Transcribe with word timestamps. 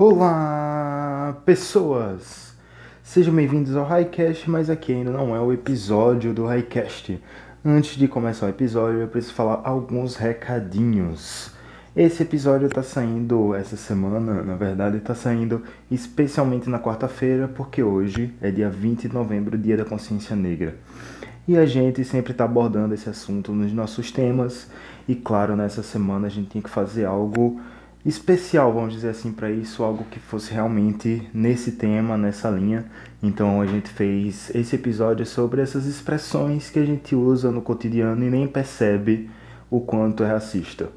Olá, 0.00 1.36
pessoas! 1.44 2.54
Sejam 3.02 3.34
bem-vindos 3.34 3.74
ao 3.74 3.84
Highcast, 3.84 4.48
mas 4.48 4.70
aqui 4.70 4.92
ainda 4.92 5.10
não 5.10 5.34
é 5.34 5.40
o 5.40 5.52
episódio 5.52 6.32
do 6.32 6.46
Highcast. 6.46 7.20
Antes 7.64 7.96
de 7.96 8.06
começar 8.06 8.46
o 8.46 8.48
episódio, 8.48 9.00
eu 9.00 9.08
preciso 9.08 9.34
falar 9.34 9.60
alguns 9.64 10.14
recadinhos. 10.14 11.50
Esse 11.96 12.22
episódio 12.22 12.68
está 12.68 12.80
saindo 12.80 13.52
essa 13.56 13.76
semana, 13.76 14.40
na 14.44 14.54
verdade, 14.54 14.98
está 14.98 15.16
saindo 15.16 15.64
especialmente 15.90 16.70
na 16.70 16.78
quarta-feira, 16.78 17.48
porque 17.48 17.82
hoje 17.82 18.32
é 18.40 18.52
dia 18.52 18.70
20 18.70 19.08
de 19.08 19.12
novembro, 19.12 19.58
Dia 19.58 19.78
da 19.78 19.84
Consciência 19.84 20.36
Negra. 20.36 20.76
E 21.48 21.56
a 21.56 21.66
gente 21.66 22.04
sempre 22.04 22.30
está 22.30 22.44
abordando 22.44 22.94
esse 22.94 23.10
assunto 23.10 23.50
nos 23.50 23.72
nossos 23.72 24.12
temas, 24.12 24.70
e 25.08 25.16
claro, 25.16 25.56
nessa 25.56 25.82
semana 25.82 26.28
a 26.28 26.30
gente 26.30 26.50
tinha 26.50 26.62
que 26.62 26.70
fazer 26.70 27.04
algo 27.04 27.60
especial, 28.08 28.72
vamos 28.72 28.94
dizer 28.94 29.10
assim, 29.10 29.30
para 29.30 29.50
isso, 29.50 29.84
algo 29.84 30.04
que 30.04 30.18
fosse 30.18 30.50
realmente 30.50 31.28
nesse 31.32 31.72
tema, 31.72 32.16
nessa 32.16 32.48
linha. 32.48 32.86
Então 33.22 33.60
a 33.60 33.66
gente 33.66 33.90
fez 33.90 34.50
esse 34.54 34.76
episódio 34.76 35.26
sobre 35.26 35.60
essas 35.60 35.84
expressões 35.84 36.70
que 36.70 36.78
a 36.78 36.86
gente 36.86 37.14
usa 37.14 37.50
no 37.50 37.60
cotidiano 37.60 38.24
e 38.24 38.30
nem 38.30 38.48
percebe 38.48 39.28
o 39.70 39.82
quanto 39.82 40.24
é 40.24 40.26
racista. 40.26 40.90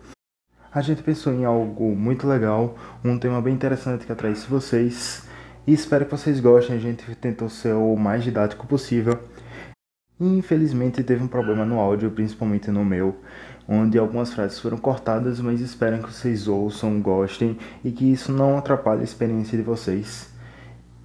A 0.74 0.82
gente 0.82 1.04
pensou 1.04 1.34
em 1.34 1.44
algo 1.44 1.94
muito 1.94 2.26
legal, 2.26 2.78
um 3.04 3.20
tema 3.20 3.42
bem 3.42 3.54
interessante 3.54 4.06
que 4.06 4.12
atraísse 4.12 4.48
vocês 4.48 5.28
e 5.68 5.74
espero 5.74 6.06
que 6.06 6.12
vocês 6.12 6.40
gostem. 6.40 6.78
A 6.78 6.80
gente 6.80 7.04
tentou 7.16 7.50
ser 7.50 7.74
o 7.74 7.98
mais 7.98 8.24
didático 8.24 8.66
possível. 8.66 9.20
Infelizmente 10.18 11.04
teve 11.04 11.22
um 11.22 11.28
problema 11.28 11.66
no 11.66 11.78
áudio, 11.78 12.12
principalmente 12.12 12.72
no 12.72 12.86
meu, 12.86 13.18
onde 13.68 13.98
algumas 13.98 14.34
frases 14.34 14.60
foram 14.60 14.78
cortadas, 14.78 15.40
mas 15.40 15.62
espero 15.62 16.02
que 16.02 16.12
vocês 16.12 16.48
ouçam, 16.48 17.02
gostem 17.02 17.58
e 17.84 17.92
que 17.92 18.12
isso 18.12 18.32
não 18.32 18.58
atrapalhe 18.58 19.02
a 19.02 19.04
experiência 19.04 19.58
de 19.58 19.64
vocês. 19.64 20.32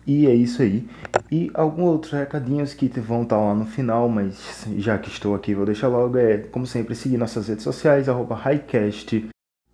E 0.07 0.27
é 0.27 0.35
isso 0.35 0.63
aí. 0.63 0.89
E 1.31 1.51
alguns 1.53 1.89
outros 1.89 2.13
recadinhos 2.13 2.73
que 2.73 2.89
vão 3.01 3.23
estar 3.23 3.39
lá 3.39 3.55
no 3.55 3.67
final, 3.67 4.09
mas 4.09 4.67
já 4.79 4.97
que 4.99 5.09
estou 5.09 5.35
aqui, 5.35 5.53
vou 5.53 5.67
deixar 5.67 5.89
logo. 5.89 6.17
É, 6.17 6.39
como 6.39 6.65
sempre, 6.65 6.95
seguir 6.95 7.19
nossas 7.19 7.49
redes 7.49 7.65
sociais, 7.65 8.07
Highcast, 8.07 9.29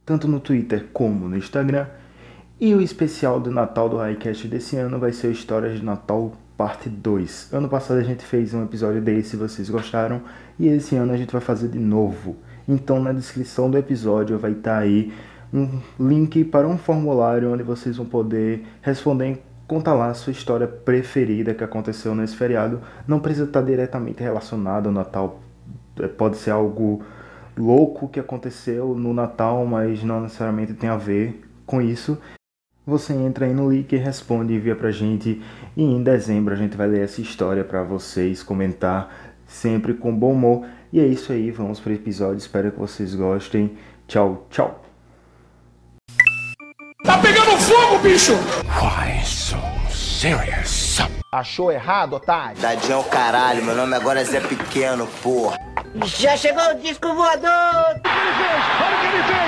tanto 0.07 0.27
no 0.27 0.41
Twitter 0.41 0.87
como 0.93 1.29
no 1.29 1.37
Instagram. 1.37 1.87
E 2.59 2.75
o 2.75 2.81
especial 2.81 3.41
do 3.41 3.51
Natal 3.51 3.89
do 3.89 3.97
Highcast 3.99 4.49
desse 4.49 4.77
ano 4.77 4.99
vai 4.99 5.13
ser 5.13 5.31
Histórias 5.33 5.79
de 5.79 5.85
Natal 5.85 6.33
Parte 6.57 6.89
2. 6.89 7.53
Ano 7.53 7.69
passado 7.69 7.99
a 7.99 8.05
gente 8.05 8.25
fez 8.25 8.55
um 8.55 8.63
episódio 8.63 9.03
desse, 9.03 9.37
vocês 9.37 9.69
gostaram, 9.69 10.23
e 10.59 10.69
esse 10.69 10.95
ano 10.95 11.13
a 11.13 11.17
gente 11.17 11.33
vai 11.33 11.41
fazer 11.41 11.69
de 11.69 11.79
novo. 11.79 12.37
Então 12.69 13.01
na 13.01 13.13
descrição 13.13 13.71
do 13.71 13.79
episódio 13.79 14.39
vai 14.39 14.53
estar 14.53 14.77
tá 14.77 14.79
aí 14.79 15.13
um 15.53 15.81
link 16.01 16.45
para 16.45 16.67
um 16.67 16.79
formulário 16.79 17.53
onde 17.53 17.63
vocês 17.63 17.97
vão 17.97 18.07
poder 18.07 18.65
responder 18.81 19.43
contar 19.73 19.95
lá 19.95 20.09
a 20.09 20.15
sua 20.15 20.33
história 20.33 20.67
preferida 20.67 21.55
que 21.55 21.65
aconteceu 21.65 22.15
nesse 22.15 22.37
feriado. 22.37 22.81
Não 23.07 23.21
precisa 23.21 23.47
estar 23.47 23.63
diretamente 23.63 24.23
relacionado 24.23 24.89
ao 24.89 24.93
Natal. 24.93 25.41
É, 25.99 26.07
pode 26.09 26.37
ser 26.37 26.51
algo 26.51 27.03
louco 27.57 28.09
que 28.09 28.21
aconteceu 28.21 28.95
no 28.95 29.15
Natal, 29.15 29.65
mas 29.65 30.03
não 30.03 30.21
necessariamente 30.21 30.75
tem 30.75 30.91
a 30.91 30.97
ver 30.97 31.43
com 31.65 31.81
isso. 31.81 32.19
Você 32.85 33.15
entra 33.15 33.47
aí 33.47 33.55
no 33.55 33.71
link 33.71 33.97
responde 33.97 34.55
envia 34.55 34.77
pra 34.77 34.91
gente. 34.91 35.41
E 35.75 35.83
em 35.83 36.03
dezembro 36.03 36.53
a 36.53 36.57
gente 36.57 36.77
vai 36.77 36.89
ler 36.89 37.05
essa 37.05 37.23
história 37.23 37.65
para 37.65 37.83
vocês, 37.83 38.43
comentar 38.43 39.33
sempre 39.47 39.95
com 39.95 40.15
bom 40.15 40.33
humor. 40.33 40.67
E 40.93 41.01
é 41.01 41.07
isso 41.07 41.33
aí, 41.33 41.51
vamos 41.51 41.81
para 41.81 41.91
o 41.91 41.95
episódio. 41.95 42.37
Espero 42.37 42.71
que 42.71 42.79
vocês 42.79 43.15
gostem. 43.15 43.77
Tchau, 44.07 44.47
tchau. 44.51 44.85
Tá 47.05 47.19
pegando 47.19 47.57
fogo, 47.59 47.99
bicho! 48.01 48.35
Why 48.35 49.25
so 49.25 49.57
serious? 49.91 50.99
Achou 51.33 51.73
errado, 51.73 52.15
otário? 52.17 52.61
Tadinho 52.61 52.93
é 52.93 52.97
o 52.97 53.05
caralho, 53.05 53.65
meu 53.65 53.75
nome 53.75 53.97
agora 53.97 54.21
é 54.21 54.25
Zé 54.25 54.41
Pequeno, 54.41 55.07
porra. 55.23 55.57
Já 56.05 56.37
chegou 56.37 56.63
o 56.71 56.75
disco 56.75 57.09
voador! 57.15 57.49
Olha 57.49 57.97
o 57.97 58.01
que 58.03 58.09
ele 58.19 58.35
fez! 58.37 58.65
Olha 58.81 58.97
o 58.97 59.01
que 59.01 59.07
ele 59.07 59.23
fez! 59.25 59.43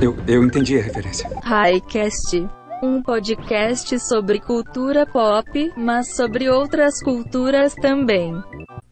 Eu, 0.00 0.16
eu 0.26 0.44
entendi 0.44 0.78
a 0.78 0.82
referência. 0.82 1.28
Highcast 1.44 2.48
um 2.82 3.02
podcast 3.02 3.98
sobre 3.98 4.38
cultura 4.40 5.04
pop, 5.04 5.72
mas 5.76 6.14
sobre 6.14 6.48
outras 6.48 7.02
culturas 7.02 7.74
também. 7.74 8.40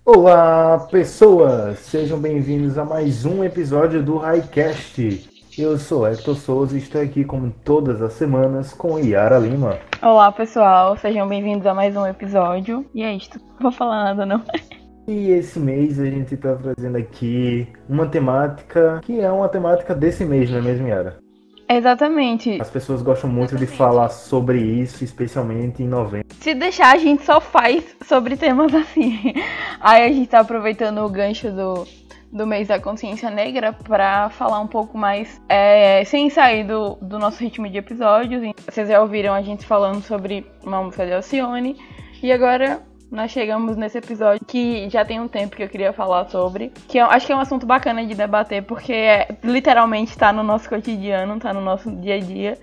Olá, 0.09 0.87
pessoas! 0.89 1.81
Sejam 1.81 2.17
bem-vindos 2.17 2.79
a 2.79 2.85
mais 2.85 3.25
um 3.25 3.43
episódio 3.43 4.01
do 4.01 4.19
Highcast. 4.19 5.29
Eu 5.59 5.77
sou 5.79 6.07
Hector 6.07 6.37
Souza 6.37 6.77
e 6.77 6.79
estou 6.79 7.01
aqui, 7.01 7.25
como 7.25 7.53
todas 7.65 8.01
as 8.01 8.13
semanas, 8.13 8.73
com 8.73 9.01
Yara 9.01 9.37
Lima. 9.37 9.81
Olá, 10.01 10.31
pessoal! 10.31 10.97
Sejam 10.97 11.27
bem-vindos 11.27 11.67
a 11.67 11.75
mais 11.75 11.97
um 11.97 12.07
episódio. 12.07 12.87
E 12.95 13.03
é 13.03 13.13
isto. 13.17 13.41
Não 13.55 13.63
vou 13.63 13.73
falar 13.73 14.05
nada, 14.05 14.25
não. 14.25 14.45
E 15.09 15.31
esse 15.31 15.59
mês 15.59 15.99
a 15.99 16.05
gente 16.05 16.35
está 16.35 16.55
trazendo 16.55 16.97
aqui 16.97 17.67
uma 17.89 18.07
temática 18.07 19.01
que 19.03 19.19
é 19.19 19.31
uma 19.31 19.49
temática 19.49 19.93
desse 19.93 20.25
mês, 20.25 20.49
não 20.49 20.59
é 20.59 20.63
mesmo, 20.63 20.87
Yara? 20.87 21.19
Exatamente. 21.69 22.61
As 22.61 22.71
pessoas 22.71 23.03
gostam 23.03 23.29
muito 23.29 23.51
Exatamente. 23.51 23.71
de 23.71 23.77
falar 23.77 24.09
sobre 24.09 24.61
isso, 24.61 25.03
especialmente 25.03 25.83
em 25.83 25.89
novembro. 25.89 26.27
Se 26.41 26.55
deixar, 26.55 26.95
a 26.95 26.99
gente 26.99 27.25
só 27.25 27.41
faz 27.41 27.85
sobre 28.05 28.37
temas 28.37 28.75
assim. 28.75 29.35
Aí 29.81 30.05
a 30.05 30.09
gente 30.09 30.29
tá 30.29 30.41
aproveitando 30.41 30.99
o 30.99 31.09
gancho 31.09 31.51
do, 31.51 31.87
do 32.33 32.47
mês 32.47 32.69
da 32.69 32.81
consciência 32.81 33.31
negra 33.31 33.73
para 33.73 34.31
falar 34.31 34.61
um 34.61 34.67
pouco 34.67 34.97
mais, 34.97 35.41
é, 35.49 36.05
sem 36.05 36.31
sair 36.31 36.65
do, 36.65 36.97
do 37.03 37.19
nosso 37.19 37.43
ritmo 37.43 37.69
de 37.69 37.79
episódios. 37.79 38.55
Vocês 38.65 38.89
já 38.89 39.01
ouviram 39.01 39.35
a 39.35 39.43
gente 39.43 39.67
falando 39.67 40.03
sobre 40.03 40.47
uma 40.63 40.83
música 40.83 41.05
de 41.05 41.13
Alcione. 41.13 41.77
E 42.23 42.33
agora 42.33 42.81
nós 43.11 43.31
chegamos 43.31 43.77
nesse 43.77 43.99
episódio 43.99 44.45
que 44.47 44.89
já 44.91 45.05
tem 45.05 45.21
um 45.21 45.29
tempo 45.29 45.57
que 45.57 45.63
eu 45.63 45.69
queria 45.69 45.93
falar 45.93 46.29
sobre, 46.29 46.73
que 46.89 46.99
eu 46.99 47.07
acho 47.07 47.27
que 47.27 47.33
é 47.33 47.37
um 47.37 47.41
assunto 47.41 47.67
bacana 47.67 48.05
de 48.05 48.15
debater 48.15 48.63
porque 48.63 48.93
é, 48.93 49.29
literalmente 49.43 50.11
está 50.11 50.33
no 50.33 50.43
nosso 50.43 50.69
cotidiano, 50.69 51.37
está 51.37 51.53
no 51.53 51.61
nosso 51.61 51.91
dia 51.91 52.17
a 52.17 52.21
dia. 52.21 52.59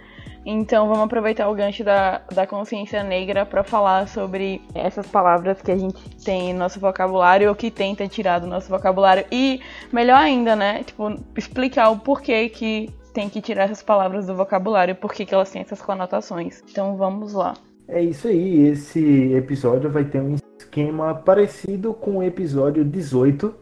Então 0.45 0.89
vamos 0.89 1.05
aproveitar 1.05 1.47
o 1.47 1.55
gancho 1.55 1.85
da, 1.85 2.21
da 2.33 2.45
consciência 2.45 3.01
negra 3.01 3.45
para 3.45 3.63
falar 3.63 4.09
sobre 4.09 4.61
essas 4.75 5.07
palavras 5.07 5.61
que 5.61 5.71
a 5.71 5.77
gente 5.77 6.03
tem 6.23 6.51
no 6.51 6.59
nosso 6.59 6.81
vocabulário 6.81 7.47
ou 7.47 7.55
que 7.55 7.71
tenta 7.71 8.05
tirar 8.09 8.39
do 8.39 8.47
nosso 8.47 8.67
vocabulário. 8.67 9.25
E 9.31 9.61
melhor 9.91 10.17
ainda, 10.17 10.53
né? 10.53 10.83
Tipo, 10.83 11.15
explicar 11.37 11.89
o 11.89 11.99
porquê 11.99 12.49
que 12.49 12.89
tem 13.13 13.29
que 13.29 13.41
tirar 13.41 13.65
essas 13.65 13.81
palavras 13.81 14.27
do 14.27 14.35
vocabulário, 14.35 14.95
por 14.95 15.13
que 15.13 15.33
elas 15.33 15.49
têm 15.49 15.61
essas 15.61 15.81
conotações. 15.81 16.61
Então 16.69 16.97
vamos 16.97 17.31
lá. 17.31 17.53
É 17.87 18.01
isso 18.01 18.27
aí, 18.27 18.67
esse 18.67 19.33
episódio 19.33 19.89
vai 19.89 20.05
ter 20.05 20.21
um 20.21 20.35
esquema 20.57 21.13
parecido 21.13 21.93
com 21.93 22.17
o 22.17 22.23
episódio 22.23 22.83
18, 22.83 23.53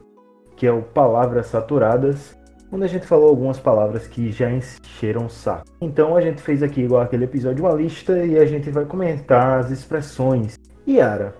que 0.56 0.68
é 0.68 0.72
o 0.72 0.84
Palavras 0.84 1.48
Saturadas, 1.48 2.38
onde 2.72 2.84
a 2.84 2.88
gente 2.88 3.08
falou 3.08 3.30
algumas 3.30 3.59
palavras 3.59 4.08
que 4.08 4.32
já 4.32 4.50
encheram 4.52 5.26
o 5.26 5.30
saco. 5.30 5.66
Então 5.82 6.16
a 6.16 6.22
gente 6.22 6.42
fez 6.42 6.62
aqui, 6.62 6.82
igual 6.82 7.02
aquele 7.02 7.26
episódio, 7.26 7.66
uma 7.66 7.74
lista 7.74 8.24
e 8.24 8.38
a 8.38 8.46
gente 8.46 8.70
vai 8.70 8.86
comentar 8.86 9.59
as 9.59 9.72
expressões. 9.72 10.56
Yara, 10.88 11.34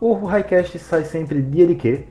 o 0.00 0.12
Highcast 0.12 0.78
sai 0.78 1.04
sempre 1.04 1.40
dia 1.40 1.66
de 1.66 1.74
quê? 1.74 2.04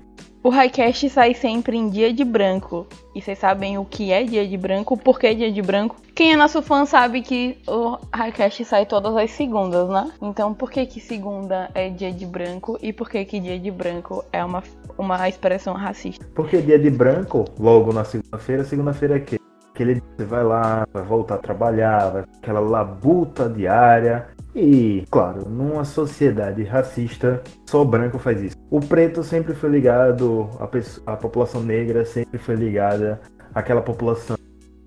O 0.46 0.50
Highcast 0.50 1.10
sai 1.10 1.34
sempre 1.34 1.76
em 1.76 1.90
dia 1.90 2.14
de 2.14 2.24
branco. 2.24 2.86
E 3.16 3.20
vocês 3.20 3.40
sabem 3.40 3.80
o 3.80 3.84
que 3.84 4.12
é 4.12 4.24
dia 4.24 4.48
de 4.48 4.56
branco, 4.56 4.96
por 4.96 5.18
que 5.18 5.34
dia 5.34 5.52
de 5.52 5.60
branco? 5.60 5.96
Quem 6.14 6.34
é 6.34 6.36
nosso 6.36 6.62
fã 6.62 6.86
sabe 6.86 7.24
que 7.24 7.58
o 7.68 7.98
Highcast 8.14 8.64
sai 8.64 8.86
todas 8.86 9.16
as 9.16 9.32
segundas, 9.32 9.90
né? 9.90 10.12
Então 10.22 10.54
por 10.54 10.70
que 10.70 10.86
que 10.86 11.02
segunda 11.02 11.72
é 11.74 11.90
dia 11.90 12.12
de 12.12 12.28
branco 12.28 12.78
e 12.80 12.94
por 12.94 13.10
que 13.10 13.26
que 13.26 13.40
dia 13.40 13.58
de 13.58 13.72
branco 13.72 14.24
é 14.32 14.46
uma, 14.46 14.62
uma 15.00 15.28
expressão 15.28 15.74
racista? 15.74 16.24
Porque 16.36 16.62
dia 16.62 16.78
de 16.78 16.92
branco, 16.92 17.46
logo 17.60 17.92
na 17.92 18.04
segunda-feira, 18.04 18.64
segunda-feira 18.64 19.16
é 19.16 19.20
quê? 19.22 19.40
Aquele 19.74 19.96
dia 19.96 20.04
você 20.16 20.26
vai 20.26 20.44
lá, 20.44 20.88
vai 20.94 21.02
voltar 21.02 21.36
a 21.36 21.40
trabalhar, 21.40 22.10
vai 22.12 22.24
aquela 22.38 22.60
labuta 22.60 23.50
diária, 23.50 24.28
e, 24.56 25.04
claro, 25.12 25.50
numa 25.50 25.84
sociedade 25.84 26.64
racista, 26.64 27.44
só 27.66 27.84
branco 27.84 28.18
faz 28.18 28.42
isso. 28.42 28.56
O 28.76 28.80
preto 28.82 29.24
sempre 29.24 29.54
foi 29.54 29.70
ligado, 29.70 30.50
a, 30.60 31.14
a 31.14 31.16
população 31.16 31.64
negra 31.64 32.04
sempre 32.04 32.38
foi 32.38 32.56
ligada 32.56 33.22
àquela 33.54 33.82
população 33.82 34.36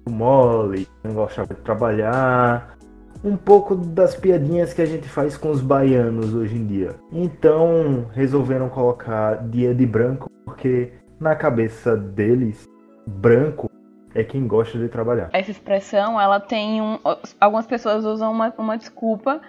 mole, 0.06 0.87
não 1.02 1.14
gostava 1.14 1.55
de 1.55 1.61
trabalhar. 1.62 2.76
Um 3.25 3.35
pouco 3.35 3.75
das 3.75 4.14
piadinhas 4.14 4.75
que 4.75 4.82
a 4.82 4.85
gente 4.85 5.08
faz 5.08 5.38
com 5.38 5.49
os 5.49 5.62
baianos 5.62 6.35
hoje 6.35 6.55
em 6.55 6.67
dia. 6.67 6.96
Então, 7.11 8.05
resolveram 8.12 8.69
colocar 8.69 9.37
dia 9.49 9.75
de 9.75 9.87
branco, 9.87 10.31
porque 10.44 10.93
na 11.19 11.35
cabeça 11.35 11.96
deles, 11.96 12.69
branco 13.06 13.70
é 14.14 14.23
quem 14.23 14.46
gosta 14.46 14.79
de 14.79 14.88
trabalhar. 14.88 15.31
Essa 15.32 15.50
expressão, 15.50 16.20
ela 16.20 16.38
tem 16.38 16.82
um. 16.82 16.99
Algumas 17.40 17.67
pessoas 17.67 18.05
usam 18.05 18.32
uma, 18.32 18.52
uma 18.58 18.76
desculpa 18.76 19.40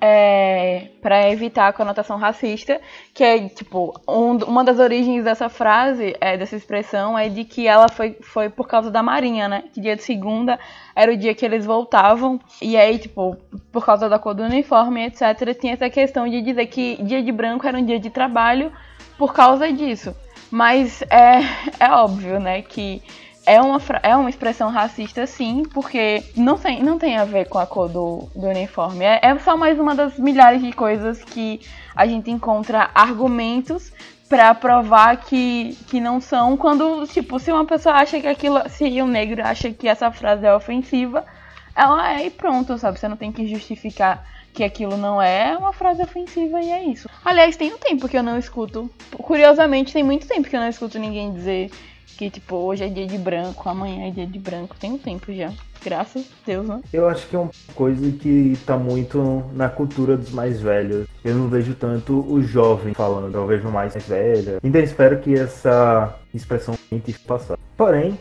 é, 0.00 0.88
para 1.02 1.30
evitar 1.30 1.68
a 1.68 1.72
conotação 1.72 2.16
racista, 2.16 2.80
que 3.12 3.22
é 3.22 3.48
tipo 3.48 4.00
um, 4.08 4.36
uma 4.44 4.64
das 4.64 4.78
origens 4.78 5.24
dessa 5.24 5.48
frase, 5.48 6.16
é, 6.20 6.36
dessa 6.36 6.56
expressão, 6.56 7.18
é 7.18 7.28
de 7.28 7.44
que 7.44 7.66
ela 7.66 7.88
foi, 7.88 8.16
foi 8.20 8.48
por 8.48 8.66
causa 8.66 8.90
da 8.90 9.02
Marinha, 9.02 9.48
né? 9.48 9.64
Que 9.72 9.80
dia 9.80 9.94
de 9.94 10.02
segunda 10.02 10.58
era 10.96 11.12
o 11.12 11.16
dia 11.16 11.34
que 11.34 11.44
eles 11.44 11.66
voltavam 11.66 12.40
e 12.62 12.76
aí 12.76 12.98
tipo 12.98 13.36
por 13.70 13.84
causa 13.84 14.08
da 14.08 14.18
cor 14.18 14.34
do 14.34 14.42
uniforme, 14.42 15.04
etc. 15.06 15.54
Tinha 15.58 15.74
essa 15.74 15.90
questão 15.90 16.28
de 16.28 16.40
dizer 16.40 16.66
que 16.66 17.02
dia 17.02 17.22
de 17.22 17.30
branco 17.30 17.66
era 17.66 17.76
um 17.76 17.84
dia 17.84 18.00
de 18.00 18.08
trabalho 18.08 18.72
por 19.18 19.34
causa 19.34 19.70
disso. 19.70 20.14
Mas 20.50 21.02
é, 21.02 21.40
é 21.78 21.90
óbvio, 21.92 22.40
né, 22.40 22.62
que 22.62 23.02
é 23.50 23.60
uma, 23.60 23.80
é 24.04 24.14
uma 24.14 24.30
expressão 24.30 24.70
racista, 24.70 25.26
sim, 25.26 25.64
porque 25.74 26.22
não 26.36 26.56
tem, 26.56 26.80
não 26.84 26.96
tem 26.96 27.16
a 27.16 27.24
ver 27.24 27.48
com 27.48 27.58
a 27.58 27.66
cor 27.66 27.88
do, 27.88 28.28
do 28.32 28.46
uniforme. 28.46 29.04
É, 29.04 29.18
é 29.20 29.38
só 29.40 29.56
mais 29.56 29.76
uma 29.76 29.92
das 29.92 30.16
milhares 30.16 30.62
de 30.62 30.72
coisas 30.72 31.24
que 31.24 31.60
a 31.96 32.06
gente 32.06 32.30
encontra 32.30 32.90
argumentos 32.94 33.92
para 34.28 34.54
provar 34.54 35.16
que, 35.16 35.76
que 35.88 36.00
não 36.00 36.20
são. 36.20 36.56
Quando, 36.56 37.04
tipo, 37.08 37.40
se 37.40 37.50
uma 37.50 37.64
pessoa 37.64 37.96
acha 37.96 38.20
que 38.20 38.28
aquilo. 38.28 38.60
Se 38.68 38.84
um 39.02 39.08
negro 39.08 39.44
acha 39.44 39.70
que 39.70 39.88
essa 39.88 40.12
frase 40.12 40.46
é 40.46 40.54
ofensiva, 40.54 41.26
ela 41.74 42.20
é 42.20 42.26
e 42.26 42.30
pronto, 42.30 42.78
sabe? 42.78 43.00
Você 43.00 43.08
não 43.08 43.16
tem 43.16 43.32
que 43.32 43.48
justificar 43.48 44.24
que 44.54 44.62
aquilo 44.62 44.96
não 44.96 45.20
é 45.20 45.56
uma 45.56 45.72
frase 45.72 46.00
ofensiva 46.00 46.60
e 46.62 46.70
é 46.70 46.84
isso. 46.84 47.08
Aliás, 47.24 47.56
tem 47.56 47.74
um 47.74 47.78
tempo 47.78 48.08
que 48.08 48.16
eu 48.16 48.22
não 48.22 48.38
escuto. 48.38 48.88
Curiosamente, 49.10 49.92
tem 49.92 50.04
muito 50.04 50.28
tempo 50.28 50.48
que 50.48 50.54
eu 50.54 50.60
não 50.60 50.68
escuto 50.68 51.00
ninguém 51.00 51.32
dizer 51.32 51.72
que, 52.20 52.28
tipo, 52.28 52.54
hoje 52.56 52.84
é 52.84 52.88
dia 52.88 53.06
de 53.06 53.16
branco, 53.16 53.66
amanhã 53.66 54.06
é 54.06 54.10
dia 54.10 54.26
de 54.26 54.38
branco. 54.38 54.76
Tem 54.78 54.92
um 54.92 54.98
tempo 54.98 55.32
já. 55.32 55.50
Graças 55.82 56.26
a 56.26 56.46
Deus, 56.46 56.68
né? 56.68 56.82
Eu 56.92 57.08
acho 57.08 57.26
que 57.26 57.34
é 57.34 57.38
uma 57.38 57.50
coisa 57.74 58.12
que 58.12 58.58
tá 58.66 58.76
muito 58.76 59.42
na 59.54 59.70
cultura 59.70 60.18
dos 60.18 60.30
mais 60.30 60.60
velhos. 60.60 61.08
Eu 61.24 61.34
não 61.34 61.48
vejo 61.48 61.74
tanto 61.74 62.20
o 62.30 62.42
jovem 62.42 62.92
falando, 62.92 63.34
eu 63.34 63.46
vejo 63.46 63.70
mais 63.70 63.94
velha. 64.06 64.58
Ainda 64.62 64.80
espero 64.80 65.18
que 65.20 65.32
essa 65.32 66.14
expressão 66.34 66.76
tente 66.90 67.18
passar. 67.20 67.58
Porém, 67.74 68.18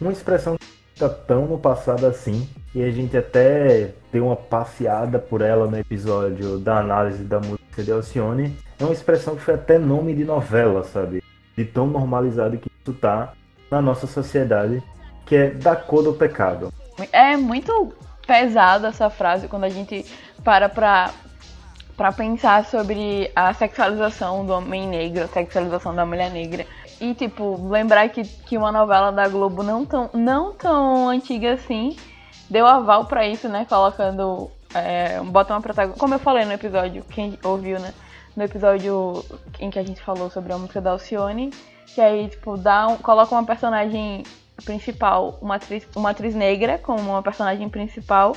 uma 0.00 0.12
expressão 0.12 0.56
que 0.56 0.98
tá 0.98 1.10
tão 1.10 1.44
no 1.44 1.58
passado 1.58 2.06
assim, 2.06 2.48
e 2.74 2.82
a 2.82 2.90
gente 2.90 3.18
até 3.18 3.90
deu 4.10 4.28
uma 4.28 4.36
passeada 4.36 5.18
por 5.18 5.42
ela 5.42 5.66
no 5.66 5.78
episódio 5.78 6.56
da 6.56 6.78
análise 6.78 7.22
da 7.22 7.38
música 7.38 7.82
de 7.84 7.92
Alcione, 7.92 8.56
é 8.80 8.84
uma 8.84 8.94
expressão 8.94 9.36
que 9.36 9.42
foi 9.42 9.52
até 9.52 9.78
nome 9.78 10.14
de 10.14 10.24
novela, 10.24 10.82
sabe? 10.84 11.22
De 11.54 11.64
tão 11.66 11.86
normalizado 11.86 12.56
que 12.56 12.70
tá 12.92 13.32
na 13.70 13.80
nossa 13.80 14.06
sociedade, 14.06 14.82
que 15.24 15.34
é 15.34 15.50
da 15.50 15.74
cor 15.74 16.02
do 16.02 16.12
pecado. 16.12 16.72
É 17.12 17.36
muito 17.36 17.92
pesada 18.26 18.88
essa 18.88 19.10
frase 19.10 19.48
quando 19.48 19.64
a 19.64 19.68
gente 19.68 20.04
para 20.42 20.68
pra, 20.68 21.10
pra 21.96 22.12
pensar 22.12 22.64
sobre 22.64 23.30
a 23.34 23.52
sexualização 23.52 24.44
do 24.46 24.52
homem 24.52 24.86
negro, 24.88 25.24
a 25.24 25.28
sexualização 25.28 25.94
da 25.94 26.06
mulher 26.06 26.30
negra. 26.30 26.66
E, 27.00 27.12
tipo, 27.14 27.68
lembrar 27.68 28.08
que, 28.08 28.24
que 28.24 28.56
uma 28.56 28.72
novela 28.72 29.10
da 29.10 29.28
Globo 29.28 29.62
não 29.62 29.84
tão, 29.84 30.08
não 30.14 30.52
tão 30.52 31.10
antiga 31.10 31.52
assim 31.52 31.94
deu 32.48 32.66
aval 32.66 33.06
para 33.06 33.26
isso, 33.26 33.48
né? 33.48 33.66
Colocando. 33.68 34.50
É, 34.74 35.20
bota 35.20 35.54
uma 35.54 35.60
protagonista. 35.60 35.98
Como 35.98 36.14
eu 36.14 36.18
falei 36.18 36.44
no 36.44 36.52
episódio, 36.52 37.04
quem 37.04 37.38
ouviu, 37.42 37.78
né? 37.78 37.92
No 38.36 38.44
episódio 38.44 39.24
em 39.58 39.70
que 39.70 39.78
a 39.78 39.82
gente 39.82 40.00
falou 40.02 40.30
sobre 40.30 40.52
a 40.52 40.58
música 40.58 40.80
da 40.80 40.90
Alcione. 40.90 41.52
Que 41.94 42.00
aí, 42.00 42.28
tipo, 42.28 42.56
dá 42.56 42.88
um, 42.88 42.96
coloca 42.96 43.34
uma 43.34 43.44
personagem 43.44 44.22
principal, 44.64 45.38
uma 45.40 45.56
atriz, 45.56 45.86
uma 45.94 46.10
atriz 46.10 46.34
negra 46.34 46.78
como 46.78 47.00
uma 47.00 47.22
personagem 47.22 47.68
principal. 47.68 48.34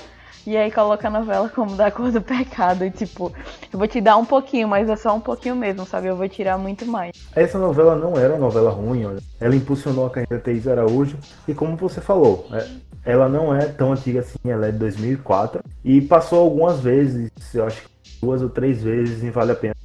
E 0.48 0.56
aí 0.56 0.72
coloca 0.72 1.07
a 1.07 1.12
novela 1.12 1.50
como 1.50 1.75
da 1.75 1.92
cor 1.92 2.12
do 2.12 2.22
pecado. 2.22 2.86
E 2.86 2.92
tipo, 2.92 3.31
eu 3.72 3.78
vou 3.78 3.88
te 3.88 4.00
dar 4.00 4.18
um 4.18 4.25
pouquinho, 4.25 4.68
mas 4.68 4.90
é 4.90 4.96
só 4.96 5.16
um 5.16 5.19
pouquinho 5.19 5.56
mesmo, 5.56 5.86
sabe? 5.86 6.07
Eu 6.07 6.16
vou 6.16 6.28
tirar 6.28 6.57
muito 6.57 6.86
mais. 6.86 7.12
Essa 7.36 7.60
novela 7.60 7.96
não 7.96 8.18
era 8.18 8.34
uma 8.34 8.40
novela 8.40 8.72
ruim, 8.72 9.06
olha. 9.06 9.19
Ela 9.40 9.56
impulsionou 9.56 10.06
a 10.06 10.10
carreira 10.10 10.38
da 10.38 10.42
Thaís 10.42 10.68
Araújo. 10.68 11.18
E 11.48 11.54
como 11.54 11.75
você 11.75 12.00
falou, 12.00 12.48
é, 12.54 12.68
ela 13.06 13.28
não 13.28 13.54
é 13.54 13.66
tão 13.66 13.92
antiga 13.92 14.22
assim, 14.22 14.38
ela 14.45 14.68
é 14.68 14.72
de 14.72 14.78
2004. 14.78 15.62
E 15.84 16.02
passou 16.02 16.40
algumas 16.40 16.80
vezes, 16.80 17.31
eu 17.54 17.66
acho 17.66 17.81
que 17.81 17.90
duas 18.22 18.42
ou 18.42 18.50
três 18.50 18.81
vezes, 18.81 19.24
e 19.24 19.30
vale 19.30 19.52
a 19.52 19.56
pena 19.56 19.75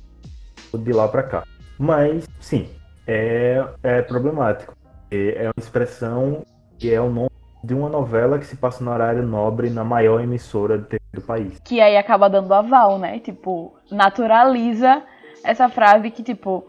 de 0.73 0.93
lá 0.93 1.07
pra 1.09 1.23
cá. 1.23 1.45
Mas, 1.79 2.27
sim, 2.41 2.69
é, 3.07 3.65
é 3.83 4.03
problemático. 4.03 4.75
É 5.11 5.45
uma 5.45 5.55
expressão 5.59 6.45
que 6.79 6.93
é 6.93 7.01
o 7.01 7.09
nome 7.09 7.31
de 7.63 7.73
uma 7.73 7.89
novela 7.89 8.39
que 8.39 8.47
se 8.47 8.57
passa 8.57 8.85
no 8.85 8.91
horário 8.91 9.27
nobre 9.27 9.71
na 9.71 9.83
maior 9.83 10.21
emissora 10.21 10.77
de 10.77 10.85
TV 10.85 11.03
do 11.15 11.23
país. 11.23 11.59
Que 11.65 11.81
aí 11.81 11.97
acaba 11.97 12.29
dando 12.29 12.53
aval, 12.53 12.99
né? 12.99 13.19
Tipo, 13.21 13.75
naturaliza 13.91 15.03
essa 15.43 15.69
frase 15.69 16.11
que, 16.11 16.23
tipo, 16.23 16.67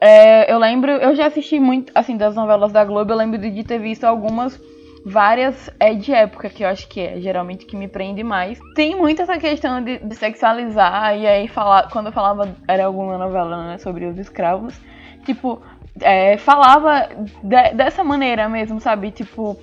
é, 0.00 0.50
eu 0.52 0.58
lembro, 0.58 0.90
eu 0.90 1.14
já 1.14 1.26
assisti 1.26 1.58
muito, 1.60 1.92
assim, 1.94 2.16
das 2.16 2.34
novelas 2.34 2.72
da 2.72 2.84
Globo, 2.84 3.12
eu 3.12 3.16
lembro 3.16 3.38
de 3.38 3.64
ter 3.64 3.78
visto 3.78 4.04
algumas, 4.04 4.58
várias 5.04 5.70
é 5.80 5.92
de 5.92 6.12
época, 6.12 6.48
que 6.48 6.62
eu 6.62 6.68
acho 6.68 6.88
que 6.88 7.00
é 7.00 7.20
geralmente 7.20 7.66
que 7.66 7.76
me 7.76 7.88
prende 7.88 8.22
mais. 8.22 8.58
Tem 8.74 8.96
muito 8.96 9.20
essa 9.20 9.38
questão 9.38 9.82
de, 9.82 9.98
de 9.98 10.14
sexualizar, 10.14 11.16
e 11.16 11.26
aí 11.26 11.48
falar, 11.48 11.90
quando 11.90 12.06
eu 12.06 12.12
falava, 12.12 12.54
era 12.66 12.86
alguma 12.86 13.18
novela, 13.18 13.72
né, 13.72 13.78
sobre 13.78 14.06
os 14.06 14.16
escravos, 14.18 14.80
tipo, 15.26 15.60
é, 16.00 16.36
falava 16.36 17.08
de, 17.42 17.72
dessa 17.74 18.04
maneira 18.04 18.48
mesmo, 18.48 18.80
sabe? 18.80 19.10
Tipo, 19.10 19.56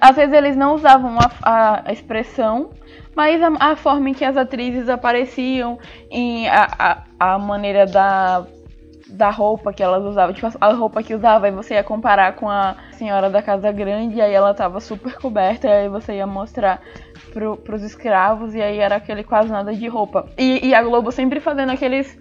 às 0.00 0.16
vezes 0.16 0.34
eles 0.34 0.56
não 0.56 0.74
usavam 0.74 1.18
a, 1.42 1.82
a 1.88 1.92
expressão, 1.92 2.70
mas 3.14 3.42
a, 3.42 3.48
a, 3.58 3.76
forma 3.76 4.10
em 4.10 4.14
que 4.14 4.24
as 4.24 4.36
atrizes 4.36 4.88
apareciam, 4.88 5.78
em 6.10 6.48
a, 6.48 6.68
a, 7.18 7.34
a 7.34 7.38
maneira 7.38 7.86
da, 7.86 8.46
da 9.08 9.30
roupa 9.30 9.72
que 9.72 9.82
elas 9.82 10.04
usavam, 10.04 10.34
tipo, 10.34 10.48
a 10.60 10.72
roupa 10.72 11.02
que 11.02 11.14
usava, 11.14 11.48
e 11.48 11.52
você 11.52 11.74
ia 11.74 11.84
comparar 11.84 12.34
com 12.34 12.48
a 12.48 12.76
senhora 12.92 13.30
da 13.30 13.42
casa 13.42 13.72
grande, 13.72 14.16
e 14.16 14.20
aí 14.20 14.32
ela 14.32 14.54
tava 14.54 14.80
super 14.80 15.14
coberta, 15.16 15.66
e 15.66 15.72
aí 15.72 15.88
você 15.88 16.14
ia 16.14 16.26
mostrar 16.26 16.80
pro, 17.32 17.56
pros 17.56 17.82
escravos, 17.82 18.54
e 18.54 18.60
aí 18.60 18.78
era 18.78 18.96
aquele 18.96 19.24
quase 19.24 19.50
nada 19.50 19.74
de 19.74 19.88
roupa. 19.88 20.28
E, 20.36 20.68
e 20.68 20.74
a 20.74 20.82
Globo 20.82 21.10
sempre 21.10 21.40
fazendo 21.40 21.70
aqueles 21.72 22.18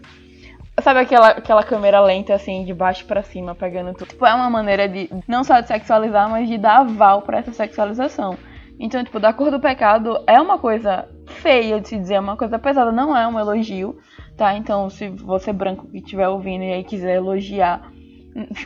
Sabe 0.81 1.00
aquela, 1.00 1.30
aquela 1.30 1.64
câmera 1.64 2.00
lenta, 2.00 2.34
assim, 2.34 2.64
de 2.64 2.74
baixo 2.74 3.06
para 3.06 3.22
cima, 3.22 3.56
pegando 3.56 3.94
tudo? 3.94 4.08
Tipo, 4.08 4.26
é 4.26 4.34
uma 4.34 4.50
maneira 4.50 4.88
de, 4.88 5.10
não 5.28 5.44
só 5.44 5.60
de 5.60 5.68
sexualizar, 5.68 6.30
mas 6.30 6.48
de 6.48 6.58
dar 6.58 6.80
aval 6.80 7.22
para 7.22 7.40
essa 7.40 7.52
sexualização. 7.52 8.38
Então, 8.80 9.04
tipo, 9.04 9.20
da 9.20 9.34
cor 9.34 9.52
do 9.52 9.60
pecado 9.60 10.24
é 10.26 10.40
uma 10.40 10.58
coisa 10.58 11.08
feia 11.26 11.81
de 11.81 11.90
se 11.90 11.98
dizer, 11.98 12.16
é 12.16 12.20
uma 12.20 12.38
coisa 12.38 12.58
pesada, 12.58 12.92
não 12.92 13.16
é 13.16 13.28
um 13.28 13.38
elogio, 13.38 13.98
tá? 14.38 14.56
Então, 14.56 14.90
se 14.90 15.10
você 15.10 15.52
branco 15.52 15.88
que 15.88 15.98
estiver 15.98 16.30
ouvindo 16.30 16.64
e 16.64 16.72
aí 16.72 16.84
quiser 16.84 17.18
elogiar, 17.18 17.92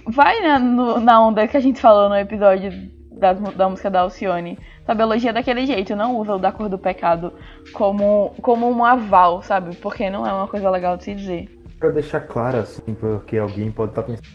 vai 0.05 0.39
né, 0.39 0.59
no, 0.59 0.99
na 0.99 1.19
onda 1.19 1.47
que 1.47 1.57
a 1.57 1.59
gente 1.59 1.81
falou 1.81 2.09
no 2.09 2.15
episódio 2.15 2.71
da, 3.11 3.33
da 3.33 3.67
música 3.67 3.89
da 3.89 4.01
Alcione. 4.01 4.59
Sabe, 4.85 5.01
elogia 5.01 5.33
daquele 5.33 5.65
jeito, 5.65 5.95
não 5.95 6.17
usa 6.17 6.35
o 6.35 6.39
da 6.39 6.51
cor 6.51 6.69
do 6.69 6.77
pecado 6.77 7.33
como, 7.71 8.35
como 8.41 8.69
um 8.69 8.85
aval, 8.85 9.41
sabe? 9.41 9.75
Porque 9.77 10.09
não 10.09 10.27
é 10.27 10.33
uma 10.33 10.47
coisa 10.47 10.69
legal 10.69 10.95
de 10.97 11.05
se 11.05 11.15
dizer 11.15 11.62
para 11.83 11.91
deixar 11.91 12.21
claro, 12.21 12.59
assim, 12.59 12.93
porque 12.93 13.37
alguém 13.37 13.69
pode 13.69 13.91
estar 13.91 14.03
tá 14.03 14.07
pensando, 14.07 14.25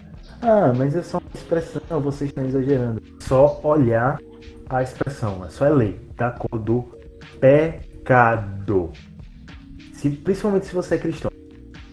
ah, 0.42 0.70
mas 0.76 0.94
é 0.94 1.02
só 1.02 1.16
uma 1.16 1.30
expressão, 1.34 1.98
vocês 1.98 2.28
estão 2.28 2.44
exagerando. 2.44 3.02
Só 3.20 3.58
olhar 3.64 4.18
a 4.68 4.82
expressão, 4.82 5.42
é 5.46 5.48
só 5.48 5.64
é 5.64 5.70
ler, 5.70 5.98
da 6.14 6.30
cor 6.30 6.60
do 6.60 6.84
pecado. 7.40 8.90
Se, 9.94 10.10
principalmente 10.10 10.66
se 10.66 10.74
você 10.74 10.96
é 10.96 10.98
cristão, 10.98 11.30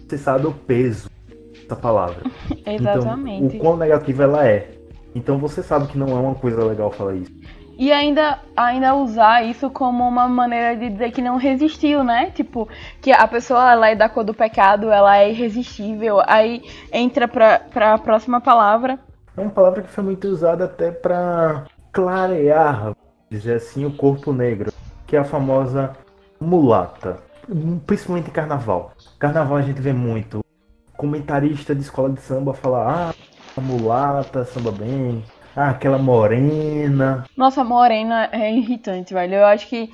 você 0.06 0.18
sabe 0.18 0.46
o 0.46 0.52
peso 0.52 1.10
dessa 1.54 1.78
palavra. 1.78 2.18
Exatamente. 2.68 3.46
Então, 3.46 3.58
o 3.58 3.62
quão 3.62 3.78
negativa 3.78 4.24
ela 4.24 4.46
é. 4.46 4.72
Então 5.16 5.38
você 5.38 5.64
sabe 5.64 5.88
que 5.88 5.98
não 5.98 6.10
é 6.10 6.20
uma 6.20 6.36
coisa 6.36 6.62
legal 6.66 6.92
falar 6.92 7.16
isso. 7.16 7.32
E 7.78 7.92
ainda, 7.92 8.40
ainda 8.56 8.96
usar 8.96 9.44
isso 9.44 9.70
como 9.70 10.08
uma 10.08 10.28
maneira 10.28 10.76
de 10.76 10.90
dizer 10.90 11.12
que 11.12 11.22
não 11.22 11.38
resistiu, 11.38 12.04
né? 12.04 12.32
Tipo, 12.32 12.68
que 13.02 13.12
a 13.12 13.28
pessoa 13.28 13.72
ela 13.72 13.90
é 13.90 13.96
da 13.96 14.08
cor 14.08 14.24
do 14.24 14.34
pecado, 14.34 14.90
ela 14.90 15.18
é 15.18 15.30
irresistível. 15.30 16.22
Aí 16.26 16.64
entra 16.92 17.28
pra, 17.28 17.60
pra 17.60 17.98
próxima 17.98 18.40
palavra. 18.40 18.98
É 19.36 19.42
uma 19.42 19.50
palavra 19.50 19.82
que 19.82 19.90
foi 19.90 20.04
muito 20.04 20.28
usada 20.28 20.66
até 20.66 20.92
para 20.92 21.66
clarear, 21.92 22.94
dizer 23.30 23.56
assim, 23.56 23.86
o 23.86 23.92
corpo 23.92 24.32
negro, 24.32 24.72
que 25.06 25.16
é 25.16 25.20
a 25.20 25.26
famosa 25.26 25.92
mulata, 26.40 27.20
principalmente 27.86 28.30
em 28.30 28.34
carnaval. 28.34 28.94
Carnaval 29.20 29.58
a 29.58 29.62
gente 29.62 29.82
vê 29.82 29.92
muito 29.92 30.44
comentarista 30.96 31.76
de 31.76 31.82
escola 31.82 32.10
de 32.10 32.22
samba 32.22 32.54
falar: 32.54 33.12
ah, 33.12 33.62
mulata, 33.62 34.46
samba 34.46 34.72
bem, 34.72 35.24
ah, 35.56 35.70
aquela 35.70 35.98
morena. 35.98 37.24
Nossa, 37.36 37.64
morena 37.64 38.30
é 38.32 38.52
irritante, 38.54 39.14
velho. 39.14 39.36
Eu 39.36 39.46
acho 39.46 39.68
que 39.68 39.90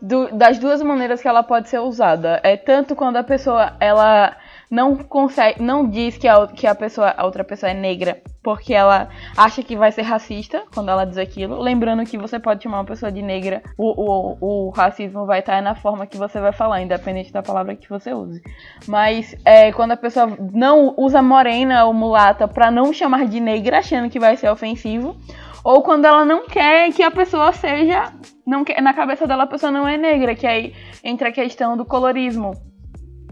do, 0.00 0.34
das 0.36 0.58
duas 0.58 0.82
maneiras 0.82 1.22
que 1.22 1.28
ela 1.28 1.42
pode 1.42 1.68
ser 1.68 1.78
usada. 1.78 2.40
É 2.42 2.56
tanto 2.56 2.96
quando 2.96 3.16
a 3.16 3.22
pessoa 3.22 3.74
ela 3.78 4.36
não 4.72 4.96
consegue, 4.96 5.62
não 5.62 5.86
diz 5.86 6.16
que 6.16 6.26
a, 6.26 6.46
que 6.46 6.66
a 6.66 6.74
pessoa, 6.74 7.12
a 7.14 7.26
outra 7.26 7.44
pessoa 7.44 7.68
é 7.68 7.74
negra 7.74 8.22
porque 8.42 8.72
ela 8.72 9.10
acha 9.36 9.62
que 9.62 9.76
vai 9.76 9.92
ser 9.92 10.00
racista 10.00 10.64
quando 10.74 10.90
ela 10.90 11.04
diz 11.04 11.18
aquilo. 11.18 11.60
Lembrando 11.60 12.06
que 12.06 12.16
você 12.16 12.40
pode 12.40 12.62
chamar 12.62 12.78
uma 12.78 12.86
pessoa 12.86 13.12
de 13.12 13.20
negra, 13.20 13.62
o, 13.76 13.92
o, 13.92 14.38
o 14.40 14.70
racismo 14.70 15.26
vai 15.26 15.40
estar 15.40 15.60
na 15.60 15.74
forma 15.74 16.06
que 16.06 16.16
você 16.16 16.40
vai 16.40 16.52
falar, 16.52 16.80
independente 16.80 17.30
da 17.30 17.42
palavra 17.42 17.76
que 17.76 17.86
você 17.86 18.14
use. 18.14 18.42
Mas 18.88 19.36
é, 19.44 19.70
quando 19.72 19.92
a 19.92 19.96
pessoa 19.96 20.26
não 20.52 20.94
usa 20.96 21.20
morena 21.20 21.84
ou 21.84 21.92
mulata 21.92 22.48
para 22.48 22.70
não 22.70 22.94
chamar 22.94 23.26
de 23.26 23.40
negra, 23.40 23.78
achando 23.78 24.08
que 24.08 24.18
vai 24.18 24.38
ser 24.38 24.48
ofensivo, 24.48 25.14
ou 25.62 25.82
quando 25.82 26.06
ela 26.06 26.24
não 26.24 26.46
quer 26.46 26.90
que 26.94 27.02
a 27.02 27.10
pessoa 27.10 27.52
seja, 27.52 28.10
não 28.46 28.64
quer, 28.64 28.80
na 28.80 28.94
cabeça 28.94 29.26
dela 29.26 29.42
a 29.42 29.46
pessoa 29.46 29.70
não 29.70 29.86
é 29.86 29.98
negra, 29.98 30.34
que 30.34 30.46
aí 30.46 30.74
entra 31.04 31.28
a 31.28 31.32
questão 31.32 31.76
do 31.76 31.84
colorismo 31.84 32.71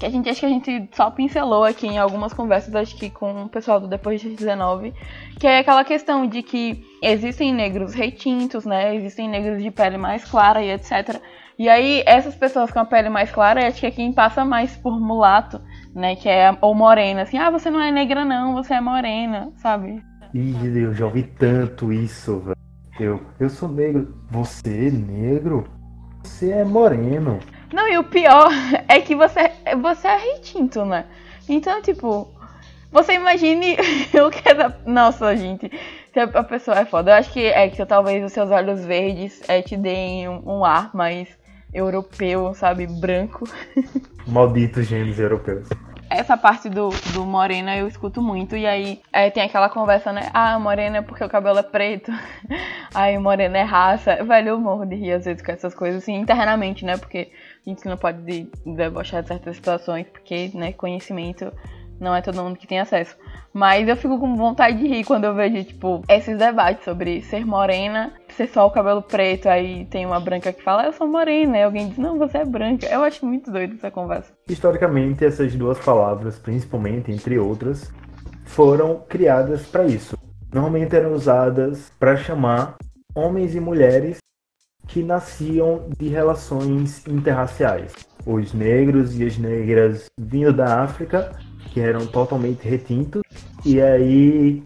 que 0.00 0.06
a 0.06 0.10
gente 0.10 0.30
acho 0.30 0.40
que 0.40 0.46
a 0.46 0.48
gente 0.48 0.88
só 0.92 1.10
pincelou 1.10 1.62
aqui 1.62 1.86
em 1.86 1.98
algumas 1.98 2.32
conversas, 2.32 2.74
acho 2.74 2.96
que 2.96 3.10
com 3.10 3.44
o 3.44 3.48
pessoal 3.50 3.78
do 3.78 3.86
Depois 3.86 4.18
de 4.18 4.30
19, 4.30 4.94
que 5.38 5.46
é 5.46 5.58
aquela 5.58 5.84
questão 5.84 6.26
de 6.26 6.42
que 6.42 6.82
existem 7.02 7.52
negros 7.52 7.92
retintos, 7.92 8.64
né? 8.64 8.96
Existem 8.96 9.28
negros 9.28 9.62
de 9.62 9.70
pele 9.70 9.98
mais 9.98 10.24
clara 10.24 10.62
e 10.62 10.70
etc. 10.70 11.20
E 11.58 11.68
aí, 11.68 12.02
essas 12.06 12.34
pessoas 12.34 12.70
com 12.70 12.78
a 12.78 12.84
pele 12.86 13.10
mais 13.10 13.30
clara, 13.30 13.68
acho 13.68 13.80
que 13.80 13.86
é 13.86 13.90
quem 13.90 14.10
passa 14.10 14.42
mais 14.42 14.74
por 14.74 14.98
mulato, 14.98 15.60
né? 15.94 16.16
Que 16.16 16.30
é, 16.30 16.56
ou 16.62 16.74
morena, 16.74 17.20
assim, 17.22 17.36
ah, 17.36 17.50
você 17.50 17.70
não 17.70 17.80
é 17.80 17.90
negra 17.90 18.24
não, 18.24 18.54
você 18.54 18.72
é 18.72 18.80
morena, 18.80 19.52
sabe? 19.56 20.02
Ih, 20.32 20.78
eu 20.78 20.94
já 20.94 21.04
ouvi 21.04 21.24
tanto 21.24 21.92
isso, 21.92 22.38
velho. 22.40 22.56
Eu, 22.98 23.20
eu 23.38 23.50
sou 23.50 23.68
negro. 23.68 24.14
Você 24.30 24.86
é 24.86 24.90
negro? 24.90 25.68
Você 26.22 26.50
é 26.50 26.64
moreno. 26.64 27.38
Não, 27.72 27.88
e 27.88 27.98
o 27.98 28.04
pior 28.04 28.50
é 28.88 29.00
que 29.00 29.14
você, 29.14 29.50
você 29.80 30.08
é 30.08 30.16
retinto, 30.16 30.84
né? 30.84 31.04
Então, 31.48 31.80
tipo, 31.82 32.28
você 32.92 33.14
imagine 33.14 33.76
o 34.26 34.30
que 34.30 34.48
é 34.48 34.54
da. 34.54 34.72
Nossa, 34.84 35.36
gente. 35.36 35.70
A 36.34 36.42
pessoa 36.42 36.80
é 36.80 36.84
foda. 36.84 37.12
Eu 37.12 37.14
acho 37.14 37.32
que 37.32 37.46
é 37.46 37.68
que 37.68 37.84
talvez 37.86 38.24
os 38.24 38.32
seus 38.32 38.50
olhos 38.50 38.84
verdes 38.84 39.40
é, 39.48 39.62
te 39.62 39.76
deem 39.76 40.28
um, 40.28 40.58
um 40.58 40.64
ar 40.64 40.90
mais 40.92 41.28
europeu, 41.72 42.52
sabe? 42.54 42.86
Branco. 42.86 43.48
Malditos 44.26 44.86
genes 44.86 45.18
europeus 45.18 45.68
essa 46.10 46.36
parte 46.36 46.68
do, 46.68 46.88
do 47.14 47.24
morena 47.24 47.76
eu 47.76 47.86
escuto 47.86 48.20
muito. 48.20 48.56
E 48.56 48.66
aí 48.66 49.00
é, 49.12 49.30
tem 49.30 49.44
aquela 49.44 49.68
conversa, 49.68 50.12
né? 50.12 50.28
Ah, 50.34 50.58
morena 50.58 50.98
é 50.98 51.02
porque 51.02 51.22
o 51.22 51.28
cabelo 51.28 51.60
é 51.60 51.62
preto. 51.62 52.12
aí 52.92 53.16
morena 53.16 53.58
é 53.58 53.62
raça. 53.62 54.22
Velho, 54.24 54.48
eu 54.48 54.60
morro 54.60 54.84
de 54.84 54.96
rir 54.96 55.12
às 55.12 55.24
vezes 55.24 55.40
com 55.40 55.52
essas 55.52 55.72
coisas, 55.72 56.02
assim, 56.02 56.16
internamente, 56.16 56.84
né? 56.84 56.96
Porque 56.96 57.30
a 57.66 57.70
gente 57.70 57.86
não 57.86 57.96
pode 57.96 58.48
debochar 58.64 59.22
de 59.22 59.28
certas 59.28 59.56
situações, 59.56 60.06
porque, 60.12 60.50
né, 60.54 60.72
conhecimento 60.72 61.52
não 62.00 62.14
é 62.14 62.22
todo 62.22 62.42
mundo 62.42 62.56
que 62.56 62.66
tem 62.66 62.80
acesso. 62.80 63.14
Mas 63.52 63.86
eu 63.86 63.96
fico 63.96 64.18
com 64.18 64.34
vontade 64.34 64.78
de 64.78 64.86
rir 64.86 65.04
quando 65.04 65.24
eu 65.24 65.34
vejo, 65.34 65.62
tipo, 65.64 66.02
esses 66.08 66.38
debates 66.38 66.84
sobre 66.84 67.20
ser 67.22 67.44
morena, 67.44 68.12
ser 68.28 68.48
só 68.48 68.66
o 68.66 68.70
cabelo 68.70 69.02
preto, 69.02 69.48
aí 69.48 69.84
tem 69.86 70.06
uma 70.06 70.18
branca 70.18 70.52
que 70.52 70.62
fala, 70.62 70.86
eu 70.86 70.92
sou 70.92 71.06
morena, 71.06 71.58
e 71.58 71.62
alguém 71.62 71.88
diz, 71.88 71.98
não, 71.98 72.16
você 72.16 72.38
é 72.38 72.44
branca. 72.44 72.86
Eu 72.86 73.02
acho 73.02 73.26
muito 73.26 73.50
doido 73.50 73.74
essa 73.74 73.90
conversa. 73.90 74.32
Historicamente, 74.48 75.24
essas 75.24 75.54
duas 75.54 75.78
palavras, 75.78 76.38
principalmente, 76.38 77.12
entre 77.12 77.38
outras, 77.38 77.92
foram 78.46 79.02
criadas 79.08 79.66
para 79.66 79.84
isso. 79.84 80.16
Normalmente 80.52 80.96
eram 80.96 81.12
usadas 81.12 81.92
para 81.98 82.16
chamar 82.16 82.76
homens 83.14 83.54
e 83.54 83.60
mulheres 83.60 84.18
que 84.86 85.02
nasciam 85.02 85.88
de 85.98 86.08
relações 86.08 87.06
interraciais. 87.06 87.92
Os 88.26 88.52
negros 88.52 89.18
e 89.18 89.24
as 89.24 89.38
negras 89.38 90.06
vindo 90.18 90.52
da 90.52 90.82
África 90.82 91.32
que 91.70 91.80
eram 91.80 92.06
totalmente 92.06 92.68
retintos. 92.68 93.22
E 93.64 93.80
aí 93.80 94.62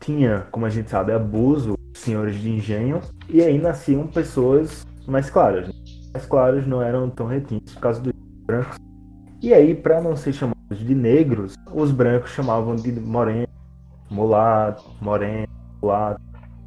tinha, 0.00 0.46
como 0.50 0.66
a 0.66 0.70
gente 0.70 0.90
sabe, 0.90 1.12
abuso, 1.12 1.74
senhores 1.94 2.36
de 2.40 2.50
engenho. 2.50 3.00
E 3.28 3.40
aí 3.40 3.58
nasciam 3.58 4.06
pessoas 4.06 4.86
mais 5.06 5.30
claras. 5.30 5.68
Mais 6.12 6.26
claras 6.26 6.66
não 6.66 6.82
eram 6.82 7.08
tão 7.10 7.26
retintos 7.26 7.74
por 7.74 7.80
causa 7.80 8.00
dos 8.00 8.12
brancos. 8.46 8.76
E 9.40 9.52
aí, 9.52 9.74
para 9.74 10.00
não 10.00 10.16
ser 10.16 10.32
chamados 10.32 10.78
de 10.78 10.94
negros, 10.94 11.54
os 11.72 11.92
brancos 11.92 12.30
chamavam 12.30 12.76
de 12.76 12.92
moreno, 12.92 13.48
mulato, 14.10 14.82
moreno, 15.00 15.48
mulato. 15.82 16.20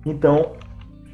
Então, 0.05 0.53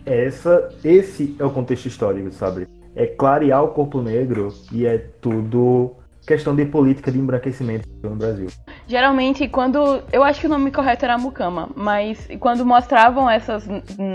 essa, 0.05 0.69
esse 0.83 1.35
é 1.39 1.45
o 1.45 1.49
contexto 1.49 1.85
histórico, 1.85 2.31
sabe? 2.31 2.67
É 2.95 3.05
clarear 3.05 3.63
o 3.63 3.69
corpo 3.69 4.01
negro 4.01 4.53
e 4.71 4.85
é 4.85 4.97
tudo 4.97 5.95
questão 6.25 6.55
de 6.55 6.65
política 6.65 7.11
de 7.11 7.19
embranquecimento 7.19 7.87
no 8.01 8.15
Brasil. 8.15 8.47
Geralmente, 8.87 9.47
quando. 9.47 10.03
Eu 10.11 10.23
acho 10.23 10.41
que 10.41 10.47
o 10.47 10.49
nome 10.49 10.71
correto 10.71 11.05
era 11.05 11.17
mucama, 11.17 11.69
mas 11.75 12.27
quando 12.39 12.65
mostravam 12.65 13.29
essas, 13.29 13.67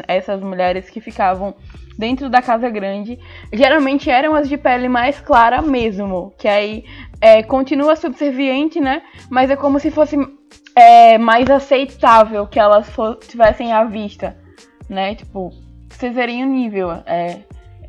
essas 0.07 0.41
mulheres 0.43 0.89
que 0.89 1.01
ficavam 1.01 1.55
dentro 1.99 2.31
da 2.31 2.41
casa 2.41 2.71
grande, 2.71 3.19
geralmente 3.53 4.09
eram 4.09 4.35
as 4.35 4.49
de 4.49 4.57
pele 4.57 4.89
mais 4.89 5.21
clara 5.21 5.61
mesmo, 5.61 6.33
que 6.39 6.47
aí 6.47 6.85
é, 7.21 7.43
continua 7.43 7.97
subserviente, 7.97 8.81
né? 8.81 9.03
Mas 9.29 9.51
é 9.51 9.57
como 9.57 9.81
se 9.81 9.91
fosse 9.91 10.17
é, 10.75 11.19
mais 11.19 11.51
aceitável 11.51 12.47
que 12.47 12.59
elas 12.59 12.89
tivessem 13.27 13.73
à 13.73 13.85
vista, 13.85 14.37
né? 14.89 15.15
Tipo, 15.15 15.53
vocês 15.99 16.15
verem 16.15 16.45
o 16.45 16.47
nível. 16.47 16.93
É, 17.05 17.41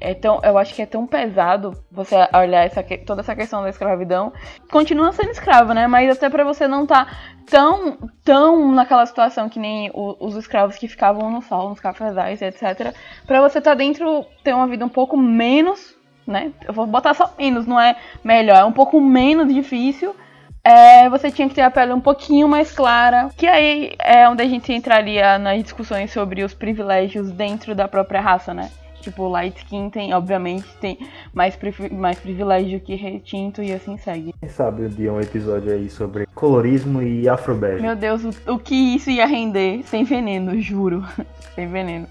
é 0.02 0.14
tão, 0.16 0.40
eu 0.44 0.58
acho 0.58 0.74
que 0.74 0.82
é 0.82 0.86
tão 0.86 1.06
pesado 1.06 1.74
você 1.92 2.16
olhar 2.34 2.66
essa, 2.66 2.84
toda 3.06 3.22
essa 3.22 3.36
questão 3.36 3.62
da 3.62 3.70
escravidão. 3.70 4.34
Continua 4.72 5.12
sendo 5.12 5.30
escravo, 5.30 5.74
né? 5.74 5.86
Mas 5.86 6.18
até 6.18 6.28
para 6.28 6.44
você 6.44 6.68
não 6.68 6.84
estar 6.84 7.06
tá 7.06 7.12
tão, 7.46 7.98
tão 8.24 8.72
naquela 8.72 9.06
situação 9.06 9.48
que 9.48 9.60
nem 9.60 9.92
o, 9.94 10.16
os 10.20 10.36
escravos 10.36 10.76
que 10.76 10.88
ficavam 10.88 11.30
no 11.30 11.42
sol, 11.44 11.70
nos 11.70 11.80
cafezais, 11.80 12.42
etc. 12.42 12.96
Para 13.28 13.42
você 13.42 13.60
estar 13.60 13.72
tá 13.72 13.76
dentro, 13.76 14.26
ter 14.44 14.56
uma 14.56 14.68
vida 14.68 14.84
um 14.84 14.90
pouco 14.90 15.16
menos, 15.16 15.96
né? 16.26 16.52
Eu 16.68 16.74
vou 16.74 16.88
botar 16.88 17.14
só 17.14 17.32
menos, 17.38 17.68
não 17.68 17.80
é 17.80 17.96
melhor, 18.24 18.58
é 18.58 18.66
um 18.66 18.72
pouco 18.72 19.00
menos 19.00 19.54
difícil. 19.54 20.16
É, 20.64 21.10
você 21.10 21.32
tinha 21.32 21.48
que 21.48 21.56
ter 21.56 21.62
a 21.62 21.72
pele 21.72 21.94
um 21.94 22.02
pouquinho 22.02 22.48
mais 22.48 22.72
clara, 22.72 23.30
que 23.36 23.48
aí 23.48 23.94
é 24.00 24.28
onde 24.28 24.44
a 24.44 24.48
gente 24.48 24.72
entraria 24.74 25.38
nas 25.40 25.64
discussões 25.64 26.12
sobre 26.12 26.44
os 26.44 26.54
privilégios 26.54 27.32
dentro 27.32 27.74
da 27.74 27.88
própria 27.88 28.22
raça, 28.22 28.54
né? 28.54 28.70
Tipo, 29.02 29.30
light 29.30 29.56
skin 29.58 29.90
tem, 29.90 30.14
obviamente, 30.14 30.68
tem 30.82 30.98
mais, 31.34 31.58
mais 31.92 32.20
privilégio 32.20 32.80
que 32.82 32.96
retinto 32.96 33.64
e 33.64 33.72
assim 33.72 33.98
segue. 33.98 34.34
Quem 34.40 34.50
sabe 34.50 34.84
um 34.84 34.90
dia 34.90 35.12
um 35.12 35.22
episódio 35.22 35.72
aí 35.72 35.90
sobre 35.90 36.26
colorismo 36.36 37.02
e 37.02 37.28
afrobege. 37.30 37.82
Meu 37.82 37.96
Deus, 37.96 38.24
o, 38.24 38.54
o 38.54 38.60
que 38.60 38.76
isso 38.76 39.10
ia 39.10 39.26
render 39.26 39.84
sem 39.86 40.04
veneno, 40.04 40.60
juro. 40.60 41.06
sem 41.56 41.68
veneno. 41.68 42.08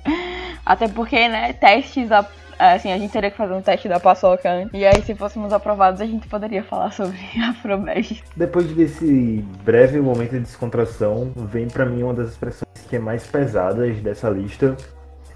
Até 0.64 0.88
porque, 0.88 1.28
né, 1.28 1.52
testes, 1.52 2.10
a, 2.10 2.26
assim, 2.58 2.92
a 2.92 2.98
gente 2.98 3.12
teria 3.12 3.30
que 3.30 3.36
fazer 3.36 3.54
um 3.54 3.62
teste 3.62 3.88
da 3.88 4.00
paçoca 4.00 4.50
antes. 4.50 4.72
E 4.74 4.84
aí, 4.84 5.02
se 5.02 5.14
fôssemos 5.14 5.52
aprovados, 5.52 6.00
a 6.00 6.06
gente 6.06 6.26
poderia 6.28 6.62
falar 6.62 6.92
sobre 6.92 7.16
afrobege. 7.48 8.22
Depois 8.36 8.66
desse 8.66 9.44
breve 9.64 10.00
momento 10.00 10.32
de 10.32 10.40
descontração, 10.40 11.32
vem 11.36 11.68
para 11.68 11.86
mim 11.86 12.02
uma 12.02 12.14
das 12.14 12.30
expressões 12.30 12.68
que 12.88 12.96
é 12.96 12.98
mais 12.98 13.26
pesadas 13.26 14.00
dessa 14.00 14.30
lista, 14.30 14.76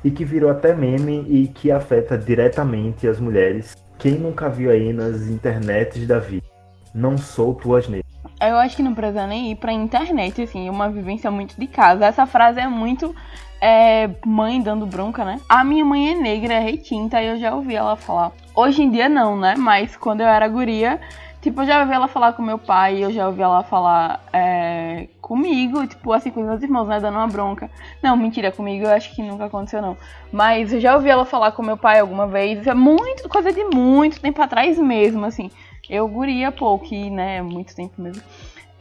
e 0.05 0.11
que 0.11 0.25
virou 0.25 0.51
até 0.51 0.75
meme 0.75 1.25
e 1.29 1.49
que 1.49 1.71
afeta 1.71 2.19
diretamente 2.19 3.07
as 3.07 3.21
mulheres. 3.21 3.77
Quem 3.99 4.15
nunca 4.15 4.49
viu 4.49 4.71
aí 4.71 4.93
nas 4.93 5.29
internets 5.29 6.07
da 6.07 6.19
vida? 6.19 6.47
Não 6.95 7.17
sou 7.17 7.55
tuas 7.55 7.89
negras. 7.89 8.11
Eu 8.41 8.57
acho 8.57 8.77
que 8.77 8.83
não 8.83 8.95
precisa 8.95 9.27
nem 9.27 9.53
ir 9.53 9.57
pra 9.57 9.73
internet, 9.73 10.43
assim, 10.43 10.69
uma 10.69 10.91
vivência 10.91 11.31
muito 11.31 11.59
de 11.59 11.67
casa. 11.69 12.07
Essa 12.07 12.27
frase 12.27 12.59
é 12.59 12.67
muito 12.67 13.15
é, 13.63 14.11
mãe 14.27 14.61
dando 14.61 14.85
bronca, 14.85 15.25
né? 15.25 15.41
A 15.49 15.63
minha 15.63 15.85
mãe 15.85 16.11
é 16.11 16.15
negra, 16.17 16.55
é 16.55 16.59
retinta, 16.59 17.23
e 17.23 17.29
eu 17.29 17.39
já 17.39 17.55
ouvi 17.55 17.77
ela 17.77 17.95
falar. 17.95 18.33
Hoje 18.55 18.83
em 18.83 18.91
dia 18.91 19.09
não, 19.09 19.37
né? 19.37 19.55
Mas 19.57 19.97
quando 19.97 20.21
eu 20.21 20.27
era 20.27 20.49
guria, 20.49 21.01
Tipo, 21.43 21.63
eu 21.63 21.67
já 21.67 21.81
ouvi 21.81 21.93
ela 21.93 22.07
falar 22.07 22.35
com 22.35 22.41
meu 22.43 22.57
pai, 22.57 23.03
eu 23.03 23.11
já 23.11 23.27
ouvi 23.27 23.43
ela 23.43 23.65
falar 23.65 24.25
é, 24.33 25.09
comigo, 25.21 25.85
tipo, 25.89 26.13
assim, 26.13 26.31
com 26.31 26.41
os 26.41 26.47
meus 26.47 26.63
irmãos, 26.63 26.87
né, 26.87 27.01
dando 27.01 27.17
uma 27.17 27.27
bronca. 27.27 27.69
Não, 28.01 28.17
mentira, 28.17 28.53
comigo 28.53 28.85
eu 28.85 28.91
acho 28.93 29.13
que 29.13 29.25
nunca 29.25 29.47
aconteceu, 29.47 29.83
não. 29.83 29.97
Mas 30.31 30.73
eu 30.73 30.81
já 30.81 30.95
ouvi 30.95 31.09
ela 31.09 31.25
falar 31.25 31.51
com 31.51 31.61
meu 31.61 31.77
pai 31.77 31.99
alguma 31.99 32.29
vez, 32.29 32.65
é 32.65 32.75
muito, 32.75 33.29
coisa 33.29 33.53
de 33.53 33.65
muito 33.65 34.21
tempo 34.21 34.41
atrás 34.41 34.79
mesmo, 34.79 35.25
assim. 35.25 35.51
Eu 35.91 36.07
guria 36.07 36.53
pouco, 36.53 36.95
né, 37.11 37.43
muito 37.43 37.75
tempo 37.75 38.01
mesmo. 38.01 38.23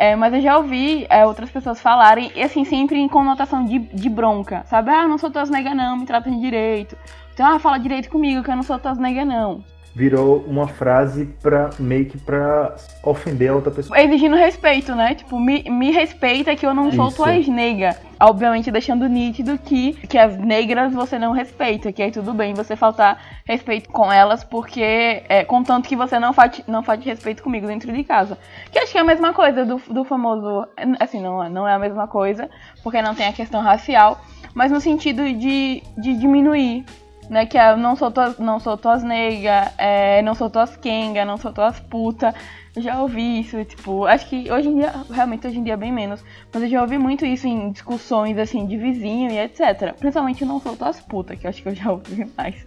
É, 0.02 0.16
mas 0.16 0.34
eu 0.34 0.42
já 0.42 0.58
ouvi 0.58 1.06
é, 1.12 1.24
outras 1.28 1.52
pessoas 1.52 1.80
falarem, 1.80 2.32
e 2.36 2.42
assim, 2.42 2.66
sempre 2.66 2.98
em 2.98 3.08
conotação 3.08 3.64
de, 3.64 3.78
de 3.78 4.10
bronca, 4.10 4.64
sabe? 4.66 4.90
Ah, 4.90 5.08
não 5.08 5.20
sou 5.20 5.30
tuas 5.30 5.48
nega 5.48 5.76
não, 5.76 5.96
me 5.96 6.08
tratam 6.08 6.34
de 6.34 6.40
direito. 6.40 6.98
Então, 7.32 7.46
ah, 7.46 7.60
fala 7.60 7.78
direito 7.78 8.10
comigo, 8.10 8.42
que 8.42 8.50
eu 8.50 8.56
não 8.56 8.64
sou 8.64 8.80
tuas 8.80 8.98
nega, 8.98 9.24
não. 9.24 9.64
Virou 9.94 10.38
uma 10.48 10.68
frase 10.70 11.26
pra 11.42 11.70
meio 11.78 12.06
que 12.06 12.18
pra 12.18 12.76
ofender 13.04 13.50
a 13.50 13.56
outra 13.56 13.72
pessoa. 13.72 14.00
Exigindo 14.00 14.38
respeito, 14.38 14.96
né? 14.96 15.16
Tipo, 15.16 15.38
me, 15.38 15.64
me 15.70 15.92
respeita 15.92 16.56
que 16.56 16.66
eu 16.66 16.74
não 16.74 16.92
sou 16.94 17.08
Isso. 17.10 17.18
tuas 17.18 17.46
nega. 17.48 17.98
Obviamente 18.22 18.72
deixando 18.72 19.10
nítido 19.10 19.58
que, 19.58 19.94
que 20.08 20.18
as 20.18 20.38
negras 20.38 20.94
você 20.94 21.20
não 21.20 21.34
respeita, 21.34 21.92
que 21.92 22.02
aí 22.02 22.12
tudo 22.12 22.34
bem 22.34 22.54
você 22.54 22.76
faltar 22.76 23.42
respeito 23.46 23.90
com 23.90 24.14
elas, 24.14 24.44
porque 24.44 24.82
é, 25.28 25.44
contanto 25.44 25.90
que 25.90 25.96
você 25.96 26.18
não 26.20 26.32
falte, 26.32 26.64
não 26.68 26.84
falte 26.84 27.06
respeito 27.10 27.44
comigo 27.44 27.68
dentro 27.68 27.92
de 27.92 28.04
casa. 28.04 28.38
Que 28.72 28.80
acho 28.80 28.92
que 28.92 28.98
é 28.98 29.02
a 29.02 29.04
mesma 29.04 29.34
coisa 29.34 29.66
do, 29.66 29.82
do 29.90 30.04
famoso. 30.06 30.68
Assim, 31.00 31.22
não, 31.22 31.44
é- 31.44 31.50
não 31.50 31.68
é 31.68 31.74
a 31.74 31.80
mesma 31.80 32.08
coisa, 32.08 32.50
porque 32.84 33.02
não 33.02 33.14
tem 33.16 33.28
a 33.28 33.34
questão 33.34 33.60
racial, 33.62 34.22
mas 34.54 34.72
no 34.72 34.80
sentido 34.80 35.24
de, 35.34 35.84
de 35.98 36.14
diminuir. 36.16 36.86
Né, 37.30 37.46
que 37.46 37.58
é, 37.58 37.76
não 37.78 37.96
sou 37.96 38.12
tuas, 38.12 38.38
não 38.40 38.60
sou 38.60 38.76
tuas 38.76 39.04
nega, 39.04 39.72
é, 39.78 40.22
não 40.22 40.36
sou 40.36 40.50
tuas 40.50 40.76
quenga, 40.76 41.24
não 41.24 41.38
sou 41.38 41.54
tuas 41.54 41.80
puta. 41.80 42.34
Eu 42.76 42.82
já 42.82 43.02
ouvi 43.02 43.40
isso, 43.40 43.64
tipo, 43.66 44.06
acho 44.06 44.28
que 44.28 44.52
hoje 44.52 44.70
em 44.70 44.76
dia, 44.76 44.94
realmente 45.10 45.46
hoje 45.48 45.60
em 45.60 45.64
dia 45.64 45.78
bem 45.78 45.92
menos, 45.92 46.24
mas 46.54 46.64
eu 46.64 46.70
já 46.70 46.82
ouvi 46.82 46.98
muito 46.98 47.26
isso 47.26 47.48
em 47.48 47.72
discussões 47.72 48.38
assim 48.38 48.66
de 48.66 48.78
vizinho 48.78 49.32
e 49.32 49.40
etc. 49.40 49.94
Principalmente 49.98 50.44
não 50.46 50.60
sou 50.60 50.76
tuas 50.76 51.00
puta, 51.02 51.36
que 51.36 51.48
acho 51.48 51.62
que 51.62 51.70
eu 51.70 51.76
já 51.76 51.92
ouvi 51.92 52.30
mais. 52.38 52.66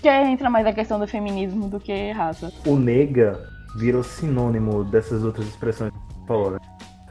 que 0.00 0.08
entra 0.08 0.48
mais 0.48 0.66
a 0.66 0.72
questão 0.72 0.98
do 0.98 1.06
feminismo 1.06 1.68
do 1.68 1.78
que 1.78 2.10
raça. 2.12 2.52
O 2.66 2.76
nega 2.76 3.38
virou 3.76 4.02
sinônimo 4.02 4.84
dessas 4.84 5.24
outras 5.24 5.46
expressões 5.46 5.92
que 5.92 5.98
você 5.98 6.26
falou, 6.26 6.50
né? 6.52 6.58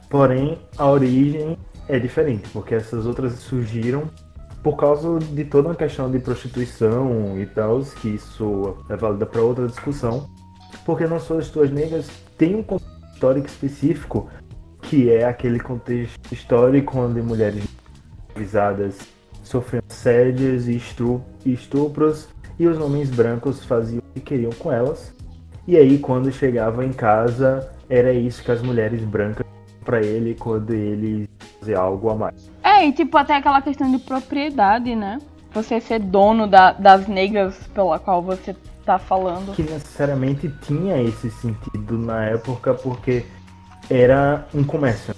Porém, 0.10 0.58
a 0.78 0.86
origem 0.90 1.58
é 1.88 2.00
diferente, 2.00 2.48
porque 2.50 2.76
essas 2.76 3.06
outras 3.06 3.34
surgiram 3.34 4.10
por 4.64 4.76
causa 4.76 5.20
de 5.20 5.46
toda 5.46 5.70
uma 5.70 5.76
questão 5.76 6.10
de 6.10 6.20
prostituição 6.20 7.40
e 7.40 7.46
tal, 7.46 7.80
que 8.02 8.10
isso 8.10 8.76
é 8.90 8.96
válida 8.96 9.26
para 9.26 9.42
outra 9.42 9.68
discussão. 9.68 10.30
Porque 10.86 11.06
não 11.06 11.20
só 11.20 11.38
as 11.38 11.50
tuas 11.50 11.72
negras 11.72 12.10
têm 12.38 12.56
um 12.56 12.64
contexto 12.64 12.98
histórico 13.14 13.48
específico, 13.48 14.30
que 14.82 15.10
é 15.10 15.26
aquele 15.26 15.60
contexto 15.60 16.32
histórico 16.32 16.98
onde 17.00 17.22
mulheres 17.22 17.64
escravizadas 18.28 19.00
sofriam 19.44 19.82
assédios 19.90 20.68
e 20.68 20.82
estupros 21.46 22.28
e 22.60 22.68
os 22.68 22.78
homens 22.78 23.10
brancos 23.10 23.64
faziam 23.64 24.00
o 24.00 24.14
que 24.14 24.22
queriam 24.22 24.52
com 24.52 24.72
elas. 24.72 25.14
E 25.68 25.76
aí, 25.76 25.98
quando 26.00 26.32
chegava 26.32 26.86
em 26.86 26.94
casa, 26.94 27.70
era 27.90 28.14
isso 28.14 28.44
que 28.44 28.52
as 28.52 28.62
mulheres 28.62 29.02
brancas 29.02 29.46
para 29.84 30.02
ele 30.02 30.36
quando 30.36 30.74
ele 30.74 31.30
fazia 31.68 31.80
algo 31.80 32.10
a 32.10 32.16
mais. 32.16 32.50
É, 32.64 32.86
e 32.86 32.92
tipo, 32.94 33.18
até 33.18 33.36
aquela 33.36 33.62
questão 33.62 33.92
de 33.92 33.98
propriedade, 34.00 34.96
né? 34.96 35.20
Você 35.54 35.80
ser 35.82 36.00
dono 36.00 36.48
da- 36.48 36.72
das 36.74 37.08
negras 37.08 37.56
pela 37.74 38.00
qual 38.00 38.22
você 38.22 38.56
tá 38.86 38.98
falando. 38.98 39.54
Que 39.54 39.64
necessariamente 39.64 40.50
tinha 40.62 41.02
esse 41.02 41.30
sentido 41.30 41.98
na 41.98 42.26
época, 42.26 42.74
porque 42.74 43.26
era 43.90 44.46
um 44.54 44.64
comércio. 44.64 45.14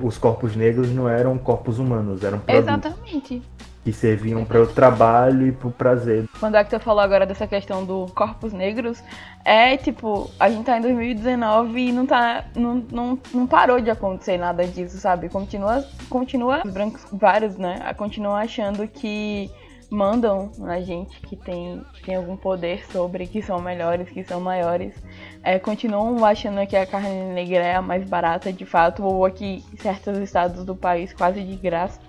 Os 0.00 0.16
corpos 0.16 0.54
negros 0.54 0.90
não 0.94 1.08
eram 1.08 1.36
corpos 1.36 1.78
humanos, 1.78 2.22
eram 2.22 2.38
produtos 2.38 2.68
Exatamente. 2.68 3.42
Que 3.84 3.92
serviam 3.92 4.44
para 4.44 4.62
o 4.62 4.66
trabalho 4.66 5.46
e 5.46 5.52
para 5.52 5.68
o 5.68 5.72
prazer. 5.72 6.28
Quando 6.38 6.54
a 6.54 6.60
Hector 6.60 6.80
falou 6.80 7.00
agora 7.00 7.26
dessa 7.26 7.46
questão 7.46 7.84
do 7.84 8.06
corpos 8.14 8.52
negros, 8.52 9.02
é 9.44 9.76
tipo, 9.76 10.30
a 10.38 10.48
gente 10.48 10.64
tá 10.64 10.78
em 10.78 10.82
2019 10.82 11.80
e 11.80 11.92
não 11.92 12.06
tá. 12.06 12.44
Não, 12.54 12.76
não, 12.90 13.18
não 13.34 13.46
parou 13.46 13.80
de 13.80 13.90
acontecer 13.90 14.38
nada 14.38 14.64
disso, 14.66 14.98
sabe? 14.98 15.28
Continua, 15.28 15.84
continua 16.08 16.62
os 16.64 16.72
brancos, 16.72 17.04
vários, 17.12 17.56
né? 17.56 17.92
Continuam 17.94 18.36
achando 18.36 18.86
que 18.86 19.50
mandam 19.92 20.50
na 20.56 20.80
gente, 20.80 21.20
que 21.20 21.36
tem, 21.36 21.82
tem 22.04 22.14
algum 22.14 22.36
poder 22.36 22.82
sobre, 22.90 23.26
que 23.26 23.42
são 23.42 23.60
melhores, 23.60 24.08
que 24.08 24.24
são 24.24 24.40
maiores. 24.40 24.94
É, 25.42 25.58
continuam 25.58 26.24
achando 26.24 26.66
que 26.66 26.74
a 26.74 26.86
carne 26.86 27.34
negra 27.34 27.62
é 27.62 27.74
a 27.74 27.82
mais 27.82 28.08
barata 28.08 28.50
de 28.52 28.64
fato, 28.64 29.04
ou 29.04 29.26
aqui 29.26 29.62
certos 29.78 30.16
estados 30.18 30.64
do 30.64 30.74
país 30.74 31.12
quase 31.12 31.42
de 31.42 31.56
graça. 31.56 32.00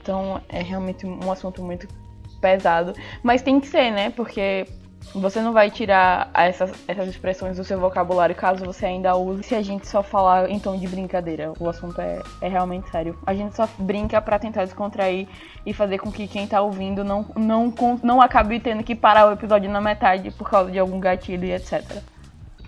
Então 0.00 0.40
é 0.48 0.62
realmente 0.62 1.06
um 1.06 1.30
assunto 1.30 1.62
muito 1.62 1.86
pesado. 2.40 2.94
Mas 3.22 3.42
tem 3.42 3.60
que 3.60 3.66
ser, 3.66 3.90
né? 3.90 4.10
Porque 4.10 4.66
você 5.14 5.40
não 5.40 5.52
vai 5.52 5.70
tirar 5.70 6.30
essas, 6.34 6.72
essas 6.86 7.08
expressões 7.08 7.56
do 7.56 7.64
seu 7.64 7.80
vocabulário 7.80 8.34
caso 8.34 8.64
você 8.64 8.86
ainda 8.86 9.16
use 9.16 9.42
se 9.42 9.54
a 9.54 9.62
gente 9.62 9.86
só 9.88 10.02
falar 10.02 10.48
em 10.50 10.58
tom 10.58 10.76
de 10.76 10.86
brincadeira. 10.86 11.52
O 11.58 11.68
assunto 11.68 12.00
é, 12.00 12.22
é 12.40 12.48
realmente 12.48 12.88
sério. 12.90 13.18
A 13.26 13.34
gente 13.34 13.56
só 13.56 13.68
brinca 13.78 14.20
pra 14.20 14.38
tentar 14.38 14.64
descontrair 14.64 15.26
e 15.66 15.72
fazer 15.72 15.98
com 15.98 16.12
que 16.12 16.28
quem 16.28 16.46
tá 16.46 16.60
ouvindo 16.60 17.02
não, 17.02 17.26
não, 17.36 17.74
não 18.02 18.20
acabe 18.20 18.60
tendo 18.60 18.84
que 18.84 18.94
parar 18.94 19.28
o 19.28 19.32
episódio 19.32 19.70
na 19.70 19.80
metade 19.80 20.30
por 20.30 20.48
causa 20.48 20.70
de 20.70 20.78
algum 20.78 21.00
gatilho 21.00 21.44
e 21.44 21.52
etc. 21.52 21.82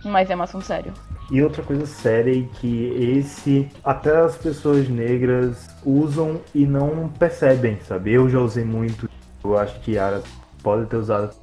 Mas 0.05 0.29
é 0.31 0.37
um 0.37 0.43
assunto 0.43 0.65
sério. 0.65 0.93
E 1.33 1.43
outra 1.43 1.63
coisa 1.63 1.87
séria 1.87 2.39
é 2.39 2.47
que 2.61 2.89
esse 3.17 3.67
até 3.83 4.15
as 4.19 4.37
pessoas 4.37 4.87
negras 4.87 5.67
usam 5.83 6.43
e 6.55 6.67
não 6.67 7.09
percebem, 7.09 7.81
sabe? 7.81 8.13
Eu 8.13 8.29
já 8.29 8.39
usei 8.39 8.67
muito, 8.67 9.09
eu 9.43 9.57
acho 9.57 9.81
que 9.81 9.93
Yara 9.93 10.23
pode 10.63 10.85
ter 10.91 10.97
usado. 10.97 11.35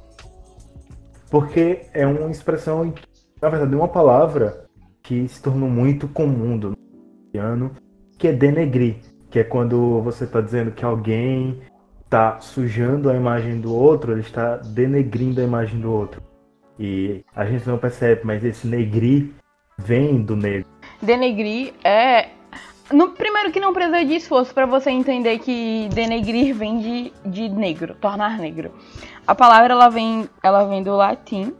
Porque 1.28 1.86
é 1.92 2.06
uma 2.06 2.30
expressão, 2.30 2.94
na 3.42 3.48
verdade, 3.48 3.74
é 3.74 3.76
uma 3.76 3.88
palavra 3.88 4.64
que 5.02 5.26
se 5.26 5.42
tornou 5.42 5.68
muito 5.68 6.06
comum 6.06 6.56
do 6.56 6.72
ano, 7.36 7.72
que 8.16 8.28
é 8.28 8.32
denegrir, 8.32 8.94
que 9.28 9.40
é 9.40 9.44
quando 9.44 10.00
você 10.02 10.22
está 10.22 10.40
dizendo 10.40 10.70
que 10.70 10.84
alguém 10.84 11.62
está 12.04 12.38
sujando 12.38 13.10
a 13.10 13.16
imagem 13.16 13.60
do 13.60 13.74
outro, 13.74 14.12
ele 14.12 14.20
está 14.20 14.56
denegrindo 14.56 15.40
a 15.40 15.44
imagem 15.44 15.80
do 15.80 15.90
outro. 15.90 16.22
E 16.78 17.24
a 17.34 17.44
gente 17.44 17.66
não 17.66 17.76
percebe, 17.76 18.20
mas 18.22 18.44
esse 18.44 18.68
negrir 18.68 19.34
vem 19.84 20.22
do 20.22 20.36
negro. 20.36 20.66
Denegrir 21.00 21.72
é. 21.84 22.28
No, 22.92 23.10
primeiro 23.10 23.52
que 23.52 23.60
não 23.60 23.72
precisa 23.72 24.04
de 24.04 24.16
esforço 24.16 24.52
para 24.52 24.66
você 24.66 24.90
entender 24.90 25.38
que 25.38 25.88
denegrir 25.92 26.54
vem 26.54 26.78
de, 26.78 27.12
de 27.24 27.48
negro, 27.48 27.94
tornar 27.94 28.36
negro. 28.36 28.74
A 29.26 29.34
palavra 29.34 29.72
ela 29.72 29.88
vem, 29.88 30.28
ela 30.42 30.64
vem 30.64 30.82
do 30.82 30.96
latim, 30.96 31.54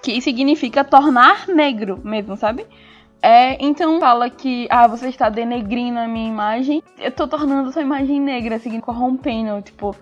que 0.00 0.20
significa 0.20 0.84
tornar 0.84 1.48
negro 1.48 2.00
mesmo, 2.04 2.36
sabe? 2.36 2.64
É, 3.20 3.62
então 3.64 3.98
fala 3.98 4.30
que 4.30 4.68
ah, 4.70 4.86
você 4.86 5.08
está 5.08 5.28
denegrindo 5.28 5.98
a 5.98 6.06
minha 6.06 6.28
imagem, 6.28 6.84
eu 7.00 7.10
tô 7.10 7.26
tornando 7.26 7.72
sua 7.72 7.82
imagem 7.82 8.20
negra, 8.20 8.60
seguindo 8.60 8.82
corrompendo, 8.82 9.60
tipo, 9.60 9.96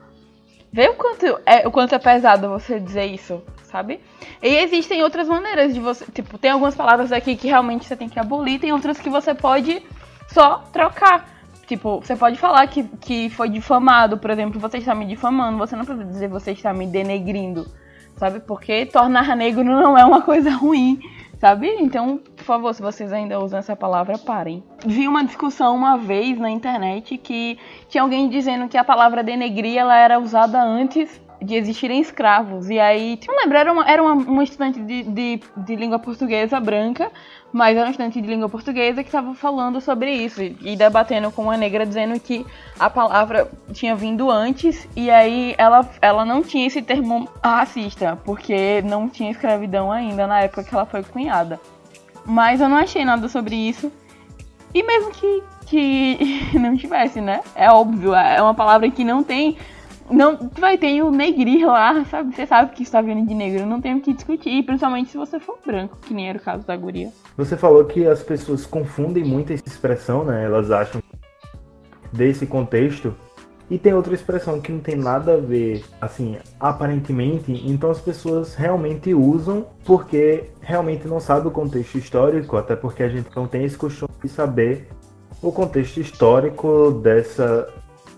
vê 0.73 0.89
o 0.89 0.95
quanto 0.95 1.41
é, 1.47 1.67
o 1.67 1.71
quanto 1.71 1.95
é 1.95 1.99
pesado 1.99 2.49
você 2.49 2.79
dizer 2.79 3.07
isso, 3.07 3.43
sabe? 3.65 4.01
E 4.43 4.49
existem 4.57 5.03
outras 5.03 5.29
maneiras 5.29 5.75
de 5.75 5.81
você, 5.81 6.05
tipo, 6.13 6.39
tem 6.39 6.51
algumas 6.51 6.75
palavras 6.75 7.13
aqui 7.13 7.37
que 7.37 7.49
realmente 7.49 7.85
você 7.85 7.97
tem 7.97 8.09
que 8.09 8.19
abolir, 8.19 8.61
tem 8.61 8.73
outras 8.73 8.99
que 8.99 9.09
você 9.09 9.35
pode 9.35 9.83
só 10.29 10.59
trocar. 10.73 11.37
Tipo, 11.67 12.01
você 12.01 12.15
pode 12.15 12.39
falar 12.39 12.67
que, 12.69 12.85
que 13.01 13.29
foi 13.31 13.49
difamado, 13.49 14.19
por 14.19 14.31
exemplo, 14.31 14.61
você 14.61 14.79
está 14.79 14.95
me 14.95 15.05
difamando, 15.05 15.59
você 15.59 15.75
não 15.75 15.85
precisa 15.85 16.07
dizer 16.07 16.29
você 16.29 16.53
está 16.53 16.73
me 16.73 16.87
denegrindo, 16.87 17.67
sabe? 18.17 18.39
Porque 18.39 18.87
tornar 18.87 19.35
negro 19.35 19.65
não 19.65 19.99
é 19.99 20.05
uma 20.05 20.23
coisa 20.23 20.51
ruim, 20.55 21.01
sabe? 21.39 21.69
Então, 21.79 22.19
por 22.19 22.45
favor, 22.45 22.75
se 22.75 22.83
vocês 22.83 23.13
ainda 23.13 23.39
usam 23.39 23.59
essa 23.59 23.77
palavra, 23.77 24.19
parem. 24.19 24.63
Vi 24.85 25.07
uma 25.07 25.25
discussão 25.25 25.75
uma 25.75 25.97
vez 25.97 26.39
na 26.39 26.51
internet 26.51 27.17
que 27.19 27.59
tinha 27.89 28.03
alguém 28.03 28.29
dizendo 28.29 28.69
que 28.69 28.77
a 28.77 28.85
palavra 28.85 29.23
denegrir 29.23 29.77
ela 29.77 29.97
era 29.97 30.19
usada 30.19 30.63
antes 30.63 31.21
de 31.41 31.55
existirem 31.55 32.01
escravos. 32.01 32.69
E 32.71 32.79
aí, 32.79 33.17
tipo, 33.17 33.33
não 33.33 33.43
lembro, 33.43 33.59
era 33.59 33.73
uma, 33.73 33.91
era 33.91 34.03
uma, 34.03 34.15
uma 34.15 34.45
estudante 34.45 34.81
de, 34.81 35.03
de, 35.05 35.41
de 35.57 35.77
língua 35.77 35.99
portuguesa 35.99 36.59
branca, 36.61 37.11
mas 37.53 37.77
era 37.77 37.87
uma 37.87 37.91
estudante 37.91 38.21
de 38.21 38.29
língua 38.29 38.49
portuguesa 38.49 39.03
que 39.03 39.09
estava 39.09 39.35
falando 39.35 39.81
sobre 39.81 40.11
isso 40.13 40.43
e, 40.43 40.57
e 40.61 40.77
debatendo 40.77 41.31
com 41.31 41.43
uma 41.43 41.57
negra, 41.57 41.87
dizendo 41.87 42.19
que 42.19 42.45
a 42.79 42.91
palavra 42.91 43.51
tinha 43.73 43.95
vindo 43.95 44.31
antes 44.31 44.89
e 44.97 45.11
aí 45.11 45.55
ela, 45.57 45.89
ela 46.01 46.25
não 46.25 46.43
tinha 46.43 46.67
esse 46.67 46.83
termo 46.83 47.29
racista, 47.43 48.19
porque 48.25 48.83
não 48.83 49.09
tinha 49.09 49.31
escravidão 49.31 49.91
ainda 49.93 50.27
na 50.27 50.41
época 50.41 50.65
que 50.65 50.75
ela 50.75 50.87
foi 50.87 51.03
cunhada. 51.03 51.61
Mas 52.25 52.61
eu 52.61 52.69
não 52.69 52.77
achei 52.77 53.05
nada 53.05 53.29
sobre 53.29 53.55
isso. 53.55 53.93
E 54.75 54.83
mesmo 54.83 55.11
que, 55.13 55.43
que 55.67 56.51
não 56.59 56.77
tivesse, 56.77 57.21
né? 57.21 57.41
É 57.55 57.71
óbvio, 57.71 58.15
é 58.15 58.43
uma 58.43 58.55
palavra 58.55 58.91
que 58.91 59.05
não 59.05 59.23
tem. 59.23 59.57
Não, 60.11 60.51
vai 60.59 60.79
ter 60.79 61.03
o 61.03 61.11
negrir 61.11 61.67
lá, 61.67 62.05
sabe? 62.05 62.35
Você 62.35 62.47
sabe 62.47 62.73
que 62.73 62.83
está 62.83 63.01
vindo 63.01 63.27
de 63.27 63.35
negro, 63.35 63.67
não 63.67 63.81
tem 63.81 63.95
o 63.95 64.01
que 64.01 64.13
discutir, 64.13 64.63
principalmente 64.65 65.11
se 65.11 65.17
você 65.17 65.41
for 65.41 65.59
branco, 65.65 65.97
que 66.03 66.15
nem 66.15 66.29
era 66.29 66.39
o 66.39 66.41
caso 66.41 66.67
da 66.67 66.77
guria. 66.77 67.11
Você 67.37 67.57
falou 67.57 67.85
que 67.85 68.07
as 68.07 68.23
pessoas 68.23 68.65
confundem 68.65 69.25
muito 69.25 69.53
essa 69.53 69.67
expressão, 69.67 70.25
né? 70.25 70.45
Elas 70.45 70.71
acham 70.71 71.03
desse 72.13 72.47
contexto. 72.47 73.15
E 73.69 73.79
tem 73.79 73.93
outra 73.93 74.15
expressão 74.15 74.61
que 74.61 74.71
não 74.71 74.79
tem 74.79 74.95
nada 74.95 75.35
a 75.35 75.37
ver, 75.39 75.85
assim, 76.01 76.37
aparentemente. 76.61 77.53
Então 77.67 77.91
as 77.91 78.01
pessoas 78.01 78.55
realmente 78.55 79.13
usam 79.13 79.67
porque 79.85 80.45
realmente 80.61 81.09
não 81.09 81.19
sabe 81.19 81.49
o 81.49 81.51
contexto 81.51 81.99
histórico, 81.99 82.57
até 82.57 82.77
porque 82.77 83.03
a 83.03 83.09
gente 83.09 83.29
não 83.35 83.49
tem 83.49 83.65
esse 83.65 83.77
costume 83.77 84.13
de 84.23 84.29
saber 84.29 84.89
o 85.43 85.51
contexto 85.51 85.99
histórico 85.99 86.93
dessa 87.03 87.69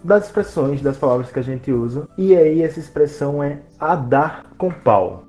das 0.02 0.26
expressões, 0.26 0.80
das 0.80 0.96
palavras 0.96 1.30
que 1.30 1.38
a 1.38 1.42
gente 1.42 1.72
usa. 1.72 2.08
E 2.16 2.36
aí 2.36 2.62
essa 2.62 2.78
expressão 2.78 3.42
é 3.42 3.58
a 3.78 3.94
dar 3.94 4.44
com 4.56 4.70
pau. 4.70 5.24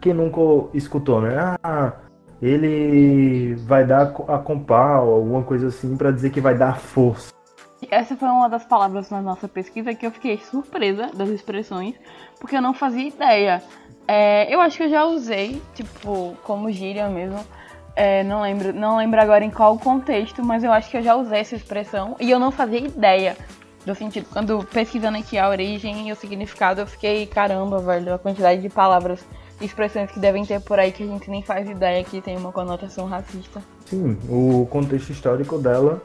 Quem 0.00 0.14
nunca 0.14 0.40
escutou, 0.74 1.20
né? 1.20 1.56
Ah, 1.62 1.92
ele 2.40 3.54
vai 3.66 3.84
dar 3.84 4.14
a 4.28 4.38
com 4.38 4.58
pau, 4.58 5.12
alguma 5.12 5.42
coisa 5.42 5.68
assim, 5.68 5.96
para 5.96 6.10
dizer 6.10 6.30
que 6.30 6.40
vai 6.40 6.56
dar 6.56 6.78
força. 6.78 7.32
Essa 7.90 8.14
foi 8.14 8.28
uma 8.28 8.48
das 8.48 8.64
palavras 8.64 9.10
na 9.10 9.22
nossa 9.22 9.48
pesquisa 9.48 9.94
que 9.94 10.06
eu 10.06 10.10
fiquei 10.10 10.38
surpresa 10.38 11.10
das 11.14 11.28
expressões, 11.30 11.94
porque 12.38 12.56
eu 12.56 12.62
não 12.62 12.74
fazia 12.74 13.08
ideia. 13.08 13.62
É, 14.06 14.52
eu 14.52 14.60
acho 14.60 14.76
que 14.76 14.84
eu 14.84 14.90
já 14.90 15.04
usei, 15.04 15.62
tipo, 15.74 16.36
como 16.42 16.70
gíria 16.70 17.08
mesmo. 17.08 17.40
É, 17.96 18.22
não 18.22 18.42
lembro, 18.42 18.72
não 18.72 18.96
lembro 18.96 19.20
agora 19.20 19.44
em 19.44 19.50
qual 19.50 19.78
contexto, 19.78 20.44
mas 20.44 20.62
eu 20.62 20.72
acho 20.72 20.90
que 20.90 20.96
eu 20.96 21.02
já 21.02 21.14
usei 21.14 21.40
essa 21.40 21.56
expressão 21.56 22.16
e 22.20 22.30
eu 22.30 22.38
não 22.38 22.50
fazia 22.50 22.80
ideia 22.80 23.36
do 23.84 23.94
sentido. 23.94 24.26
Quando 24.32 24.64
pesquisando 24.64 25.18
aqui 25.18 25.38
a 25.38 25.48
origem 25.48 26.08
e 26.08 26.12
o 26.12 26.16
significado, 26.16 26.80
eu 26.80 26.86
fiquei, 26.86 27.26
caramba, 27.26 27.78
velho, 27.78 28.14
a 28.14 28.18
quantidade 28.18 28.60
de 28.60 28.68
palavras 28.68 29.24
e 29.60 29.64
expressões 29.64 30.10
que 30.10 30.18
devem 30.18 30.44
ter 30.44 30.60
por 30.60 30.78
aí 30.78 30.92
que 30.92 31.02
a 31.02 31.06
gente 31.06 31.30
nem 31.30 31.42
faz 31.42 31.68
ideia 31.68 32.02
que 32.04 32.20
tem 32.20 32.36
uma 32.36 32.52
conotação 32.52 33.06
racista. 33.06 33.62
Sim, 33.86 34.16
o 34.28 34.66
contexto 34.70 35.10
histórico 35.10 35.58
dela 35.58 36.02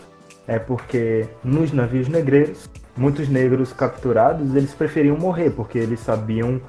é 0.48 0.60
porque 0.60 1.28
nos 1.44 1.72
navios 1.72 2.08
negreiros, 2.08 2.70
muitos 2.96 3.30
negros 3.30 3.74
capturados, 3.74 4.56
eles 4.56 4.74
preferiam 4.74 5.18
morrer, 5.18 5.50
porque 5.50 5.78
eles 5.78 6.00
sabiam 6.00 6.62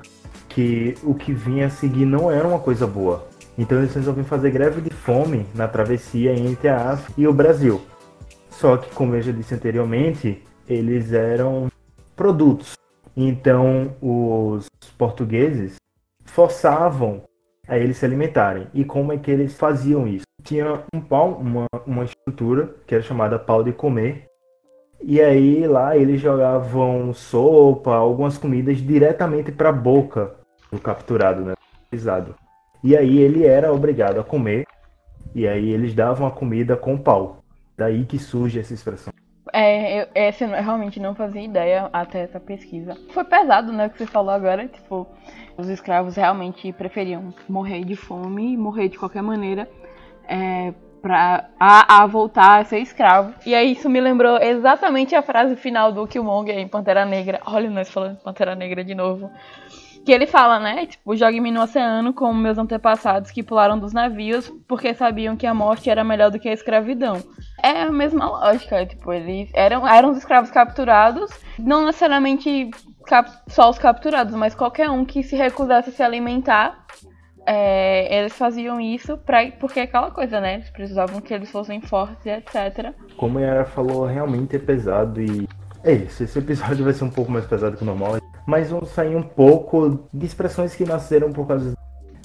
que 0.49 0.95
o 1.03 1.15
que 1.15 1.33
vinha 1.33 1.67
a 1.67 1.71
seguir 1.71 2.07
não 2.07 2.31
era 2.31 2.47
uma 2.47 2.59
coisa 2.59 2.87
boa. 2.87 3.27
Então 3.59 3.79
eles 3.79 3.95
resolveram 3.95 4.27
fazer 4.27 4.51
greve 4.51 4.81
de 4.81 4.91
fome 4.91 5.47
na 5.55 5.67
travessia 5.67 6.33
entre 6.33 6.69
a 6.69 6.93
África 6.93 7.13
e 7.17 7.27
o 7.27 7.33
Brasil. 7.33 7.81
Só 8.51 8.77
que, 8.77 8.91
como 8.95 9.15
eu 9.15 9.23
já 9.23 9.33
disse 9.33 9.55
anteriormente, 9.55 10.43
eles 10.69 11.13
eram 11.13 11.69
produtos. 12.15 12.75
Então 13.17 13.95
os 14.01 14.69
portugueses 14.99 15.77
forçavam 16.25 17.23
a 17.67 17.79
eles 17.79 17.97
se 17.97 18.05
alimentarem. 18.05 18.69
E 18.75 18.85
como 18.85 19.13
é 19.13 19.17
que 19.17 19.31
eles 19.31 19.55
faziam 19.55 20.07
isso? 20.07 20.27
Tinha 20.43 20.83
um 20.95 21.01
pau, 21.01 21.33
uma, 21.33 21.67
uma 21.87 22.05
estrutura 22.05 22.75
que 22.87 22.95
era 22.95 23.03
chamada 23.03 23.39
pau 23.39 23.63
de 23.63 23.73
comer. 23.73 24.27
E 25.03 25.21
aí 25.21 25.67
lá 25.67 25.97
eles 25.97 26.21
jogavam 26.21 27.13
sopa, 27.13 27.95
algumas 27.95 28.39
comidas 28.39 28.79
diretamente 28.79 29.53
para 29.53 29.69
a 29.69 29.73
boca 29.73 30.35
do 30.71 30.81
capturado, 30.81 31.43
né? 31.43 31.55
E 32.83 32.97
aí 32.97 33.19
ele 33.19 33.45
era 33.45 33.73
obrigado 33.73 34.21
a 34.21 34.25
comer. 34.25 34.67
E 35.35 35.47
aí 35.47 35.71
eles 35.71 35.95
davam 35.95 36.27
a 36.27 36.31
comida 36.31 36.77
com 36.77 36.97
pau. 36.97 37.39
Daí 37.77 38.05
que 38.05 38.19
surge 38.19 38.59
essa 38.59 38.73
expressão. 38.73 39.13
É, 39.59 40.03
eu, 40.03 40.09
essa 40.15 40.45
eu 40.45 40.51
realmente 40.51 41.01
não 41.01 41.15
fazia 41.15 41.41
ideia 41.41 41.89
até 41.91 42.21
essa 42.21 42.39
pesquisa. 42.39 42.95
Foi 43.09 43.25
pesado, 43.25 43.73
né, 43.73 43.87
o 43.87 43.91
que 43.91 43.97
você 43.97 44.05
falou 44.07 44.31
agora, 44.31 44.69
tipo, 44.69 45.07
os 45.57 45.67
escravos 45.71 46.15
realmente 46.15 46.71
preferiam 46.75 47.33
morrer 47.49 47.83
de 47.83 47.97
fome, 47.97 48.55
morrer 48.55 48.91
de 48.91 48.99
qualquer 48.99 49.23
maneira, 49.23 49.67
é, 50.29 50.75
pra, 51.01 51.49
a, 51.59 52.03
a, 52.03 52.07
voltar 52.07 52.61
a 52.61 52.65
ser 52.65 52.81
escravo. 52.81 53.33
E 53.47 53.55
aí 53.55 53.73
isso 53.73 53.89
me 53.89 53.99
lembrou 53.99 54.37
exatamente 54.37 55.15
a 55.15 55.23
frase 55.23 55.57
final 55.57 55.91
do 55.91 56.07
Killmonger 56.07 56.59
em 56.59 56.69
Pantera 56.69 57.07
Negra. 57.07 57.41
Olha 57.47 57.71
nós 57.71 57.91
falando 57.91 58.19
Pantera 58.19 58.55
Negra 58.55 58.85
de 58.85 58.95
novo. 58.95 59.31
Que 60.07 60.13
ele 60.13 60.29
fala, 60.29 60.61
né? 60.61 60.87
Tipo, 60.87 61.17
jogue-me 61.17 61.51
no 61.51 61.61
oceano 61.65 62.15
como 62.15 62.33
meus 62.41 62.57
antepassados 62.57 63.33
que 63.33 63.43
pularam 63.43 63.77
dos 63.77 63.93
navios 63.93 64.49
porque 64.69 64.95
sabiam 64.95 65.37
que 65.37 65.49
a 65.49 65.53
morte 65.53 65.91
era 65.91 66.05
melhor 66.05 66.31
do 66.31 66.39
que 66.39 66.49
a 66.49 66.53
escravidão. 66.53 67.21
É 67.61 67.83
a 67.83 67.91
mesma 67.91 68.29
lógica, 68.29 68.87
tipo, 68.87 69.13
eles 69.13 69.51
eram, 69.53 69.87
eram 69.87 70.11
os 70.11 70.19
escravos 70.19 70.49
capturados, 70.53 71.29
não 71.59 71.87
necessariamente 71.87 72.71
cap, 73.05 73.29
só 73.49 73.69
os 73.69 73.79
capturados, 73.79 74.33
mas 74.37 74.55
qualquer 74.55 74.89
um 74.89 75.05
que 75.05 75.25
se 75.25 75.35
recusasse 75.35 75.91
a 75.91 75.93
se 75.93 76.03
alimentar, 76.05 76.87
é, 77.45 78.17
eles 78.17 78.33
faziam 78.33 78.81
isso 78.81 79.19
pra, 79.19 79.51
porque 79.59 79.81
é 79.81 79.83
aquela 79.83 80.13
coisa, 80.13 80.41
né? 80.41 80.55
Eles 80.55 80.71
precisavam 80.71 81.21
que 81.21 81.35
eles 81.35 81.51
fossem 81.51 81.81
fortes 81.81 82.27
etc. 82.27 82.95
Como 83.17 83.39
a 83.39 83.43
Yara 83.43 83.65
falou, 83.65 84.07
realmente 84.07 84.55
é 84.55 84.59
pesado 84.61 85.21
e 85.21 85.49
é 85.87 85.95
isso. 85.95 86.23
Esse 86.23 86.39
episódio 86.39 86.85
vai 86.85 86.93
ser 86.93 87.05
um 87.05 87.11
pouco 87.11 87.31
mais 87.31 87.47
pesado 87.47 87.77
que 87.77 87.83
o 87.83 87.87
normal 87.87 88.17
mas 88.47 88.71
vamos 88.71 88.91
sair 88.91 89.17
um 89.17 89.23
pouco 89.23 90.09
de 90.15 90.25
expressões 90.25 90.75
que 90.75 90.85
nasceram 90.85 91.33
por 91.33 91.49
causa 91.49 91.75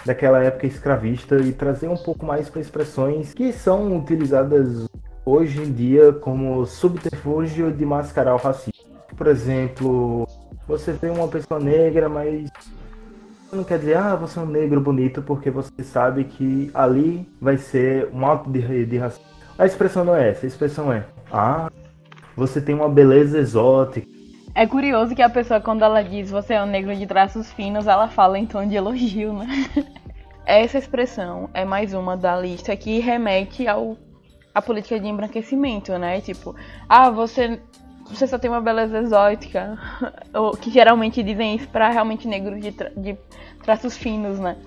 daquela 0.05 0.43
época 0.43 0.67
escravista 0.67 1.37
e 1.37 1.51
trazer 1.51 1.87
um 1.87 1.97
pouco 1.97 2.25
mais 2.25 2.47
para 2.47 2.61
expressões 2.61 3.33
que 3.33 3.51
são 3.51 3.97
utilizadas 3.97 4.87
hoje 5.25 5.61
em 5.61 5.71
dia 5.71 6.13
como 6.13 6.65
subterfúgio 6.65 7.71
de 7.71 7.85
mascarar 7.85 8.35
o 8.35 8.37
racismo. 8.37 8.71
Por 9.17 9.27
exemplo, 9.27 10.27
você 10.67 10.91
vê 10.93 11.09
uma 11.09 11.27
pessoa 11.27 11.59
negra, 11.59 12.07
mas 12.07 12.49
não 13.51 13.63
quer 13.63 13.79
dizer, 13.79 13.97
ah, 13.97 14.15
você 14.15 14.39
é 14.39 14.41
um 14.43 14.45
negro 14.45 14.79
bonito, 14.79 15.21
porque 15.21 15.49
você 15.51 15.83
sabe 15.83 16.23
que 16.23 16.71
ali 16.73 17.27
vai 17.39 17.57
ser 17.57 18.09
um 18.13 18.25
ato 18.25 18.49
de, 18.49 18.85
de 18.85 18.97
racismo. 18.97 19.25
A 19.57 19.65
expressão 19.65 20.03
não 20.03 20.15
é 20.15 20.29
essa, 20.29 20.45
a 20.45 20.47
expressão 20.47 20.93
é, 20.93 21.05
ah, 21.31 21.69
você 22.35 22.61
tem 22.61 22.75
uma 22.75 22.89
beleza 22.89 23.37
exótica 23.37 24.21
é 24.53 24.67
curioso 24.67 25.15
que 25.15 25.21
a 25.21 25.29
pessoa, 25.29 25.61
quando 25.61 25.83
ela 25.83 26.03
diz 26.03 26.29
você 26.29 26.55
é 26.55 26.63
um 26.63 26.65
negro 26.65 26.93
de 26.95 27.05
traços 27.05 27.51
finos, 27.53 27.87
ela 27.87 28.09
fala 28.09 28.37
em 28.37 28.45
tom 28.45 28.67
de 28.67 28.75
elogio, 28.75 29.31
né? 29.31 29.47
Essa 30.45 30.77
expressão 30.77 31.49
é 31.53 31.63
mais 31.63 31.93
uma 31.93 32.17
da 32.17 32.37
lista 32.37 32.75
que 32.75 32.99
remete 32.99 33.67
ao 33.67 33.97
a 34.53 34.61
política 34.61 34.99
de 34.99 35.07
embranquecimento, 35.07 35.97
né? 35.97 36.19
Tipo, 36.19 36.53
ah, 36.89 37.09
você 37.09 37.61
você 38.09 38.27
só 38.27 38.37
tem 38.37 38.51
uma 38.51 38.59
beleza 38.59 38.99
exótica, 38.99 39.79
ou 40.35 40.51
que 40.51 40.69
geralmente 40.69 41.23
dizem 41.23 41.55
isso 41.55 41.69
para 41.69 41.89
realmente 41.89 42.27
negros 42.27 42.61
de, 42.61 42.73
tra 42.73 42.89
de 42.89 43.15
traços 43.63 43.95
finos, 43.95 44.37
né? 44.37 44.57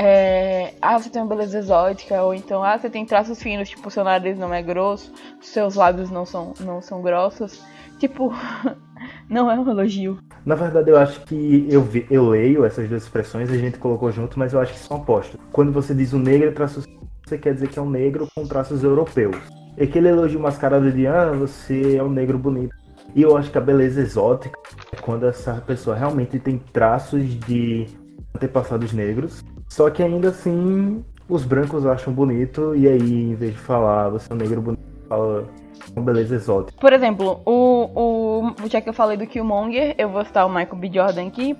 É, 0.00 0.74
ah, 0.80 0.96
você 0.96 1.10
tem 1.10 1.20
uma 1.20 1.28
beleza 1.28 1.58
exótica, 1.58 2.22
ou 2.22 2.32
então, 2.32 2.62
ah, 2.62 2.78
você 2.78 2.88
tem 2.88 3.04
traços 3.04 3.42
finos, 3.42 3.68
tipo, 3.68 3.90
seu 3.90 4.04
nariz 4.04 4.38
não 4.38 4.54
é 4.54 4.62
grosso, 4.62 5.12
seus 5.40 5.74
lábios 5.74 6.08
não 6.08 6.24
são, 6.24 6.54
não 6.60 6.80
são 6.80 7.02
grossos. 7.02 7.60
Tipo, 7.98 8.32
não 9.28 9.50
é 9.50 9.58
um 9.58 9.68
elogio. 9.68 10.20
Na 10.46 10.54
verdade, 10.54 10.88
eu 10.88 10.96
acho 10.96 11.20
que 11.22 11.66
eu, 11.68 11.82
vi, 11.82 12.06
eu 12.08 12.28
leio 12.28 12.64
essas 12.64 12.88
duas 12.88 13.02
expressões, 13.02 13.50
a 13.50 13.58
gente 13.58 13.76
colocou 13.78 14.12
junto, 14.12 14.38
mas 14.38 14.52
eu 14.52 14.60
acho 14.60 14.72
que 14.72 14.78
são 14.78 14.98
opostos. 14.98 15.40
Quando 15.50 15.72
você 15.72 15.92
diz 15.92 16.14
um 16.14 16.20
negro 16.20 16.52
traços, 16.52 16.86
você 17.26 17.36
quer 17.36 17.54
dizer 17.54 17.68
que 17.68 17.80
é 17.80 17.82
um 17.82 17.90
negro 17.90 18.28
com 18.36 18.46
traços 18.46 18.84
europeus. 18.84 19.36
E 19.76 19.82
aquele 19.82 20.10
elogio 20.10 20.38
mascarado 20.38 20.92
de, 20.92 21.08
ah, 21.08 21.32
você 21.32 21.96
é 21.96 22.02
um 22.04 22.08
negro 22.08 22.38
bonito. 22.38 22.72
E 23.16 23.22
eu 23.22 23.36
acho 23.36 23.50
que 23.50 23.58
a 23.58 23.60
beleza 23.60 24.00
exótica 24.00 24.56
é 24.92 24.96
quando 24.96 25.26
essa 25.26 25.54
pessoa 25.54 25.96
realmente 25.96 26.38
tem 26.38 26.56
traços 26.72 27.24
de 27.40 27.88
antepassados 28.32 28.92
negros, 28.92 29.42
só 29.68 29.90
que 29.90 30.02
ainda 30.02 30.28
assim 30.28 31.04
os 31.28 31.44
brancos 31.44 31.84
acham 31.84 32.12
bonito, 32.12 32.74
e 32.74 32.88
aí, 32.88 33.30
em 33.30 33.34
vez 33.34 33.52
de 33.52 33.58
falar 33.58 34.08
você 34.08 34.32
é 34.32 34.34
um 34.34 34.38
negro 34.38 34.62
bonito, 34.62 34.82
fala 35.08 35.46
uma 35.94 36.04
beleza 36.04 36.34
exótica. 36.34 36.78
Por 36.80 36.92
exemplo, 36.92 37.40
o, 37.44 37.90
o, 37.94 38.68
já 38.68 38.80
que 38.80 38.88
eu 38.88 38.94
falei 38.94 39.16
do 39.16 39.26
Killmonger, 39.26 39.94
eu 39.98 40.08
vou 40.08 40.24
citar 40.24 40.46
o 40.46 40.48
Michael 40.48 40.76
B. 40.76 40.90
Jordan 40.92 41.26
aqui. 41.26 41.56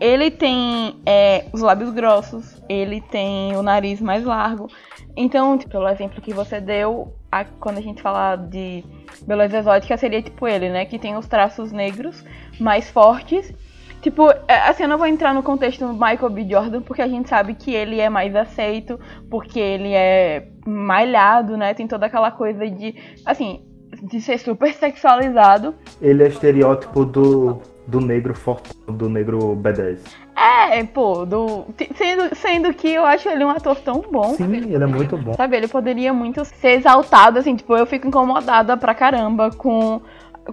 Ele 0.00 0.32
tem 0.32 0.96
é, 1.06 1.44
os 1.52 1.60
lábios 1.60 1.90
grossos, 1.90 2.60
ele 2.68 3.00
tem 3.00 3.56
o 3.56 3.62
nariz 3.62 4.00
mais 4.00 4.24
largo. 4.24 4.68
Então, 5.16 5.56
tipo, 5.56 5.70
pelo 5.70 5.88
exemplo 5.88 6.20
que 6.20 6.34
você 6.34 6.60
deu, 6.60 7.14
a, 7.30 7.44
quando 7.44 7.78
a 7.78 7.80
gente 7.80 8.02
fala 8.02 8.34
de 8.34 8.82
beleza 9.24 9.58
exótica, 9.58 9.96
seria 9.96 10.20
tipo 10.20 10.48
ele, 10.48 10.70
né? 10.70 10.84
Que 10.86 10.98
tem 10.98 11.16
os 11.16 11.28
traços 11.28 11.70
negros 11.70 12.24
mais 12.58 12.90
fortes. 12.90 13.52
Tipo, 14.02 14.28
é, 14.48 14.68
assim, 14.68 14.82
eu 14.82 14.88
não 14.88 14.98
vou 14.98 15.06
entrar 15.06 15.32
no 15.32 15.44
contexto 15.44 15.86
do 15.86 15.92
Michael 15.92 16.28
B. 16.28 16.44
Jordan, 16.50 16.82
porque 16.82 17.00
a 17.00 17.06
gente 17.06 17.28
sabe 17.28 17.54
que 17.54 17.72
ele 17.72 18.00
é 18.00 18.10
mais 18.10 18.34
aceito, 18.34 18.98
porque 19.30 19.60
ele 19.60 19.94
é 19.94 20.48
malhado, 20.66 21.56
né? 21.56 21.72
Tem 21.72 21.86
toda 21.86 22.06
aquela 22.06 22.32
coisa 22.32 22.68
de, 22.68 22.96
assim, 23.24 23.64
de 24.02 24.20
ser 24.20 24.38
super 24.38 24.74
sexualizado. 24.74 25.72
Ele 26.00 26.24
é 26.24 26.26
estereótipo 26.26 27.04
do, 27.04 27.62
do 27.86 28.00
negro 28.00 28.34
forte, 28.34 28.70
do 28.88 29.08
negro 29.08 29.56
B10. 29.56 30.00
É, 30.34 30.82
pô, 30.82 31.24
do, 31.24 31.66
sendo, 31.94 32.34
sendo 32.34 32.74
que 32.74 32.88
eu 32.88 33.06
acho 33.06 33.28
ele 33.28 33.44
um 33.44 33.50
ator 33.50 33.76
tão 33.76 34.00
bom. 34.00 34.34
Sim, 34.34 34.52
ele, 34.52 34.74
ele 34.74 34.82
é 34.82 34.86
muito 34.86 35.16
bom. 35.16 35.34
Sabe, 35.34 35.56
ele 35.56 35.68
poderia 35.68 36.12
muito 36.12 36.44
ser 36.44 36.70
exaltado, 36.70 37.38
assim, 37.38 37.54
tipo, 37.54 37.76
eu 37.76 37.86
fico 37.86 38.08
incomodada 38.08 38.76
pra 38.76 38.96
caramba 38.96 39.50
com 39.50 40.00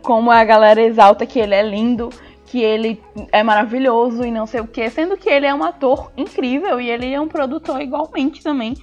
como 0.03 0.29
a 0.29 0.43
galera 0.43 0.81
exalta 0.81 1.25
que 1.25 1.39
ele 1.39 1.55
é 1.55 1.63
lindo, 1.63 2.09
que 2.49 2.63
ele 2.63 2.99
é 3.31 3.43
maravilhoso 3.43 4.23
e 4.23 4.31
não 4.31 4.47
sei 4.47 4.59
o 4.59 4.67
que, 4.67 4.89
sendo 4.89 5.15
que 5.15 5.29
ele 5.29 5.45
é 5.45 5.53
um 5.53 5.63
ator 5.63 6.11
incrível 6.17 6.81
e 6.81 6.89
ele 6.89 7.13
é 7.13 7.21
um 7.21 7.27
produtor 7.27 7.79
igualmente 7.79 8.41
também. 8.41 8.73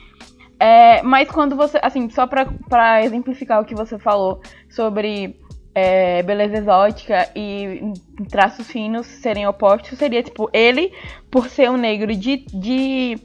É, 0.58 1.02
mas 1.02 1.28
quando 1.28 1.56
você, 1.56 1.78
assim, 1.82 2.08
só 2.08 2.28
pra, 2.28 2.46
pra 2.68 3.04
exemplificar 3.04 3.60
o 3.60 3.64
que 3.64 3.74
você 3.74 3.98
falou 3.98 4.40
sobre 4.70 5.36
é, 5.74 6.22
beleza 6.22 6.58
exótica 6.58 7.28
e 7.34 7.92
traços 8.30 8.68
finos 8.68 9.04
serem 9.04 9.48
opostos, 9.48 9.98
seria 9.98 10.22
tipo, 10.22 10.48
ele, 10.52 10.92
por 11.28 11.48
ser 11.48 11.68
um 11.68 11.76
negro 11.76 12.14
de, 12.14 12.46
de 12.46 13.18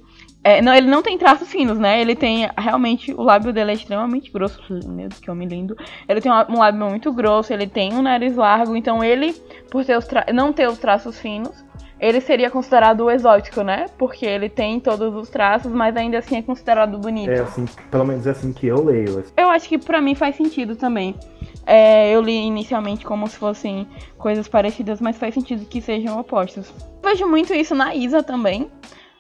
É, 0.44 0.62
não, 0.62 0.74
ele 0.74 0.88
não 0.88 1.04
tem 1.04 1.18
traços 1.18 1.50
finos, 1.50 1.78
né? 1.78 2.02
Ele 2.02 2.16
tem 2.16 2.50
realmente. 2.58 3.14
O 3.14 3.22
lábio 3.22 3.54
dele 3.54 3.72
é 3.72 3.74
extremamente 3.76 4.32
grosso. 4.32 4.60
Meu 4.88 5.08
Deus, 5.08 5.20
que 5.20 5.30
homem 5.30 5.48
lindo. 5.48 5.78
Ele 6.10 6.20
tem 6.20 6.32
um 6.32 6.58
lábio 6.58 6.90
muito 6.90 7.14
grosso, 7.14 7.54
ele 7.54 7.68
tem 7.68 7.94
um 7.94 8.02
nariz 8.02 8.36
largo. 8.36 8.76
Então, 8.76 9.04
ele, 9.04 9.34
por 9.70 9.86
ter 9.86 10.00
não 10.34 10.52
ter 10.52 10.68
os 10.68 10.80
traços 10.80 11.20
finos, 11.20 11.64
ele 12.00 12.20
seria 12.20 12.50
considerado 12.50 13.12
exótico, 13.12 13.62
né? 13.62 13.86
Porque 14.00 14.26
ele 14.26 14.50
tem 14.50 14.80
todos 14.80 15.14
os 15.16 15.30
traços, 15.30 15.72
mas 15.72 15.96
ainda 15.96 16.18
assim 16.18 16.38
é 16.38 16.42
considerado 16.42 16.98
bonito. 16.98 17.30
É 17.30 17.42
assim, 17.42 17.66
pelo 17.92 18.06
menos 18.06 18.26
é 18.26 18.32
assim 18.32 18.52
que 18.52 18.66
eu 18.66 18.84
leio. 18.84 19.20
Assim. 19.20 19.32
Eu 19.38 19.50
acho 19.50 19.70
que 19.70 19.78
para 19.78 20.02
mim 20.02 20.16
faz 20.16 20.36
sentido 20.36 20.76
também. 20.76 21.16
É, 21.64 22.10
eu 22.12 22.20
li 22.20 22.36
inicialmente 22.36 23.06
como 23.06 23.28
se 23.28 23.38
fossem 23.38 23.88
coisas 24.18 24.48
parecidas, 24.48 25.00
mas 25.00 25.16
faz 25.16 25.36
sentido 25.36 25.64
que 25.68 25.80
sejam 25.80 26.20
opostos. 26.20 26.74
Vejo 27.04 27.28
muito 27.28 27.54
isso 27.54 27.76
na 27.76 27.94
Isa 27.94 28.24
também. 28.24 28.68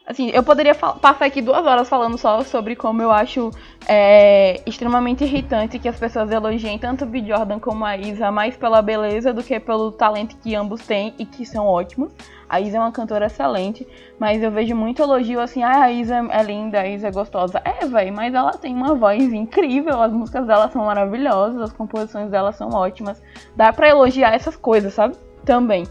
Assim, 0.05 0.31
eu 0.33 0.41
poderia 0.41 0.73
passar 0.73 1.25
aqui 1.25 1.41
duas 1.41 1.65
horas 1.65 1.87
falando 1.87 2.17
só 2.17 2.43
sobre 2.43 2.75
como 2.75 3.01
eu 3.01 3.11
acho 3.11 3.51
é, 3.87 4.59
extremamente 4.65 5.23
irritante 5.23 5.77
que 5.77 5.87
as 5.87 5.99
pessoas 5.99 6.31
elogiem 6.31 6.77
tanto 6.79 7.05
o 7.05 7.07
B. 7.07 7.23
Jordan 7.23 7.59
como 7.59 7.85
a 7.85 7.95
Isa 7.95 8.31
mais 8.31 8.57
pela 8.57 8.81
beleza 8.81 9.31
do 9.31 9.43
que 9.43 9.59
pelo 9.59 9.91
talento 9.91 10.35
que 10.37 10.55
ambos 10.55 10.85
têm 10.85 11.13
e 11.19 11.25
que 11.25 11.45
são 11.45 11.67
ótimos. 11.67 12.11
A 12.49 12.59
Isa 12.59 12.77
é 12.77 12.79
uma 12.81 12.91
cantora 12.91 13.27
excelente, 13.27 13.87
mas 14.19 14.43
eu 14.43 14.51
vejo 14.51 14.75
muito 14.75 15.01
elogio 15.01 15.39
assim, 15.39 15.63
ah, 15.63 15.83
a 15.83 15.91
Isa 15.91 16.15
é 16.31 16.43
linda, 16.43 16.81
a 16.81 16.87
Isa 16.87 17.07
é 17.07 17.11
gostosa. 17.11 17.61
É, 17.63 17.85
velho, 17.85 18.13
mas 18.13 18.33
ela 18.33 18.51
tem 18.53 18.75
uma 18.75 18.95
voz 18.95 19.31
incrível, 19.31 20.01
as 20.01 20.11
músicas 20.11 20.45
dela 20.45 20.67
são 20.69 20.83
maravilhosas, 20.83 21.61
as 21.61 21.71
composições 21.71 22.29
dela 22.29 22.51
são 22.51 22.69
ótimas. 22.71 23.21
Dá 23.55 23.71
pra 23.71 23.87
elogiar 23.87 24.33
essas 24.33 24.57
coisas, 24.57 24.93
sabe? 24.93 25.15
Também. 25.45 25.85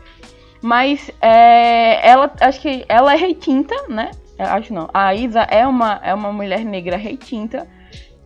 Mas 0.62 1.10
é, 1.20 2.06
ela, 2.06 2.30
acho 2.40 2.60
que 2.60 2.84
ela 2.88 3.14
é 3.14 3.16
retinta, 3.16 3.74
né? 3.88 4.10
Acho 4.38 4.72
não. 4.72 4.88
A 4.92 5.14
Isa 5.14 5.40
é 5.42 5.66
uma, 5.66 6.00
é 6.02 6.14
uma 6.14 6.32
mulher 6.32 6.64
negra 6.64 6.96
retinta. 6.96 7.66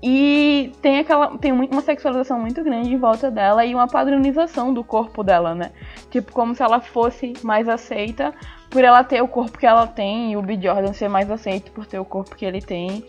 E 0.02 0.70
tem 0.82 0.98
aquela. 0.98 1.38
Tem 1.38 1.50
uma 1.50 1.80
sexualização 1.80 2.38
muito 2.38 2.62
grande 2.62 2.92
em 2.92 2.98
volta 2.98 3.30
dela 3.30 3.64
e 3.64 3.74
uma 3.74 3.88
padronização 3.88 4.74
do 4.74 4.84
corpo 4.84 5.22
dela, 5.22 5.54
né? 5.54 5.70
Tipo, 6.10 6.30
como 6.30 6.54
se 6.54 6.62
ela 6.62 6.78
fosse 6.78 7.32
mais 7.42 7.68
aceita 7.68 8.34
por 8.68 8.84
ela 8.84 9.02
ter 9.02 9.22
o 9.22 9.28
corpo 9.28 9.56
que 9.56 9.64
ela 9.64 9.86
tem 9.86 10.32
e 10.32 10.36
o 10.36 10.42
B. 10.42 10.60
Jordan 10.60 10.92
ser 10.92 11.08
mais 11.08 11.30
aceito 11.30 11.72
por 11.72 11.86
ter 11.86 11.98
o 11.98 12.04
corpo 12.04 12.36
que 12.36 12.44
ele 12.44 12.60
tem. 12.60 13.02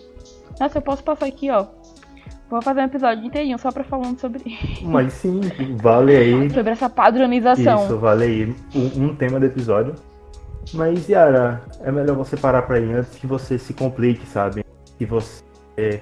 Nossa, 0.57 0.77
eu 0.77 0.81
posso 0.81 1.03
passar 1.03 1.25
aqui, 1.25 1.51
ó. 1.51 1.65
Vou 2.49 2.61
fazer 2.61 2.81
um 2.81 2.85
episódio 2.85 3.25
inteirinho 3.25 3.57
só 3.57 3.71
pra 3.71 3.83
falando 3.83 4.19
sobre 4.19 4.43
Mas 4.83 5.13
sim, 5.13 5.41
vale 5.81 6.15
aí. 6.15 6.49
sobre 6.53 6.71
essa 6.71 6.89
padronização. 6.89 7.85
Isso, 7.85 7.97
vale 7.97 8.23
aí 8.23 8.55
um, 8.75 9.05
um, 9.05 9.15
tema 9.15 9.39
do 9.39 9.45
episódio. 9.47 9.95
Mas, 10.73 11.09
Yara, 11.09 11.61
é 11.81 11.91
melhor 11.91 12.15
você 12.15 12.37
parar 12.37 12.63
pra 12.63 12.79
ir 12.79 12.93
antes 12.93 13.15
que 13.15 13.25
você 13.25 13.57
se 13.57 13.73
complique, 13.73 14.25
sabe? 14.27 14.63
Que 14.97 15.05
você 15.05 16.01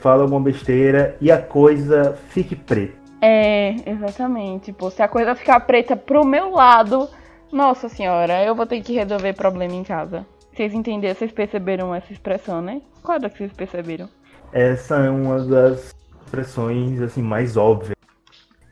fala 0.00 0.22
alguma 0.22 0.40
besteira 0.40 1.16
e 1.20 1.30
a 1.30 1.40
coisa 1.40 2.16
fique 2.28 2.56
preta. 2.56 2.98
É, 3.20 3.74
exatamente. 3.86 4.72
Pô, 4.72 4.90
se 4.90 5.02
a 5.02 5.08
coisa 5.08 5.34
ficar 5.34 5.60
preta 5.60 5.96
pro 5.96 6.24
meu 6.24 6.50
lado, 6.50 7.08
nossa 7.52 7.88
senhora, 7.88 8.44
eu 8.44 8.54
vou 8.54 8.66
ter 8.66 8.80
que 8.80 8.94
resolver 8.94 9.32
problema 9.32 9.74
em 9.74 9.82
casa. 9.82 10.26
Vocês 10.52 10.74
entenderam, 10.74 11.14
vocês 11.14 11.30
perceberam 11.30 11.94
essa 11.94 12.12
expressão, 12.12 12.60
né? 12.60 12.82
Qual 13.02 13.16
é 13.16 13.28
que 13.28 13.38
vocês 13.38 13.52
perceberam? 13.52 14.08
Essa 14.52 14.96
é 14.96 15.10
uma 15.10 15.40
das 15.40 15.94
expressões 16.24 17.00
assim 17.00 17.22
mais 17.22 17.56
óbvias 17.56 17.96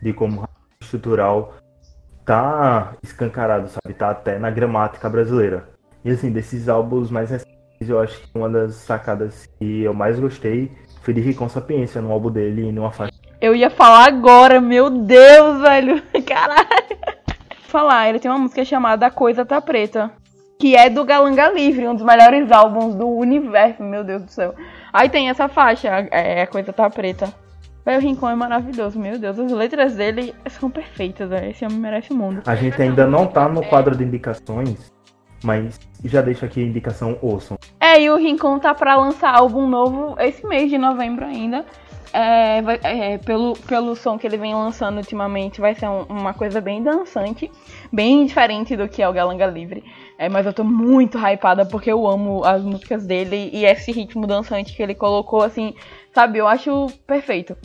de 0.02 0.12
como 0.12 0.42
o 0.42 0.48
estrutural 0.80 1.54
tá 2.24 2.94
escancarado, 3.02 3.68
sabe? 3.68 3.94
Tá 3.94 4.10
até 4.10 4.38
na 4.38 4.50
gramática 4.50 5.08
brasileira. 5.08 5.68
E 6.04 6.10
assim, 6.10 6.30
desses 6.30 6.68
álbuns 6.68 7.10
mais 7.10 7.30
recentes, 7.30 7.88
eu 7.88 8.00
acho 8.00 8.20
que 8.20 8.28
uma 8.34 8.48
das 8.48 8.74
sacadas 8.74 9.46
que 9.58 9.82
eu 9.82 9.94
mais 9.94 10.18
gostei 10.18 10.70
foi 11.02 11.14
de 11.14 11.20
Ricon 11.20 11.48
Sapiência 11.48 12.00
no 12.00 12.10
álbum 12.12 12.30
dele 12.30 12.72
numa 12.72 12.90
faixa. 12.90 13.12
Eu 13.40 13.54
ia 13.54 13.70
falar 13.70 14.06
agora, 14.06 14.60
meu 14.60 14.90
Deus, 14.90 15.60
velho. 15.60 16.02
Caralho. 16.26 16.98
Falar, 17.68 18.08
ele 18.08 18.18
tem 18.18 18.30
uma 18.30 18.38
música 18.38 18.64
chamada 18.64 19.10
Coisa 19.10 19.44
Tá 19.44 19.60
Preta 19.60 20.10
que 20.58 20.74
é 20.74 20.88
do 20.88 21.04
Galanga 21.04 21.50
Livre, 21.50 21.86
um 21.86 21.94
dos 21.94 22.04
melhores 22.04 22.50
álbuns 22.50 22.94
do 22.94 23.08
universo, 23.08 23.82
meu 23.82 24.02
Deus 24.02 24.22
do 24.22 24.30
céu. 24.30 24.54
Aí 24.96 25.10
tem 25.10 25.28
essa 25.28 25.46
faixa, 25.46 25.88
é, 26.10 26.40
a 26.40 26.46
coisa 26.46 26.72
tá 26.72 26.88
preta. 26.88 27.30
O 27.84 27.98
Rincon 28.00 28.30
é 28.30 28.34
maravilhoso, 28.34 28.98
meu 28.98 29.18
Deus, 29.18 29.38
as 29.38 29.52
letras 29.52 29.94
dele 29.94 30.34
são 30.48 30.70
perfeitas, 30.70 31.28
véio. 31.28 31.50
esse 31.50 31.66
homem 31.66 31.76
merece 31.78 32.14
o 32.14 32.16
mundo. 32.16 32.42
A 32.46 32.54
gente 32.56 32.80
ainda 32.80 33.06
não 33.06 33.26
tá 33.26 33.46
no 33.46 33.62
quadro 33.62 33.94
de 33.94 34.02
indicações, 34.02 34.90
mas 35.44 35.78
já 36.02 36.22
deixa 36.22 36.46
aqui 36.46 36.62
a 36.62 36.66
indicação 36.66 37.18
ouçam. 37.20 37.58
É, 37.78 38.00
e 38.00 38.08
o 38.08 38.16
Rincon 38.16 38.58
tá 38.58 38.74
pra 38.74 38.96
lançar 38.96 39.36
álbum 39.36 39.66
novo 39.68 40.16
esse 40.18 40.46
mês 40.46 40.70
de 40.70 40.78
novembro 40.78 41.26
ainda. 41.26 41.66
É, 42.10 42.62
é, 42.82 43.18
pelo, 43.18 43.52
pelo 43.68 43.94
som 43.94 44.16
que 44.16 44.26
ele 44.26 44.38
vem 44.38 44.54
lançando 44.54 44.96
ultimamente, 44.96 45.60
vai 45.60 45.74
ser 45.74 45.88
um, 45.88 46.04
uma 46.04 46.32
coisa 46.32 46.58
bem 46.58 46.82
dançante, 46.82 47.52
bem 47.92 48.24
diferente 48.24 48.74
do 48.74 48.88
que 48.88 49.02
é 49.02 49.08
o 49.08 49.12
Galanga 49.12 49.44
Livre. 49.44 49.84
É, 50.18 50.28
mas 50.28 50.46
eu 50.46 50.52
tô 50.52 50.64
muito 50.64 51.18
hypada 51.18 51.66
porque 51.66 51.92
eu 51.92 52.06
amo 52.06 52.44
as 52.44 52.62
músicas 52.62 53.06
dele 53.06 53.50
e 53.52 53.66
esse 53.66 53.92
ritmo 53.92 54.26
dançante 54.26 54.74
que 54.74 54.82
ele 54.82 54.94
colocou, 54.94 55.42
assim, 55.42 55.74
sabe? 56.14 56.38
Eu 56.38 56.48
acho 56.48 56.86
perfeito. 57.06 57.56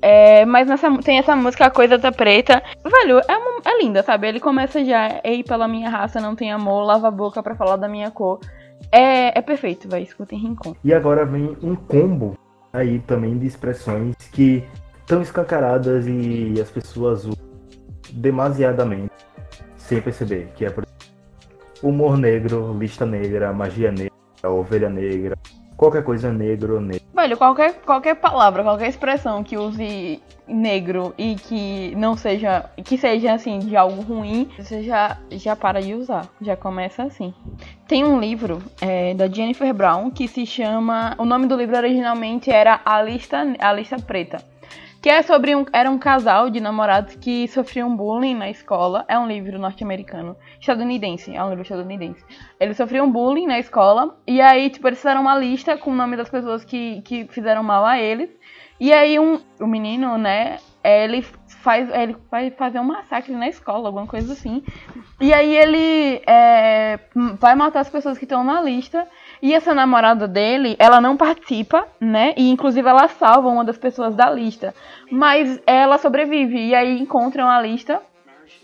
É, 0.00 0.44
mas 0.44 0.68
nessa, 0.68 0.90
tem 0.98 1.18
essa 1.18 1.34
música 1.34 1.66
A 1.66 1.70
Coisa 1.70 1.98
Tá 1.98 2.12
Preta. 2.12 2.62
Velho, 2.84 3.20
é, 3.28 3.36
uma, 3.36 3.60
é 3.64 3.82
linda, 3.82 4.02
sabe? 4.02 4.28
Ele 4.28 4.38
começa 4.38 4.84
já, 4.84 5.20
ei, 5.24 5.42
pela 5.42 5.66
minha 5.66 5.90
raça 5.90 6.20
não 6.20 6.36
tem 6.36 6.52
amor, 6.52 6.84
lava 6.84 7.08
a 7.08 7.10
boca 7.10 7.42
pra 7.42 7.56
falar 7.56 7.76
da 7.76 7.88
minha 7.88 8.10
cor. 8.10 8.38
É, 8.92 9.36
é 9.36 9.42
perfeito, 9.42 9.88
vai, 9.88 10.02
escutem 10.02 10.38
Rincon. 10.38 10.76
E 10.84 10.94
agora 10.94 11.24
vem 11.24 11.56
um 11.62 11.74
combo 11.74 12.38
aí 12.72 13.00
também 13.00 13.36
de 13.38 13.46
expressões 13.46 14.14
que 14.30 14.62
estão 15.00 15.22
escancaradas 15.22 16.06
e 16.06 16.54
as 16.60 16.70
pessoas 16.70 17.24
usam 17.24 17.46
demasiadamente 18.12 19.10
sem 19.76 20.00
perceber, 20.00 20.52
que 20.54 20.64
é, 20.64 20.70
por 20.70 20.84
humor 21.82 22.16
negro, 22.16 22.76
lista 22.78 23.04
negra, 23.04 23.52
magia 23.52 23.90
negra, 23.90 24.12
ovelha 24.44 24.88
negra, 24.88 25.36
qualquer 25.76 26.02
coisa 26.02 26.32
negro, 26.32 26.80
negro. 26.80 27.04
Velho, 27.14 27.36
qualquer, 27.36 27.74
qualquer 27.82 28.16
palavra, 28.16 28.62
qualquer 28.62 28.88
expressão 28.88 29.42
que 29.42 29.56
use 29.56 30.22
negro 30.46 31.12
e 31.18 31.34
que 31.34 31.94
não 31.96 32.16
seja, 32.16 32.70
que 32.84 32.96
seja 32.96 33.34
assim, 33.34 33.58
de 33.58 33.76
algo 33.76 34.00
ruim, 34.02 34.48
você 34.56 34.82
já, 34.82 35.18
já 35.32 35.56
para 35.56 35.80
de 35.80 35.94
usar, 35.94 36.28
já 36.40 36.56
começa 36.56 37.02
assim. 37.02 37.34
Tem 37.86 38.04
um 38.04 38.18
livro 38.18 38.62
é, 38.80 39.14
da 39.14 39.26
Jennifer 39.28 39.72
Brown 39.74 40.10
que 40.10 40.28
se 40.28 40.46
chama, 40.46 41.14
o 41.18 41.24
nome 41.24 41.46
do 41.46 41.56
livro 41.56 41.76
originalmente 41.76 42.50
era 42.50 42.80
A 42.84 43.02
Lista, 43.02 43.44
A 43.58 43.72
Lista 43.72 43.96
Preta 43.98 44.55
que 45.06 45.10
é 45.10 45.22
sobre 45.22 45.54
um, 45.54 45.64
era 45.72 45.88
um 45.88 45.98
casal 45.98 46.50
de 46.50 46.58
namorados 46.58 47.14
que 47.14 47.46
sofriam 47.46 47.94
bullying 47.96 48.34
na 48.34 48.50
escola. 48.50 49.04
É 49.06 49.16
um 49.16 49.28
livro 49.28 49.56
norte-americano, 49.56 50.36
estadunidense, 50.60 51.32
é 51.32 51.44
um 51.44 51.48
livro 51.48 51.62
estadunidense. 51.62 52.24
Eles 52.58 52.76
sofriam 52.76 53.08
bullying 53.08 53.46
na 53.46 53.56
escola 53.56 54.18
e 54.26 54.40
aí 54.40 54.68
tipo 54.68 54.84
eles 54.88 54.98
fizeram 54.98 55.20
uma 55.20 55.38
lista 55.38 55.78
com 55.78 55.92
o 55.92 55.94
nome 55.94 56.16
das 56.16 56.28
pessoas 56.28 56.64
que, 56.64 57.02
que 57.02 57.24
fizeram 57.28 57.62
mal 57.62 57.86
a 57.86 58.00
eles. 58.00 58.28
E 58.80 58.92
aí 58.92 59.16
um 59.16 59.40
o 59.60 59.66
menino, 59.68 60.18
né, 60.18 60.58
ele 60.82 61.22
faz 61.22 61.88
ele 61.94 62.16
vai 62.28 62.50
fazer 62.50 62.80
um 62.80 62.84
massacre 62.84 63.32
na 63.32 63.46
escola, 63.46 63.88
alguma 63.88 64.08
coisa 64.08 64.32
assim. 64.32 64.60
E 65.20 65.32
aí 65.32 65.56
ele 65.56 66.20
é, 66.26 66.98
vai 67.38 67.54
matar 67.54 67.78
as 67.78 67.88
pessoas 67.88 68.18
que 68.18 68.24
estão 68.24 68.42
na 68.42 68.60
lista. 68.60 69.06
E 69.46 69.54
essa 69.54 69.72
namorada 69.72 70.26
dele, 70.26 70.74
ela 70.76 71.00
não 71.00 71.16
participa, 71.16 71.86
né? 72.00 72.34
E 72.36 72.50
inclusive 72.50 72.88
ela 72.88 73.06
salva 73.06 73.48
uma 73.48 73.64
das 73.64 73.78
pessoas 73.78 74.12
da 74.12 74.28
lista. 74.28 74.74
Mas 75.08 75.62
ela 75.64 75.98
sobrevive. 75.98 76.58
E 76.58 76.74
aí 76.74 77.00
encontram 77.00 77.48
a 77.48 77.62
lista 77.62 78.02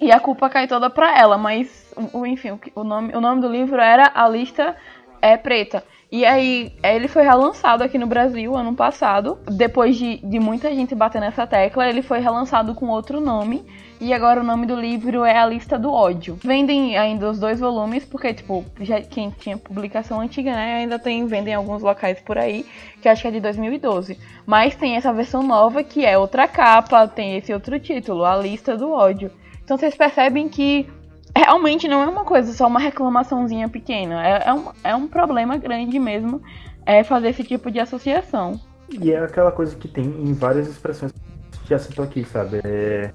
e 0.00 0.10
a 0.10 0.18
culpa 0.18 0.50
cai 0.50 0.66
toda 0.66 0.90
pra 0.90 1.16
ela. 1.16 1.38
Mas, 1.38 1.94
enfim, 2.26 2.58
o 2.74 2.82
nome, 2.82 3.14
o 3.14 3.20
nome 3.20 3.40
do 3.40 3.46
livro 3.46 3.80
era 3.80 4.10
A 4.12 4.28
Lista 4.28 4.74
é 5.20 5.36
Preta. 5.36 5.84
E 6.10 6.24
aí, 6.24 6.72
ele 6.82 7.06
foi 7.06 7.22
relançado 7.22 7.84
aqui 7.84 7.96
no 7.96 8.08
Brasil 8.08 8.56
ano 8.56 8.74
passado. 8.74 9.38
Depois 9.46 9.96
de, 9.96 10.16
de 10.16 10.40
muita 10.40 10.68
gente 10.74 10.96
bater 10.96 11.20
nessa 11.20 11.46
tecla, 11.46 11.88
ele 11.88 12.02
foi 12.02 12.18
relançado 12.18 12.74
com 12.74 12.88
outro 12.88 13.20
nome. 13.20 13.64
E 14.02 14.12
agora 14.12 14.40
o 14.40 14.42
nome 14.42 14.66
do 14.66 14.74
livro 14.74 15.24
é 15.24 15.38
A 15.38 15.46
Lista 15.46 15.78
do 15.78 15.92
Ódio. 15.92 16.36
Vendem 16.42 16.98
ainda 16.98 17.30
os 17.30 17.38
dois 17.38 17.60
volumes, 17.60 18.04
porque, 18.04 18.34
tipo, 18.34 18.64
já 18.80 19.00
quem 19.00 19.30
tinha 19.30 19.56
publicação 19.56 20.20
antiga, 20.20 20.50
né, 20.50 20.78
ainda 20.78 20.98
tem, 20.98 21.24
vendem 21.24 21.52
em 21.52 21.56
alguns 21.56 21.84
locais 21.84 22.20
por 22.20 22.36
aí, 22.36 22.66
que 23.00 23.08
acho 23.08 23.22
que 23.22 23.28
é 23.28 23.30
de 23.30 23.38
2012. 23.38 24.18
Mas 24.44 24.74
tem 24.74 24.96
essa 24.96 25.12
versão 25.12 25.44
nova 25.44 25.84
que 25.84 26.04
é 26.04 26.18
outra 26.18 26.48
capa, 26.48 27.06
tem 27.06 27.36
esse 27.36 27.54
outro 27.54 27.78
título, 27.78 28.24
A 28.24 28.34
Lista 28.34 28.76
do 28.76 28.90
Ódio. 28.90 29.30
Então 29.62 29.78
vocês 29.78 29.94
percebem 29.94 30.48
que 30.48 30.90
realmente 31.36 31.86
não 31.86 32.02
é 32.02 32.08
uma 32.08 32.24
coisa, 32.24 32.52
só 32.52 32.66
uma 32.66 32.80
reclamaçãozinha 32.80 33.68
pequena. 33.68 34.26
É, 34.26 34.48
é, 34.48 34.52
um, 34.52 34.64
é 34.82 34.96
um 34.96 35.06
problema 35.06 35.56
grande 35.56 36.00
mesmo 36.00 36.42
é 36.84 37.04
fazer 37.04 37.28
esse 37.28 37.44
tipo 37.44 37.70
de 37.70 37.78
associação. 37.78 38.60
E 38.90 39.12
é 39.12 39.20
aquela 39.20 39.52
coisa 39.52 39.76
que 39.76 39.86
tem 39.86 40.04
em 40.04 40.32
várias 40.32 40.66
expressões 40.66 41.12
que 41.12 41.70
já 41.70 41.78
citou 41.78 42.04
aqui, 42.04 42.24
sabe? 42.24 42.60
É 42.64 43.14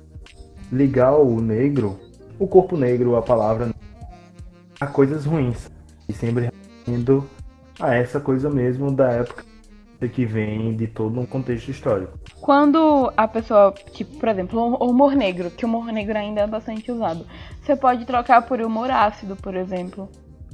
ligar 0.71 1.15
o 1.15 1.41
negro, 1.41 1.99
o 2.39 2.47
corpo 2.47 2.77
negro, 2.77 3.15
a 3.15 3.21
palavra 3.21 3.73
a 4.79 4.87
coisas 4.87 5.25
ruins. 5.25 5.69
E 6.07 6.13
sempre 6.13 6.49
indo 6.87 7.27
a 7.79 7.93
essa 7.93 8.19
coisa 8.19 8.49
mesmo 8.49 8.91
da 8.91 9.11
época 9.11 9.43
que 10.13 10.25
vem 10.25 10.75
de 10.75 10.85
todo 10.85 11.19
um 11.19 11.25
contexto 11.25 11.69
histórico. 11.69 12.19
Quando 12.39 13.11
a 13.17 13.27
pessoa, 13.27 13.73
tipo, 13.93 14.19
por 14.19 14.29
exemplo, 14.29 14.77
o 14.79 14.91
humor 14.91 15.15
negro, 15.15 15.49
que 15.49 15.65
o 15.65 15.67
humor 15.67 15.87
negro 15.87 16.15
ainda 16.15 16.41
é 16.41 16.47
bastante 16.47 16.91
usado, 16.91 17.25
você 17.63 17.75
pode 17.75 18.05
trocar 18.05 18.43
por 18.43 18.61
humor 18.61 18.91
ácido, 18.91 19.35
por 19.35 19.55
exemplo. 19.55 20.07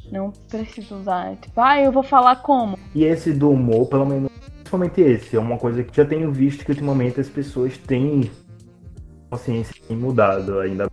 Não 0.09 0.31
precisa 0.49 0.95
usar, 0.95 1.35
tipo, 1.37 1.59
ah, 1.59 1.81
eu 1.81 1.91
vou 1.91 2.03
falar 2.03 2.37
como. 2.37 2.77
E 2.93 3.03
esse 3.03 3.33
do 3.33 3.49
humor, 3.49 3.87
pelo 3.87 4.05
menos, 4.05 4.31
principalmente 4.59 5.01
esse, 5.01 5.35
é 5.35 5.39
uma 5.39 5.57
coisa 5.57 5.83
que 5.83 5.95
já 5.95 6.05
tenho 6.05 6.31
visto 6.31 6.63
que 6.63 6.71
ultimamente 6.71 7.19
as 7.19 7.29
pessoas 7.29 7.77
têm 7.77 8.31
consciência 9.33 9.75
em 9.89 9.95
mudado 9.95 10.59
ainda. 10.59 10.87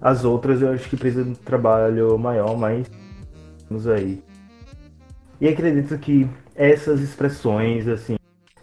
As 0.00 0.24
outras 0.24 0.62
eu 0.62 0.72
acho 0.72 0.88
que 0.88 0.96
precisa 0.96 1.24
de 1.24 1.30
um 1.30 1.34
trabalho 1.34 2.16
maior, 2.16 2.56
mas 2.56 2.88
vamos 3.68 3.88
aí. 3.88 4.22
E 5.40 5.48
acredito 5.48 5.98
que 5.98 6.28
essas 6.54 7.00
expressões, 7.00 7.88
assim, 7.88 8.16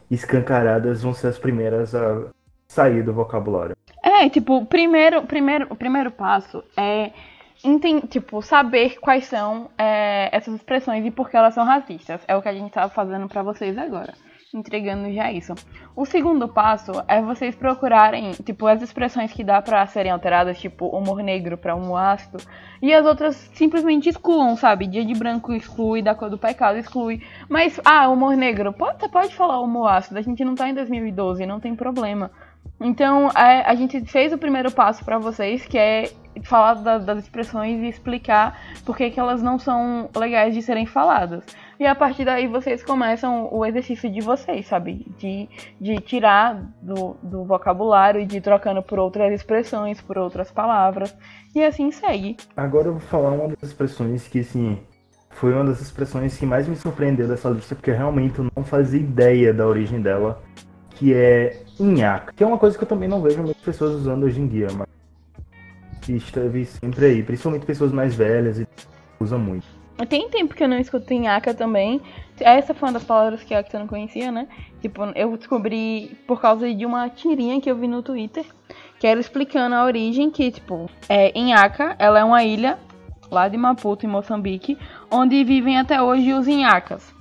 escancaradas 0.10 1.04
vão 1.04 1.14
ser 1.14 1.28
as 1.28 1.38
primeiras 1.38 1.94
a 1.94 2.28
sair 2.68 3.04
do 3.04 3.14
vocabulário. 3.14 3.76
É, 4.02 4.30
tipo, 4.30 4.66
primeiro, 4.66 5.24
primeiro, 5.24 5.68
o 5.70 5.76
primeiro 5.76 6.12
passo 6.12 6.64
é 6.78 7.12
tipo, 8.10 8.42
saber 8.42 9.00
quais 9.00 9.26
são 9.26 9.70
é, 9.78 10.30
essas 10.32 10.54
expressões 10.54 11.06
e 11.06 11.12
por 11.12 11.30
que 11.30 11.36
elas 11.36 11.54
são 11.54 11.66
racistas. 11.66 12.22
É 12.28 12.36
o 12.36 12.42
que 12.42 12.50
a 12.50 12.54
gente 12.54 12.72
tá 12.72 12.88
fazendo 12.90 13.28
para 13.28 13.44
vocês 13.44 13.78
agora 13.78 14.14
entregando 14.58 15.12
já 15.14 15.32
isso. 15.32 15.54
O 15.96 16.06
segundo 16.06 16.48
passo 16.48 16.92
é 17.08 17.22
vocês 17.22 17.56
procurarem, 17.56 18.32
tipo, 18.32 18.68
as 18.68 18.82
expressões 18.82 19.32
que 19.32 19.44
dá 19.44 19.62
para 19.62 19.86
serem 19.88 20.12
alteradas, 20.12 20.58
tipo, 20.60 20.88
humor 20.88 21.22
negro 21.22 21.58
para 21.58 21.76
humor 21.76 21.98
ácido, 21.98 22.38
e 22.82 22.94
as 22.94 23.06
outras 23.06 23.36
simplesmente 23.54 24.10
excluam, 24.10 24.56
sabe? 24.56 24.88
Dia 24.88 25.06
de 25.06 25.14
branco 25.14 25.54
exclui, 25.54 26.02
da 26.02 26.16
cor 26.16 26.30
do 26.30 26.38
pecado 26.38 26.78
exclui. 26.78 27.22
Mas, 27.50 27.80
ah, 27.86 28.10
humor 28.10 28.36
negro, 28.36 28.74
pode, 28.74 29.08
pode 29.10 29.36
falar 29.36 29.60
humor 29.60 29.88
ácido, 29.88 30.20
a 30.20 30.22
gente 30.22 30.44
não 30.44 30.56
tá 30.56 30.70
em 30.70 30.74
2012, 30.74 31.46
não 31.46 31.60
tem 31.60 31.76
problema. 31.76 32.32
Então, 32.80 33.30
a, 33.34 33.52
é, 33.52 33.62
a 33.66 33.76
gente 33.76 34.04
fez 34.06 34.34
o 34.34 34.38
primeiro 34.38 34.72
passo 34.72 35.04
para 35.04 35.18
vocês, 35.18 35.66
que 35.66 35.78
é 35.78 36.12
falar 36.44 36.76
da, 36.76 36.98
das 36.98 37.20
expressões 37.20 37.82
e 37.82 37.88
explicar 37.88 38.60
por 38.86 38.98
que 38.98 39.14
elas 39.18 39.42
não 39.42 39.58
são 39.58 40.10
legais 40.16 40.54
de 40.54 40.62
serem 40.62 40.86
faladas. 40.86 41.44
E 41.80 41.86
a 41.86 41.94
partir 41.94 42.24
daí 42.24 42.48
vocês 42.48 42.84
começam 42.84 43.50
o 43.52 43.66
exercício 43.66 44.10
de 44.10 44.22
vocês, 44.22 44.66
sabe? 44.68 45.06
De, 45.18 45.50
de 45.80 45.98
tirar 45.98 46.56
do, 46.82 47.18
do 47.22 47.44
vocabulário 47.44 48.22
e 48.22 48.26
de 48.26 48.38
ir 48.38 48.42
trocando 48.42 48.82
por 48.82 48.98
outras 49.00 49.34
expressões, 49.34 50.02
por 50.02 50.18
outras 50.18 50.52
palavras. 50.52 51.16
E 51.54 51.64
assim 51.64 51.92
segue. 51.92 52.38
Agora 52.56 52.88
eu 52.88 52.94
vou 52.94 53.02
falar 53.02 53.32
uma 53.32 53.50
das 53.50 53.64
expressões 53.64 54.28
que, 54.28 54.40
assim, 54.40 54.80
foi 55.32 55.54
uma 55.54 55.66
das 55.66 55.82
expressões 55.82 56.38
que 56.38 56.46
mais 56.46 56.68
me 56.68 56.76
surpreendeu 56.76 57.28
dessa 57.28 57.50
lista, 57.50 57.76
porque 57.76 57.92
realmente 57.92 58.40
eu 58.40 58.48
não 58.56 58.64
fazia 58.64 59.00
ideia 59.00 59.54
da 59.54 59.68
origem 59.68 60.02
dela, 60.02 60.42
que 60.92 61.14
é 61.14 61.62
inhaca. 61.78 62.34
Que 62.34 62.44
é 62.44 62.48
uma 62.48 62.58
coisa 62.58 62.78
que 62.78 62.84
eu 62.84 62.88
também 62.88 63.10
não 63.10 63.22
vejo 63.22 63.42
muitas 63.42 63.62
pessoas 63.62 63.96
usando 63.96 64.24
hoje 64.24 64.40
em 64.40 64.48
dia, 64.48 64.68
mas 64.74 64.88
que 66.02 66.14
esteve 66.14 66.66
sempre 66.66 67.06
aí, 67.06 67.24
principalmente 67.24 67.66
pessoas 67.66 67.92
mais 67.92 68.16
velhas 68.16 68.60
e 68.60 68.68
usam 69.20 69.40
muito. 69.40 69.66
Tem 70.10 70.30
tempo 70.30 70.54
que 70.54 70.64
eu 70.64 70.68
não 70.68 70.78
escuto 70.78 71.14
Inhaka 71.14 71.54
também. 71.54 72.02
Essa 72.40 72.74
foi 72.74 72.90
uma 72.90 72.94
das 72.94 73.04
palavras 73.04 73.44
que 73.44 73.54
eu 73.54 73.80
não 73.80 73.88
conhecia, 73.88 74.32
né? 74.32 74.48
Tipo, 74.82 75.04
eu 75.16 75.36
descobri 75.38 76.18
por 76.28 76.42
causa 76.42 76.72
de 76.74 76.86
uma 76.86 77.10
tirinha 77.10 77.62
que 77.62 77.72
eu 77.72 77.76
vi 77.76 77.88
no 77.88 78.04
Twitter, 78.04 78.46
que 79.00 79.08
era 79.08 79.20
explicando 79.20 79.74
a 79.74 79.86
origem, 79.86 80.30
que, 80.30 80.52
tipo, 80.52 80.90
é, 81.08 81.38
Inhaka, 81.38 81.96
ela 81.98 82.20
é 82.20 82.24
uma 82.24 82.44
ilha 82.44 82.78
lá 83.32 83.48
de 83.48 83.58
Maputo, 83.58 84.06
em 84.06 84.10
Moçambique, 84.10 84.78
onde 85.10 85.44
vivem 85.44 85.80
até 85.80 86.02
hoje 86.02 86.34
os 86.34 86.48
Inhacas, 86.48 87.14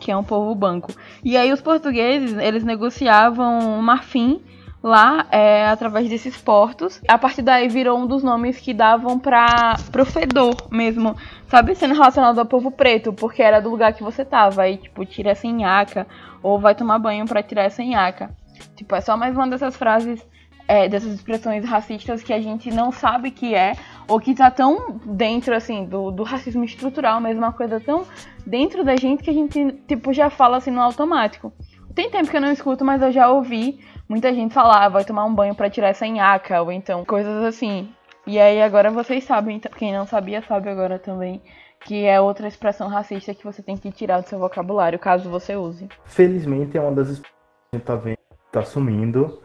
que 0.00 0.10
é 0.10 0.16
um 0.16 0.24
povo 0.24 0.54
banco. 0.54 0.92
E 1.24 1.36
aí 1.36 1.52
os 1.52 1.60
portugueses, 1.60 2.36
eles 2.38 2.64
negociavam 2.64 3.80
marfim 3.80 4.42
lá 4.82 5.26
é, 5.30 5.66
através 5.66 6.08
desses 6.08 6.36
portos. 6.36 7.00
A 7.06 7.16
partir 7.16 7.42
daí 7.42 7.68
virou 7.68 7.98
um 7.98 8.06
dos 8.06 8.22
nomes 8.22 8.58
que 8.58 8.74
davam 8.74 9.18
para 9.18 9.76
pro 9.92 10.04
fedor 10.04 10.56
mesmo, 10.70 11.16
sabe? 11.52 11.74
Sendo 11.74 11.92
relacionado 11.92 12.38
ao 12.38 12.46
povo 12.46 12.70
preto, 12.70 13.12
porque 13.12 13.42
era 13.42 13.60
do 13.60 13.68
lugar 13.68 13.92
que 13.92 14.02
você 14.02 14.24
tava. 14.24 14.62
Aí, 14.62 14.78
tipo, 14.78 15.04
tira 15.04 15.32
essa 15.32 15.46
nhaca, 15.46 16.06
ou 16.42 16.58
vai 16.58 16.74
tomar 16.74 16.98
banho 16.98 17.26
para 17.26 17.42
tirar 17.42 17.64
essa 17.64 17.84
nhaca. 17.84 18.34
Tipo, 18.74 18.96
é 18.96 19.02
só 19.02 19.18
mais 19.18 19.36
uma 19.36 19.46
dessas 19.46 19.76
frases, 19.76 20.26
é, 20.66 20.88
dessas 20.88 21.12
expressões 21.12 21.62
racistas 21.66 22.22
que 22.22 22.32
a 22.32 22.40
gente 22.40 22.70
não 22.70 22.90
sabe 22.90 23.30
que 23.30 23.54
é, 23.54 23.74
ou 24.08 24.18
que 24.18 24.34
tá 24.34 24.50
tão 24.50 24.98
dentro, 25.04 25.54
assim, 25.54 25.84
do, 25.84 26.10
do 26.10 26.22
racismo 26.22 26.64
estrutural, 26.64 27.20
mesmo 27.20 27.42
uma 27.42 27.52
coisa 27.52 27.78
tão 27.78 28.06
dentro 28.46 28.82
da 28.82 28.96
gente 28.96 29.22
que 29.22 29.28
a 29.28 29.34
gente, 29.34 29.72
tipo, 29.86 30.10
já 30.10 30.30
fala 30.30 30.56
assim 30.56 30.70
no 30.70 30.80
automático. 30.80 31.52
Tem 31.94 32.08
tempo 32.08 32.30
que 32.30 32.36
eu 32.38 32.40
não 32.40 32.50
escuto, 32.50 32.82
mas 32.82 33.02
eu 33.02 33.12
já 33.12 33.30
ouvi 33.30 33.78
muita 34.08 34.32
gente 34.32 34.54
falar, 34.54 34.86
ah, 34.86 34.88
vai 34.88 35.04
tomar 35.04 35.26
um 35.26 35.34
banho 35.34 35.54
para 35.54 35.68
tirar 35.68 35.88
essa 35.88 36.06
nhaca, 36.06 36.62
ou 36.62 36.72
então 36.72 37.04
coisas 37.04 37.44
assim. 37.44 37.90
E 38.26 38.38
aí 38.38 38.62
agora 38.62 38.90
vocês 38.90 39.24
sabem, 39.24 39.58
quem 39.76 39.92
não 39.92 40.06
sabia 40.06 40.42
sabe 40.42 40.68
agora 40.68 40.98
também, 40.98 41.42
que 41.80 42.04
é 42.04 42.20
outra 42.20 42.46
expressão 42.46 42.88
racista 42.88 43.34
que 43.34 43.44
você 43.44 43.62
tem 43.62 43.76
que 43.76 43.90
tirar 43.90 44.20
do 44.20 44.28
seu 44.28 44.38
vocabulário, 44.38 44.98
caso 44.98 45.28
você 45.28 45.56
use. 45.56 45.88
Felizmente 46.04 46.78
é 46.78 46.80
uma 46.80 46.92
das 46.92 47.08
expressões 47.08 47.32
que 47.32 47.74
a 47.74 47.76
gente 47.76 47.84
tá 47.84 47.96
vendo, 47.96 48.18
tá 48.52 48.62
sumindo. 48.62 49.42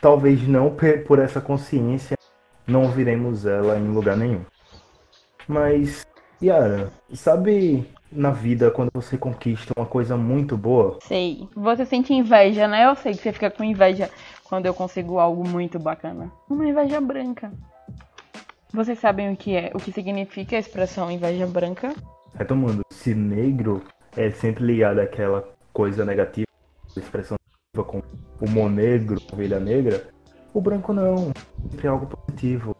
Talvez 0.00 0.46
não 0.46 0.76
por 1.06 1.18
essa 1.18 1.40
consciência 1.40 2.16
não 2.66 2.90
viremos 2.90 3.46
ela 3.46 3.78
em 3.78 3.88
lugar 3.88 4.16
nenhum. 4.16 4.44
Mas, 5.46 6.06
Yara, 6.42 6.92
sabe 7.14 7.88
na 8.10 8.30
vida 8.30 8.70
quando 8.70 8.90
você 8.92 9.16
conquista 9.16 9.72
uma 9.76 9.86
coisa 9.86 10.16
muito 10.16 10.56
boa? 10.56 10.98
Sei. 11.02 11.48
Você 11.54 11.86
sente 11.86 12.12
inveja, 12.12 12.66
né? 12.68 12.86
Eu 12.86 12.94
sei 12.94 13.12
que 13.12 13.22
você 13.22 13.32
fica 13.32 13.50
com 13.50 13.64
inveja 13.64 14.10
quando 14.44 14.66
eu 14.66 14.74
consigo 14.74 15.18
algo 15.18 15.46
muito 15.48 15.78
bacana. 15.78 16.30
Uma 16.48 16.66
inveja 16.66 17.00
branca. 17.00 17.52
Vocês 18.72 18.98
sabem 18.98 19.32
o 19.32 19.36
que 19.36 19.56
é, 19.56 19.70
o 19.74 19.78
que 19.78 19.90
significa 19.90 20.56
a 20.56 20.58
expressão 20.58 21.10
inveja 21.10 21.46
branca? 21.46 21.94
É 22.38 22.44
todo 22.44 22.58
mundo. 22.58 22.82
Se 22.90 23.14
negro 23.14 23.82
é 24.16 24.30
sempre 24.30 24.64
ligado 24.64 24.98
àquela 25.00 25.48
coisa 25.72 26.04
negativa, 26.04 26.46
expressão 26.96 27.36
com 27.86 28.02
o 28.40 28.68
negro, 28.68 29.20
ovelha 29.32 29.58
negra, 29.58 30.08
o 30.52 30.60
branco 30.60 30.92
não. 30.92 31.32
Sempre 31.70 31.86
é 31.86 31.90
algo 31.90 32.06
positivo. 32.06 32.76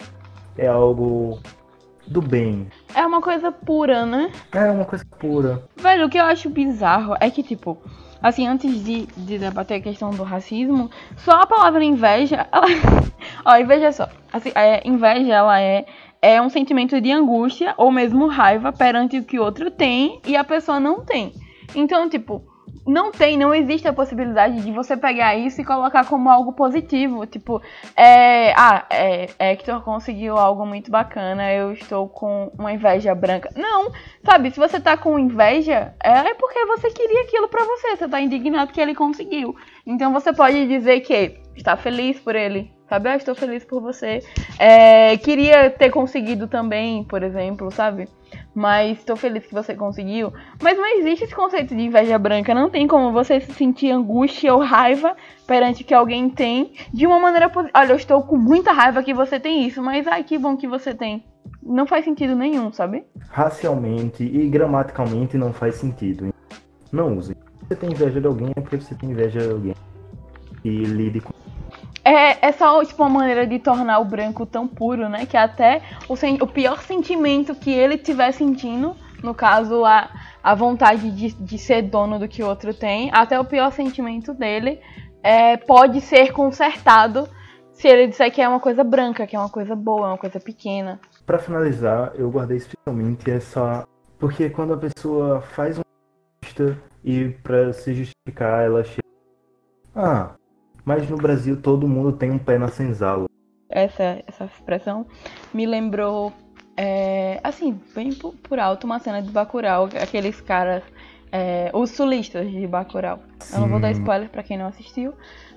É 0.57 0.67
algo 0.67 1.41
do 2.09 2.21
bem. 2.21 2.69
É 2.95 3.05
uma 3.07 3.21
coisa 3.21 3.53
pura, 3.53 4.07
né? 4.07 4.31
É 4.53 4.71
uma 4.71 4.85
coisa 4.85 5.05
pura. 5.19 5.63
Velho, 5.77 6.07
o 6.07 6.11
que 6.11 6.19
eu 6.19 6.25
acho 6.25 6.49
bizarro 6.49 7.15
é 7.21 7.31
que, 7.31 7.43
tipo, 7.43 7.79
assim, 8.23 8.47
antes 8.47 8.83
de, 8.85 9.07
de 9.17 9.39
debater 9.39 9.79
a 9.79 9.83
questão 9.83 10.11
do 10.11 10.23
racismo, 10.23 10.91
só 11.17 11.33
a 11.33 11.47
palavra 11.47 11.85
inveja, 11.85 12.47
ela... 12.51 12.67
ó, 13.45 13.57
inveja 13.57 13.93
só. 13.93 14.09
Assim, 14.33 14.51
é, 14.55 14.87
inveja, 14.87 15.35
ela 15.35 15.61
é 15.61 15.87
é 16.21 16.43
um 16.43 16.49
sentimento 16.49 17.01
de 17.01 17.13
angústia 17.13 17.75
ou 17.77 17.93
mesmo 17.93 18.27
raiva 18.27 18.73
perante 18.73 19.19
o 19.19 19.25
que 19.25 19.39
o 19.39 19.43
outro 19.45 19.71
tem 19.71 20.21
e 20.27 20.37
a 20.37 20.43
pessoa 20.43 20.81
não 20.81 21.05
tem. 21.05 21.33
Então, 21.75 22.09
tipo, 22.09 22.43
não 22.87 23.11
tem, 23.11 23.37
não 23.37 23.55
existe 23.55 23.87
a 23.89 23.93
possibilidade 23.93 24.61
de 24.61 24.73
você 24.73 24.97
pegar 24.97 25.37
isso 25.37 25.61
e 25.61 25.65
colocar 25.65 26.07
como 26.07 26.31
algo 26.31 26.53
positivo. 26.53 27.27
Tipo, 27.27 27.61
é, 27.97 28.53
ah, 28.53 28.87
é, 28.91 29.29
Hector 29.39 29.83
conseguiu 29.83 30.37
algo 30.37 30.67
muito 30.67 30.91
bacana, 30.91 31.53
eu 31.53 31.73
estou 31.73 32.09
com 32.09 32.51
uma 32.59 32.73
inveja 32.73 33.15
branca. 33.15 33.51
Não, 33.57 33.91
sabe, 34.25 34.51
se 34.51 34.59
você 34.59 34.81
tá 34.81 34.97
com 34.97 35.19
inveja, 35.19 35.95
é 36.03 36.35
porque 36.35 36.65
você 36.67 36.91
queria 36.91 37.23
aquilo 37.23 37.49
para 37.49 37.65
você, 37.65 37.97
você 37.97 38.09
tá 38.09 38.21
indignado 38.21 38.73
que 38.73 38.81
ele 38.81 38.95
conseguiu. 38.95 39.57
Então 39.87 40.13
você 40.13 40.33
pode 40.33 40.67
dizer 40.67 41.01
que 41.01 41.41
está 41.57 41.77
feliz 41.77 42.19
por 42.21 42.35
ele, 42.35 42.71
sabe? 42.89 43.09
Ah, 43.09 43.17
estou 43.17 43.35
feliz 43.35 43.65
por 43.65 43.81
você. 43.81 44.21
É, 44.59 45.17
queria 45.19 45.71
ter 45.71 45.91
conseguido 45.91 46.49
também, 46.49 47.05
por 47.05 47.23
exemplo, 47.23 47.71
sabe? 47.71 48.09
Mas 48.55 48.99
estou 48.99 49.17
feliz 49.17 49.47
que 49.47 49.55
você 49.55 49.75
conseguiu. 49.75 50.33
Mas 50.63 50.77
não 50.77 50.87
existe 50.99 51.25
esse 51.25 51.35
conceito 51.35 51.75
de 51.75 51.83
inveja 51.83 52.19
branca. 52.19 52.55
Não 52.55 52.71
tem 52.71 52.87
como 52.87 53.13
você 53.13 53.41
se 53.41 53.53
sentir 53.53 53.91
angústia 53.91 54.55
ou 54.55 54.61
raiva 54.61 55.17
perante 55.47 55.85
que 55.85 55.95
alguém 55.95 56.29
tem 56.29 56.73
de 56.93 57.07
uma 57.07 57.19
maneira 57.19 57.49
positiva. 57.49 57.79
Olha, 57.79 57.93
eu 57.93 57.97
estou 57.97 58.23
com 58.23 58.37
muita 58.37 58.73
raiva 58.73 59.03
que 59.03 59.15
você 59.15 59.39
tem 59.39 59.67
isso, 59.67 59.83
mas 59.83 60.07
ai, 60.07 60.25
que 60.25 60.39
bom 60.39 60.57
que 60.57 60.67
você 60.67 60.95
tem. 60.95 61.25
Não 61.63 61.87
faz 61.87 62.05
sentido 62.05 62.35
nenhum, 62.35 62.73
sabe? 62.73 63.05
Racialmente 63.31 64.25
e 64.25 64.49
gramaticalmente 64.49 65.37
não 65.37 65.53
faz 65.53 65.77
sentido. 65.77 66.33
Não 66.91 67.17
use. 67.17 67.35
Se 67.35 67.69
você 67.69 67.77
tem 67.77 67.91
inveja 67.91 68.21
de 68.21 68.27
alguém, 68.27 68.51
é 68.57 68.61
porque 68.61 68.79
você 68.79 68.95
tem 68.95 69.11
inveja 69.11 69.41
de 69.41 69.51
alguém. 69.51 69.75
E 70.65 70.71
lide 70.71 71.21
com 71.21 71.33
é, 72.05 72.49
é 72.49 72.53
só 72.53 72.83
tipo, 72.85 73.03
uma 73.03 73.09
maneira 73.09 73.47
de 73.47 73.59
tornar 73.59 73.99
o 73.99 74.05
branco 74.05 74.47
tão 74.47 74.67
puro, 74.67 75.09
né? 75.09 75.27
Que 75.27 75.37
até 75.37 75.83
o, 76.09 76.15
o 76.15 76.47
pior 76.47 76.83
sentimento 76.83 77.55
que 77.55 77.71
ele 77.71 77.95
estiver 77.95 78.33
sentindo, 78.33 78.97
no 79.23 79.35
caso, 79.35 79.85
a, 79.85 80.09
a 80.43 80.55
vontade 80.55 81.11
de, 81.11 81.33
de 81.33 81.59
ser 81.59 81.83
dono 81.83 82.19
do 82.19 82.29
que 82.29 82.43
o 82.43 82.47
outro 82.47 82.73
tem, 82.73 83.11
até 83.13 83.39
o 83.39 83.45
pior 83.45 83.73
sentimento 83.73 84.33
dele 84.33 84.81
é, 85.23 85.57
pode 85.57 86.01
ser 86.01 86.33
consertado 86.33 87.29
se 87.73 87.87
ele 87.87 88.09
disser 88.09 88.33
que 88.33 88.43
é 88.43 88.49
uma 88.49 88.59
coisa 88.59 88.83
branca, 88.83 89.27
que 89.27 89.37
é 89.37 89.39
uma 89.39 89.49
coisa 89.49 89.77
boa, 89.77 90.07
é 90.07 90.11
uma 90.11 90.19
coisa 90.19 90.41
pequena. 90.41 90.99
Para 91.25 91.39
finalizar, 91.39 92.13
eu 92.17 92.29
guardei 92.29 92.57
especialmente 92.57 93.31
essa 93.31 93.87
Porque 94.19 94.51
quando 94.51 94.75
a 94.75 94.77
pessoa 94.77 95.41
faz 95.43 95.79
uma 95.79 95.85
e 97.05 97.29
para 97.43 97.73
se 97.73 97.95
justificar 97.95 98.65
ela 98.65 98.83
chega. 98.83 99.07
Ah, 99.95 100.35
mas 100.89 101.07
no 101.07 101.19
Brasil 101.19 101.61
todo 101.61 101.87
mundo 101.87 102.13
tem 102.13 102.31
um 102.31 102.39
pé 102.39 102.57
na 102.57 102.69
senzala. 102.69 103.27
Essa, 103.69 104.23
essa 104.27 104.47
expressão 104.47 105.05
me 105.53 105.67
lembrou, 105.67 106.33
é, 106.79 107.39
assim, 107.45 107.79
bem 107.95 108.15
por, 108.15 108.33
por, 108.37 108.59
alto, 108.59 108.85
uma 108.85 108.99
cena 108.99 109.21
de 109.21 109.31
Bacurau, 109.31 109.91
aqueles 110.01 110.41
caras, 110.41 110.83
é, 111.31 111.71
os 111.75 111.91
sulistas 111.91 112.51
de 112.51 112.67
Bacurau. 112.67 113.21
Sim. 113.39 113.57
Eu 113.57 113.61
não 113.61 113.69
vou 113.69 113.79
dar 113.79 113.91
spoiler 113.91 114.31
para 114.31 114.43
quem 114.43 114.57
não 114.57 114.65
assistiu, 114.65 115.13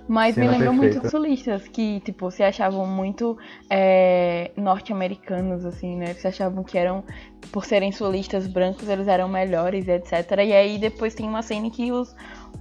mas 0.05 0.35
Cena 0.35 0.47
me 0.47 0.51
lembrou 0.51 0.73
perfeita. 0.73 0.99
muito 0.99 1.09
sulistas 1.09 1.65
que, 1.69 2.01
tipo, 2.01 2.29
se 2.29 2.43
achavam 2.43 2.85
muito 2.85 3.37
é, 3.69 4.51
norte-americanos, 4.57 5.63
assim, 5.63 5.95
né? 5.95 6.13
Se 6.13 6.27
achavam 6.27 6.61
que 6.65 6.77
eram, 6.77 7.05
por 7.53 7.63
serem 7.63 7.93
sulistas 7.93 8.47
brancos, 8.47 8.89
eles 8.89 9.07
eram 9.07 9.29
melhores, 9.29 9.87
etc. 9.87 10.11
E 10.45 10.51
aí 10.51 10.77
depois 10.77 11.15
tem 11.15 11.25
uma 11.25 11.41
cena 11.41 11.69
que 11.69 11.89
os, 11.93 12.13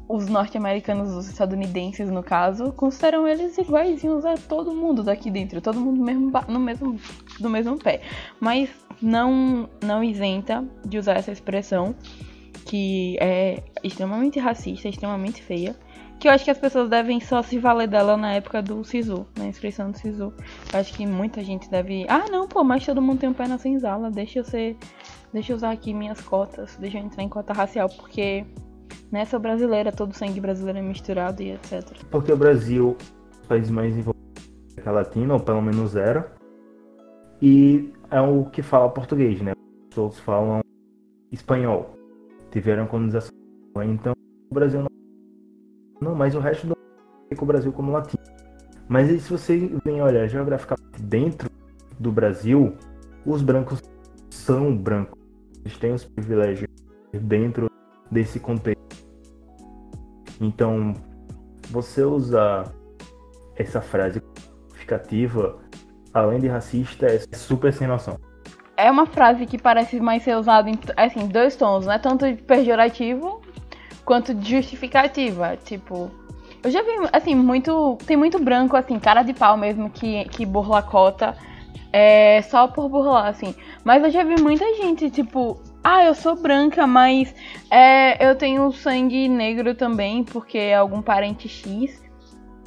os 0.08 0.26
norte-americanos, 0.26 1.10
os 1.10 1.28
estadunidenses, 1.28 2.10
no 2.10 2.22
caso, 2.22 2.72
consideram 2.72 3.26
eles 3.28 3.56
iguaizinhos 3.58 4.24
a 4.24 4.34
todo 4.34 4.74
mundo 4.74 5.02
daqui 5.02 5.30
dentro, 5.30 5.60
todo 5.60 5.80
mundo 5.80 6.02
mesmo, 6.02 6.32
no 6.48 6.60
mesmo, 6.60 6.98
do 7.38 7.48
mesmo 7.48 7.78
pé. 7.78 8.00
Mas 8.40 8.70
não, 9.00 9.68
não 9.82 10.02
isenta 10.02 10.64
de 10.84 10.98
usar 10.98 11.16
essa 11.16 11.30
expressão 11.30 11.94
que 12.64 13.16
é 13.20 13.62
extremamente 13.82 14.38
racista, 14.38 14.88
extremamente 14.88 15.42
feia 15.42 15.76
que 16.20 16.28
eu 16.28 16.32
acho 16.32 16.44
que 16.44 16.50
as 16.50 16.58
pessoas 16.58 16.90
devem 16.90 17.18
só 17.18 17.42
se 17.42 17.58
valer 17.58 17.88
dela 17.88 18.14
na 18.14 18.34
época 18.34 18.60
do 18.60 18.84
SISU, 18.84 19.26
na 19.38 19.46
inscrição 19.46 19.90
do 19.90 19.96
SISU. 19.96 20.34
Eu 20.70 20.78
acho 20.78 20.92
que 20.92 21.06
muita 21.06 21.42
gente 21.42 21.68
deve. 21.70 22.04
Ah, 22.10 22.26
não, 22.30 22.46
pô, 22.46 22.62
mas 22.62 22.84
todo 22.84 23.00
mundo 23.00 23.20
tem 23.20 23.28
um 23.30 23.32
pé 23.32 23.48
na 23.48 23.56
senzala, 23.56 24.10
deixa 24.10 24.40
eu 24.40 24.44
ser. 24.44 24.76
Deixa 25.32 25.52
eu 25.52 25.56
usar 25.56 25.70
aqui 25.70 25.94
minhas 25.94 26.20
cotas, 26.20 26.76
deixa 26.78 26.98
eu 26.98 27.04
entrar 27.04 27.22
em 27.22 27.28
cota 27.28 27.54
racial, 27.54 27.88
porque 27.88 28.44
né, 29.10 29.24
brasileira, 29.40 29.92
todo 29.92 30.14
sangue 30.14 30.40
brasileiro 30.40 30.78
é 30.78 30.82
misturado 30.82 31.42
e 31.42 31.52
etc. 31.52 31.82
Porque 32.10 32.32
o 32.32 32.36
Brasil 32.36 32.96
é 32.98 33.44
o 33.44 33.48
país 33.48 33.70
mais 33.70 33.96
envolvido 33.96 34.20
da 34.84 34.90
Latina, 34.90 35.34
ou 35.34 35.40
pelo 35.40 35.60
menos 35.60 35.96
era. 35.96 36.32
E 37.42 37.92
é 38.10 38.20
o 38.20 38.44
que 38.46 38.62
fala 38.62 38.88
português, 38.88 39.40
né? 39.40 39.52
Os 39.90 39.98
outros 39.98 40.20
falam 40.20 40.60
espanhol. 41.32 41.96
Tiveram 42.50 42.86
colonização. 42.86 43.34
Então 43.84 44.12
o 44.50 44.54
Brasil 44.54 44.80
não 44.80 44.90
não, 46.00 46.14
mas 46.14 46.34
o 46.34 46.40
resto 46.40 46.66
do 46.66 46.74
fica 47.28 47.44
o 47.44 47.46
Brasil 47.46 47.72
como 47.72 47.92
latino. 47.92 48.22
Mas 48.88 49.08
aí, 49.08 49.20
se 49.20 49.30
você 49.30 49.70
vem 49.84 50.02
olhar 50.02 50.26
geograficamente 50.26 51.02
dentro 51.02 51.48
do 51.98 52.10
Brasil, 52.10 52.74
os 53.24 53.42
brancos 53.42 53.80
são 54.30 54.74
brancos. 54.74 55.18
Eles 55.62 55.76
têm 55.78 55.92
os 55.92 56.04
privilégios 56.04 56.68
dentro 57.12 57.69
desse 58.10 58.40
contexto. 58.40 58.80
Então, 60.40 60.94
você 61.70 62.02
usar 62.02 62.72
essa 63.56 63.80
frase 63.80 64.20
qualificativa, 64.20 65.58
além 66.12 66.40
de 66.40 66.48
racista, 66.48 67.06
é 67.06 67.18
super 67.36 67.72
sem 67.72 67.86
noção. 67.86 68.18
É 68.76 68.90
uma 68.90 69.06
frase 69.06 69.44
que 69.44 69.58
parece 69.58 70.00
mais 70.00 70.22
ser 70.22 70.36
usada 70.36 70.70
em 70.70 70.78
assim, 70.96 71.28
dois 71.28 71.54
tons, 71.54 71.86
né? 71.86 71.98
Tanto 71.98 72.26
de 72.26 72.42
pejorativo 72.42 73.42
quanto 74.04 74.34
de 74.34 74.56
justificativa. 74.56 75.56
Tipo, 75.58 76.10
eu 76.62 76.70
já 76.70 76.82
vi, 76.82 76.90
assim, 77.12 77.34
muito. 77.34 77.98
Tem 78.06 78.16
muito 78.16 78.38
branco, 78.38 78.76
assim, 78.76 78.98
cara 78.98 79.22
de 79.22 79.34
pau 79.34 79.56
mesmo, 79.56 79.90
que, 79.90 80.24
que 80.30 80.46
burla 80.46 80.82
cota. 80.82 81.36
É, 81.92 82.40
só 82.42 82.68
por 82.68 82.88
burlar, 82.88 83.26
assim. 83.26 83.54
Mas 83.84 84.02
eu 84.02 84.10
já 84.10 84.24
vi 84.24 84.40
muita 84.40 84.64
gente, 84.76 85.10
tipo, 85.10 85.60
ah, 85.82 86.04
eu 86.04 86.14
sou 86.14 86.36
branca, 86.36 86.86
mas 86.86 87.34
é, 87.70 88.28
eu 88.28 88.36
tenho 88.36 88.70
sangue 88.72 89.28
negro 89.28 89.74
também, 89.74 90.24
porque 90.24 90.58
é 90.58 90.74
algum 90.74 91.00
parente 91.00 91.48
X. 91.48 92.02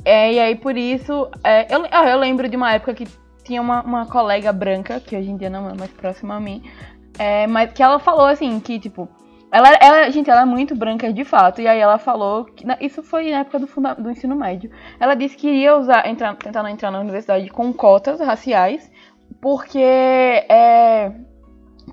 É, 0.04 0.34
e 0.34 0.40
aí 0.40 0.56
por 0.56 0.76
isso. 0.76 1.30
É, 1.44 1.74
eu, 1.74 1.86
ah, 1.92 2.10
eu 2.10 2.20
lembro 2.20 2.50
de 2.50 2.58
uma 2.58 2.74
época 2.74 2.94
que 2.94 3.08
tinha 3.44 3.62
uma, 3.62 3.82
uma 3.84 4.06
colega 4.06 4.52
branca, 4.52 5.00
que 5.00 5.16
hoje 5.16 5.30
em 5.30 5.38
dia 5.38 5.50
não 5.50 5.70
é 5.70 5.74
mais 5.74 5.92
próxima 5.92 6.36
a 6.36 6.40
mim, 6.40 6.64
é, 7.20 7.46
mas 7.48 7.72
que 7.72 7.84
ela 7.84 8.00
falou 8.00 8.26
assim, 8.26 8.60
que 8.60 8.80
tipo, 8.80 9.08
ela, 9.54 9.70
ela, 9.80 10.10
gente, 10.10 10.32
ela 10.32 10.42
é 10.42 10.46
muito 10.46 10.76
branca 10.76 11.14
de 11.14 11.24
fato. 11.24 11.62
E 11.62 11.68
aí 11.68 11.80
ela 11.80 12.00
falou. 12.00 12.46
Que, 12.46 12.66
isso 12.82 13.04
foi 13.04 13.30
na 13.30 13.40
época 13.42 13.60
do, 13.60 13.68
funda, 13.68 13.94
do 13.94 14.10
ensino 14.10 14.36
médio. 14.36 14.72
Ela 15.00 15.14
disse 15.14 15.38
que 15.38 15.48
iria 15.48 15.78
usar, 15.78 16.08
entrar, 16.08 16.36
tentar 16.36 16.68
entrar 16.72 16.90
na 16.90 17.00
universidade 17.00 17.48
com 17.52 17.72
cotas 17.72 18.20
raciais, 18.20 18.92
porque 19.40 19.78
é, 19.80 21.12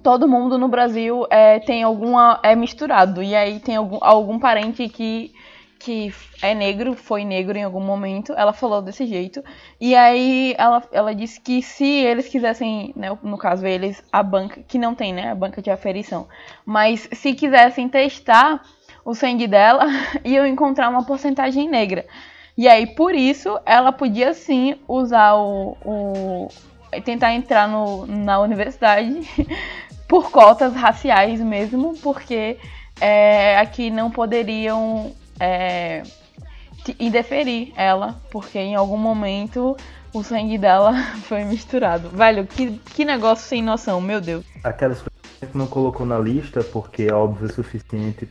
todo 0.03 0.29
mundo 0.29 0.59
no 0.59 0.69
Brasil 0.69 1.27
é, 1.31 1.59
tem 1.61 1.83
alguma. 1.83 2.41
é 2.43 2.55
misturado. 2.55 3.23
E 3.23 3.35
aí 3.35 3.61
tem 3.61 3.77
algum, 3.77 3.99
algum 4.01 4.39
parente 4.39 4.89
que 4.89 5.33
que 5.81 6.13
é 6.43 6.55
negro, 6.55 6.95
foi 6.95 7.25
negro 7.25 7.57
em 7.57 7.65
algum 7.65 7.81
momento, 7.81 8.35
ela 8.35 8.53
falou 8.53 8.83
desse 8.83 9.07
jeito. 9.07 9.43
E 9.81 9.97
aí 9.97 10.55
ela, 10.59 10.83
ela 10.93 11.15
disse 11.15 11.41
que 11.41 11.63
se 11.63 11.87
eles 11.87 12.29
quisessem, 12.29 12.93
né, 12.95 13.17
no 13.23 13.39
caso 13.39 13.67
eles, 13.67 14.05
a 14.13 14.23
banca, 14.23 14.63
que 14.69 14.79
não 14.79 14.95
tem, 14.95 15.13
né, 15.15 15.31
a 15.31 15.35
banca 15.35 15.63
de 15.63 15.71
aferição, 15.71 16.29
mas 16.67 17.09
se 17.13 17.33
quisessem 17.33 17.89
testar 17.89 18.63
o 19.05 19.15
sangue 19.15 19.47
dela, 19.47 19.87
iam 20.23 20.47
encontrar 20.47 20.91
uma 20.91 21.05
porcentagem 21.05 21.67
negra. 21.67 22.05
E 22.57 22.69
aí, 22.69 22.87
por 22.87 23.15
isso, 23.15 23.59
ela 23.65 23.91
podia 23.91 24.35
sim 24.35 24.77
usar 24.87 25.35
o. 25.35 25.77
o 25.83 26.49
tentar 27.05 27.33
entrar 27.33 27.69
no, 27.69 28.07
na 28.07 28.41
universidade 28.41 29.21
por 30.09 30.31
cotas 30.31 30.75
raciais 30.75 31.41
mesmo, 31.41 31.95
porque 32.03 32.59
é, 33.01 33.59
aqui 33.59 33.91
não 33.91 34.11
poderiam 34.11 35.13
é, 35.39 36.03
indeferir 36.99 37.73
ela, 37.77 38.21
porque 38.31 38.59
em 38.59 38.75
algum 38.75 38.99
momento 38.99 39.77
o 40.13 40.23
sangue 40.23 40.59
dela 40.59 40.95
foi 41.25 41.45
misturado. 41.45 42.09
Velho, 42.11 42.47
que, 42.47 42.79
que 42.95 43.05
negócio 43.05 43.49
sem 43.49 43.63
noção, 43.63 44.01
meu 44.01 44.21
Deus. 44.21 44.45
Aquelas 44.65 44.99
pessoas 44.99 45.53
que 45.53 45.59
não 45.59 45.67
colocou 45.67 46.05
na 46.05 46.19
lista 46.19 46.63
porque 46.65 47.05
é 47.05 47.13
óbvio 47.13 47.47
o 47.47 47.53
suficiente 47.53 48.29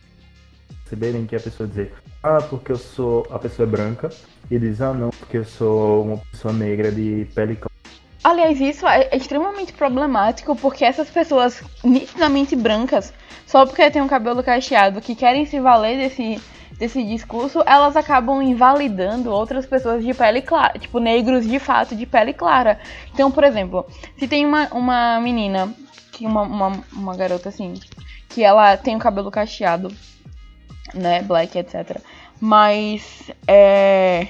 perceberem 0.90 1.24
que 1.24 1.36
a 1.36 1.40
pessoa 1.40 1.68
dizer, 1.68 1.92
ah, 2.22 2.38
porque 2.42 2.72
eu 2.72 2.76
sou. 2.76 3.26
a 3.30 3.38
pessoa 3.38 3.66
é 3.66 3.70
branca, 3.70 4.10
e 4.50 4.58
diz, 4.58 4.80
ah, 4.80 4.92
não, 4.92 5.10
porque 5.10 5.38
eu 5.38 5.44
sou 5.44 6.04
uma 6.04 6.18
pessoa 6.18 6.52
negra 6.52 6.90
de 6.90 7.26
pele 7.34 7.56
Aliás, 8.50 8.60
isso 8.60 8.86
é 8.86 9.16
extremamente 9.16 9.72
problemático 9.72 10.56
porque 10.56 10.84
essas 10.84 11.08
pessoas 11.08 11.62
nitidamente 11.84 12.56
brancas, 12.56 13.12
só 13.46 13.64
porque 13.64 13.90
tem 13.90 14.02
um 14.02 14.08
cabelo 14.08 14.42
cacheado, 14.42 15.00
que 15.00 15.14
querem 15.14 15.46
se 15.46 15.60
valer 15.60 15.96
desse 15.96 16.40
desse 16.76 17.04
discurso, 17.04 17.62
elas 17.66 17.94
acabam 17.94 18.40
invalidando 18.40 19.30
outras 19.30 19.66
pessoas 19.66 20.02
de 20.02 20.14
pele 20.14 20.40
clara, 20.40 20.78
tipo 20.78 20.98
negros 20.98 21.46
de 21.46 21.58
fato 21.58 21.94
de 21.94 22.06
pele 22.06 22.32
clara. 22.32 22.80
Então, 23.12 23.30
por 23.30 23.44
exemplo, 23.44 23.86
se 24.18 24.26
tem 24.26 24.46
uma, 24.46 24.66
uma 24.72 25.20
menina, 25.20 25.72
que 26.10 26.24
uma, 26.24 26.40
uma, 26.40 26.72
uma 26.90 27.14
garota 27.14 27.50
assim, 27.50 27.74
que 28.30 28.42
ela 28.42 28.78
tem 28.78 28.96
o 28.96 28.98
cabelo 28.98 29.30
cacheado, 29.30 29.94
né, 30.94 31.20
black, 31.20 31.58
etc. 31.58 32.00
Mas 32.40 33.30
é 33.46 34.26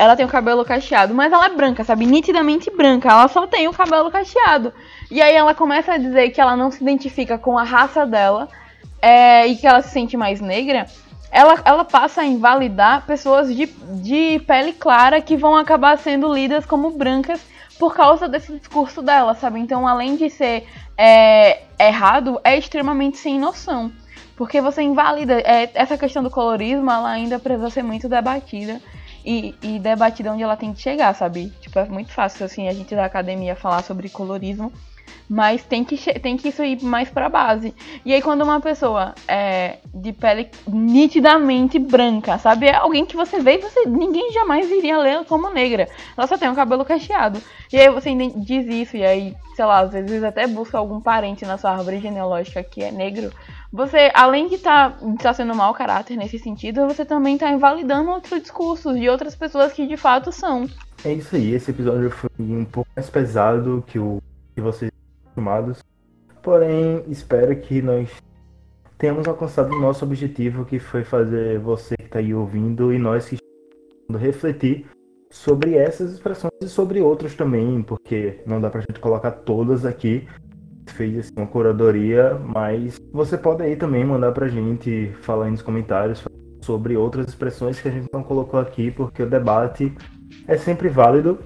ela 0.00 0.16
tem 0.16 0.24
o 0.24 0.28
cabelo 0.28 0.64
cacheado, 0.64 1.14
mas 1.14 1.32
ela 1.32 1.46
é 1.46 1.50
branca, 1.50 1.84
sabe? 1.84 2.06
Nitidamente 2.06 2.70
branca. 2.70 3.10
Ela 3.10 3.28
só 3.28 3.46
tem 3.46 3.68
o 3.68 3.72
cabelo 3.72 4.10
cacheado. 4.10 4.72
E 5.10 5.20
aí 5.20 5.34
ela 5.34 5.54
começa 5.54 5.92
a 5.92 5.98
dizer 5.98 6.30
que 6.30 6.40
ela 6.40 6.56
não 6.56 6.70
se 6.70 6.82
identifica 6.82 7.36
com 7.36 7.58
a 7.58 7.64
raça 7.64 8.06
dela 8.06 8.48
é, 9.02 9.46
e 9.46 9.56
que 9.56 9.66
ela 9.66 9.82
se 9.82 9.90
sente 9.90 10.16
mais 10.16 10.40
negra 10.40 10.86
ela, 11.30 11.60
ela 11.64 11.84
passa 11.84 12.22
a 12.22 12.26
invalidar 12.26 13.06
pessoas 13.06 13.54
de, 13.54 13.66
de 13.66 14.40
pele 14.46 14.72
clara 14.72 15.20
que 15.20 15.36
vão 15.36 15.56
acabar 15.56 15.96
sendo 15.96 16.32
lidas 16.32 16.66
como 16.66 16.90
brancas 16.90 17.40
por 17.78 17.94
causa 17.94 18.28
desse 18.28 18.52
discurso 18.58 19.00
dela, 19.00 19.34
sabe? 19.34 19.60
Então, 19.60 19.86
além 19.86 20.16
de 20.16 20.28
ser 20.28 20.66
é, 20.98 21.62
errado, 21.78 22.40
é 22.44 22.58
extremamente 22.58 23.16
sem 23.16 23.38
noção. 23.38 23.92
Porque 24.36 24.60
você 24.60 24.82
invalida. 24.82 25.40
É, 25.40 25.70
essa 25.74 25.96
questão 25.96 26.22
do 26.22 26.30
colorismo, 26.30 26.90
ela 26.90 27.10
ainda 27.10 27.38
precisa 27.38 27.70
ser 27.70 27.82
muito 27.82 28.08
debatida. 28.08 28.80
E, 29.24 29.54
e 29.62 29.78
debatida 29.78 30.32
onde 30.32 30.42
ela 30.42 30.56
tem 30.56 30.72
que 30.72 30.80
chegar, 30.80 31.14
sabe? 31.14 31.50
Tipo, 31.60 31.78
é 31.78 31.88
muito 31.88 32.12
fácil, 32.12 32.44
assim, 32.46 32.68
a 32.68 32.72
gente 32.72 32.94
da 32.94 33.04
academia 33.04 33.54
falar 33.54 33.82
sobre 33.82 34.08
colorismo 34.08 34.72
mas 35.30 35.62
tem 35.62 35.84
que, 35.84 35.96
tem 36.18 36.36
que 36.36 36.48
isso 36.48 36.64
ir 36.64 36.82
mais 36.82 37.08
pra 37.08 37.28
base. 37.28 37.72
E 38.04 38.12
aí, 38.12 38.20
quando 38.20 38.42
uma 38.42 38.60
pessoa 38.60 39.14
é 39.28 39.76
de 39.94 40.12
pele 40.12 40.50
nitidamente 40.66 41.78
branca, 41.78 42.36
sabe? 42.36 42.66
É 42.66 42.74
alguém 42.74 43.06
que 43.06 43.14
você 43.14 43.38
vê 43.38 43.54
e 43.54 43.58
você, 43.58 43.86
ninguém 43.86 44.32
jamais 44.32 44.68
iria 44.68 44.98
ler 44.98 45.24
como 45.26 45.48
negra. 45.48 45.88
Ela 46.16 46.26
só 46.26 46.36
tem 46.36 46.50
um 46.50 46.54
cabelo 46.56 46.84
cacheado. 46.84 47.40
E 47.72 47.78
aí 47.78 47.88
você 47.88 48.10
diz 48.34 48.66
isso, 48.66 48.96
e 48.96 49.04
aí, 49.04 49.36
sei 49.54 49.64
lá, 49.64 49.82
às 49.82 49.92
vezes 49.92 50.24
até 50.24 50.48
busca 50.48 50.76
algum 50.76 51.00
parente 51.00 51.46
na 51.46 51.56
sua 51.56 51.70
árvore 51.70 52.00
genealógica 52.00 52.64
que 52.64 52.82
é 52.82 52.90
negro. 52.90 53.30
Você, 53.72 54.10
além 54.12 54.48
de 54.48 54.56
estar 54.56 54.98
tá, 54.98 55.06
tá 55.22 55.32
sendo 55.32 55.54
mau 55.54 55.72
caráter 55.72 56.16
nesse 56.16 56.40
sentido, 56.40 56.88
você 56.88 57.04
também 57.04 57.34
está 57.34 57.48
invalidando 57.52 58.10
outros 58.10 58.42
discursos 58.42 58.98
de 58.98 59.08
outras 59.08 59.36
pessoas 59.36 59.72
que 59.72 59.86
de 59.86 59.96
fato 59.96 60.32
são. 60.32 60.68
É 61.04 61.12
isso 61.12 61.36
aí, 61.36 61.54
esse 61.54 61.70
episódio 61.70 62.10
foi 62.10 62.30
um 62.40 62.64
pouco 62.64 62.90
mais 62.96 63.08
pesado 63.08 63.84
que 63.86 63.96
o 63.96 64.20
que 64.56 64.60
vocês 64.60 64.90
acostumados. 65.30 65.82
Porém, 66.42 67.04
espero 67.08 67.54
que 67.56 67.80
nós 67.80 68.10
tenhamos 68.98 69.26
alcançado 69.26 69.74
o 69.74 69.80
nosso 69.80 70.04
objetivo, 70.04 70.64
que 70.64 70.78
foi 70.78 71.04
fazer 71.04 71.58
você 71.58 71.96
que 71.96 72.04
está 72.04 72.18
aí 72.18 72.34
ouvindo 72.34 72.92
e 72.92 72.98
nós 72.98 73.28
que 73.28 73.36
estamos 73.36 74.20
refletir 74.20 74.86
sobre 75.30 75.76
essas 75.76 76.12
expressões 76.12 76.52
e 76.60 76.68
sobre 76.68 77.00
outras 77.00 77.34
também, 77.34 77.82
porque 77.82 78.40
não 78.46 78.60
dá 78.60 78.68
pra 78.68 78.80
gente 78.80 78.98
colocar 79.00 79.30
todas 79.30 79.84
aqui. 79.86 80.26
Fez 80.88 81.18
assim, 81.18 81.32
uma 81.36 81.46
curadoria, 81.46 82.34
mas 82.34 82.98
você 83.12 83.38
pode 83.38 83.62
aí 83.62 83.76
também 83.76 84.04
mandar 84.04 84.32
pra 84.32 84.48
gente 84.48 85.12
falar 85.20 85.44
aí 85.44 85.50
nos 85.52 85.62
comentários 85.62 86.24
sobre 86.62 86.96
outras 86.96 87.28
expressões 87.28 87.80
que 87.80 87.88
a 87.88 87.92
gente 87.92 88.08
não 88.12 88.24
colocou 88.24 88.58
aqui, 88.58 88.90
porque 88.90 89.22
o 89.22 89.30
debate 89.30 89.94
é 90.48 90.56
sempre 90.56 90.88
válido. 90.88 91.38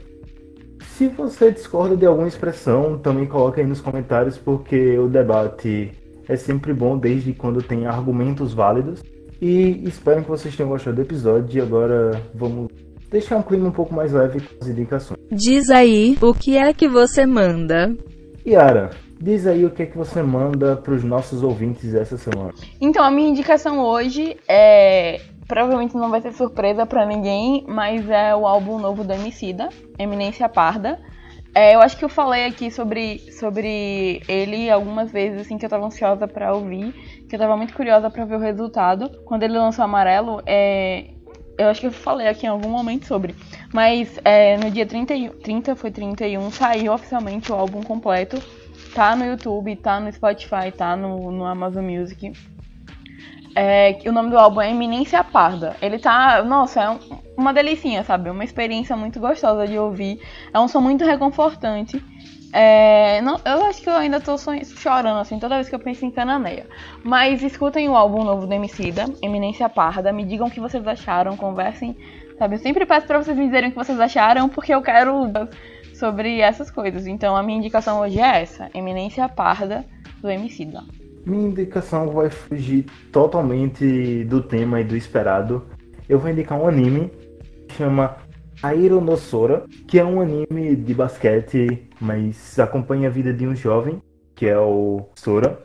Se 0.97 1.09
você 1.09 1.51
discorda 1.51 1.97
de 1.97 2.07
alguma 2.07 2.29
expressão, 2.29 2.97
também 2.97 3.27
coloca 3.27 3.61
aí 3.61 3.67
nos 3.67 3.81
comentários, 3.81 4.39
porque 4.39 4.97
o 4.97 5.09
debate 5.09 5.91
é 6.29 6.37
sempre 6.37 6.73
bom 6.73 6.97
desde 6.97 7.33
quando 7.33 7.61
tem 7.61 7.85
argumentos 7.85 8.55
válidos. 8.55 9.03
E 9.43 9.83
espero 9.89 10.23
que 10.23 10.29
vocês 10.29 10.55
tenham 10.57 10.71
gostado 10.71 10.95
do 10.95 11.03
episódio. 11.03 11.59
E 11.59 11.61
agora 11.61 12.23
vamos 12.33 12.69
deixar 13.11 13.39
um 13.39 13.43
clima 13.43 13.71
um 13.71 13.73
pouco 13.73 13.93
mais 13.93 14.13
leve 14.13 14.39
com 14.41 14.55
as 14.63 14.69
indicações. 14.69 15.19
Diz 15.33 15.69
aí 15.69 16.17
o 16.23 16.33
que 16.33 16.57
é 16.57 16.73
que 16.73 16.87
você 16.87 17.27
manda. 17.27 17.93
Yara, 18.47 18.91
diz 19.21 19.49
aí 19.49 19.65
o 19.65 19.71
que 19.71 19.83
é 19.83 19.87
que 19.87 19.99
você 19.99 20.23
manda 20.23 20.77
para 20.77 20.95
os 20.95 21.03
nossos 21.03 21.43
ouvintes 21.43 21.93
essa 21.93 22.17
semana. 22.17 22.53
Então, 22.81 23.03
a 23.03 23.11
minha 23.11 23.31
indicação 23.31 23.81
hoje 23.81 24.37
é. 24.49 25.21
Provavelmente 25.47 25.95
não 25.95 26.11
vai 26.11 26.21
ser 26.21 26.33
surpresa 26.33 26.87
para 26.87 27.05
ninguém, 27.05 27.65
mas 27.69 28.09
é 28.09 28.35
o 28.35 28.47
álbum 28.47 28.79
novo 28.79 29.05
do 29.05 29.13
Emicida, 29.13 29.69
Eminência 29.99 30.49
Parda. 30.49 30.99
É, 31.55 31.75
eu 31.75 31.81
acho 31.81 31.97
que 31.97 32.05
eu 32.05 32.09
falei 32.09 32.47
aqui 32.47 32.71
sobre, 32.71 33.19
sobre 33.31 34.23
ele 34.27 34.69
algumas 34.69 35.13
vezes, 35.13 35.43
assim, 35.43 35.57
que 35.57 35.65
eu 35.65 35.71
tava 35.71 35.87
ansiosa 35.87 36.27
para 36.27 36.53
ouvir, 36.53 36.93
que 37.29 37.37
eu 37.37 37.39
tava 37.39 37.57
muito 37.57 37.75
curiosa 37.75 38.11
para 38.11 38.25
ver 38.25 38.35
o 38.35 38.41
resultado. 38.41 39.09
Quando 39.25 39.45
ele 39.45 39.57
lançou 39.57 39.85
Amarelo, 39.85 40.43
é, 40.47 41.11
eu 41.57 41.69
acho 41.69 41.81
que 41.81 41.87
eu 41.87 41.93
falei 41.93 42.27
aqui 42.27 42.47
em 42.47 42.49
algum 42.49 42.69
momento 42.69 43.07
sobre. 43.07 43.37
Mas 43.73 44.19
é, 44.25 44.57
no 44.57 44.69
dia 44.71 44.85
30, 44.85 45.15
30, 45.43 45.77
foi 45.77 45.93
31, 45.93 46.51
saiu 46.51 46.93
oficialmente 46.93 47.53
o 47.53 47.55
álbum 47.55 47.83
completo. 47.83 48.43
Tá 48.93 49.15
no 49.15 49.25
YouTube, 49.25 49.77
tá 49.77 50.01
no 50.01 50.13
Spotify, 50.13 50.73
tá 50.77 50.97
no, 50.97 51.31
no 51.31 51.45
Amazon 51.45 51.85
Music. 51.85 52.33
É, 53.57 53.97
o 54.07 54.13
nome 54.13 54.31
do 54.31 54.39
álbum 54.39 54.61
é 54.61 54.71
Eminência 54.71 55.23
Parda. 55.23 55.77
Ele 55.81 55.99
tá. 55.99 56.43
Nossa, 56.43 56.83
é 56.83 56.91
um, 56.91 56.99
uma 57.37 57.53
delicinha, 57.53 58.03
sabe? 58.03 58.29
Uma 58.31 58.45
experiência 58.45 58.97
muito 58.97 59.21
gostosa 59.21 59.67
de 59.67 59.79
ouvir. 59.79 60.21
É 60.53 60.59
um 60.59 60.67
som 60.67 60.81
muito 60.81 61.05
reconfortante. 61.05 62.03
É, 62.53 63.21
não, 63.21 63.41
eu 63.45 63.65
acho 63.65 63.83
que 63.83 63.89
eu 63.89 63.97
ainda 63.97 64.21
tô 64.21 64.37
chorando, 64.39 65.19
assim, 65.19 65.41
toda 65.41 65.57
vez 65.57 65.69
que 65.69 65.75
eu 65.75 65.79
penso 65.81 66.05
em 66.05 66.11
Cananeia. 66.11 66.69
Mas 67.03 67.43
escutem 67.43 67.89
o 67.89 67.97
álbum 67.97 68.23
novo 68.23 68.47
do 68.47 68.55
Emicida, 68.55 69.07
Eminência 69.21 69.69
Parda, 69.69 70.13
me 70.13 70.25
digam 70.25 70.47
o 70.47 70.51
que 70.51 70.61
vocês 70.61 70.87
acharam, 70.87 71.37
conversem, 71.37 71.97
sabe? 72.39 72.55
Eu 72.55 72.61
sempre 72.61 72.87
peço 72.87 73.09
pra 73.09 73.19
vocês 73.19 73.37
me 73.37 73.47
dizerem 73.47 73.71
o 73.71 73.73
que 73.73 73.79
vocês 73.79 73.99
acharam, 73.99 74.49
porque 74.49 74.73
eu 74.73 74.81
quero 74.83 75.33
sobre 75.95 76.41
essas 76.41 76.71
coisas. 76.71 77.09
Então 77.09 77.35
a 77.37 77.43
minha 77.43 77.59
indicação 77.59 77.99
hoje 77.99 78.21
é 78.21 78.43
essa, 78.43 78.71
Eminência 78.73 79.29
Parda, 79.29 79.85
do 80.21 80.31
Emicida. 80.31 80.85
Minha 81.27 81.49
indicação 81.49 82.11
vai 82.11 82.29
fugir 82.29 82.85
totalmente 83.11 84.25
do 84.25 84.43
tema 84.43 84.83
e 84.83 84.85
do 84.85 84.95
esperado. 84.95 85.65
Eu 86.07 86.19
vou 86.19 86.31
indicar 86.31 86.61
um 86.61 86.69
anime 86.69 87.11
que 87.67 87.77
chama 87.77 88.17
Airo 88.63 89.01
no 89.01 89.17
Sora, 89.17 89.65
que 89.89 89.99
é 89.99 90.05
um 90.05 90.21
anime 90.21 90.77
de 90.77 90.93
basquete, 90.93 91.89
mas 91.99 92.59
acompanha 92.59 93.09
a 93.09 93.11
vida 93.11 93.33
de 93.33 93.47
um 93.47 93.57
jovem, 93.57 94.03
que 94.35 94.45
é 94.45 94.59
o 94.59 95.09
Sora, 95.15 95.59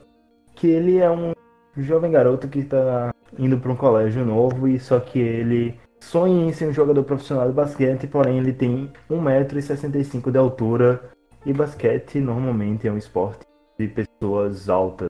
que 0.56 0.68
ele 0.68 0.98
é 0.98 1.12
um 1.12 1.34
jovem 1.76 2.12
garoto 2.12 2.48
que 2.48 2.60
está 2.60 3.14
indo 3.38 3.58
para 3.58 3.72
um 3.74 3.76
colégio 3.76 4.26
novo 4.26 4.66
e 4.66 4.80
só 4.80 4.98
que 5.02 5.20
ele 5.20 5.78
sonha 6.00 6.48
em 6.48 6.54
ser 6.54 6.70
um 6.70 6.74
jogador 6.74 7.04
profissional 7.04 7.48
de 7.48 7.54
basquete, 7.54 8.08
porém 8.08 8.38
ele 8.38 8.54
tem 8.54 8.90
1,65m 9.12 10.32
de 10.32 10.38
altura 10.38 11.02
e 11.46 11.52
basquete 11.52 12.22
normalmente 12.22 12.88
é 12.88 12.92
um 12.92 12.98
esporte 12.98 13.46
de 13.78 13.88
pessoas 13.88 14.70
altas 14.70 15.10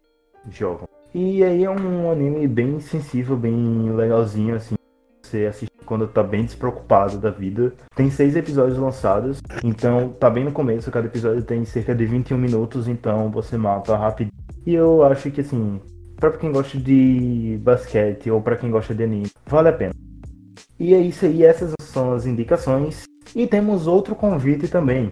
jogam. 0.49 0.87
E 1.13 1.43
aí 1.43 1.63
é 1.63 1.69
um 1.69 2.11
anime 2.11 2.47
bem 2.47 2.79
sensível, 2.79 3.35
bem 3.35 3.91
legalzinho 3.91 4.55
assim 4.55 4.75
você 5.29 5.45
assiste 5.45 5.71
quando 5.85 6.07
tá 6.07 6.23
bem 6.23 6.43
despreocupado 6.43 7.17
da 7.17 7.29
vida. 7.29 7.73
Tem 7.95 8.09
seis 8.09 8.35
episódios 8.35 8.77
lançados, 8.77 9.41
então 9.63 10.09
tá 10.19 10.29
bem 10.29 10.43
no 10.43 10.51
começo, 10.51 10.91
cada 10.91 11.07
episódio 11.07 11.43
tem 11.43 11.63
cerca 11.65 11.93
de 11.93 12.05
21 12.05 12.37
minutos, 12.37 12.87
então 12.87 13.29
você 13.29 13.57
mata 13.57 13.95
rápido. 13.95 14.31
E 14.65 14.73
eu 14.73 15.03
acho 15.03 15.29
que 15.31 15.41
assim, 15.41 15.79
pra 16.15 16.31
quem 16.31 16.51
gosta 16.51 16.77
de 16.77 17.59
basquete 17.61 18.29
ou 18.29 18.41
para 18.41 18.57
quem 18.57 18.71
gosta 18.71 18.93
de 18.93 19.03
anime, 19.03 19.29
vale 19.45 19.69
a 19.69 19.73
pena. 19.73 19.93
E 20.79 20.93
é 20.93 20.99
isso 20.99 21.25
aí, 21.25 21.43
essas 21.43 21.73
são 21.81 22.13
as 22.13 22.25
indicações. 22.25 23.03
E 23.35 23.45
temos 23.45 23.85
outro 23.85 24.15
convite 24.15 24.67
também. 24.67 25.11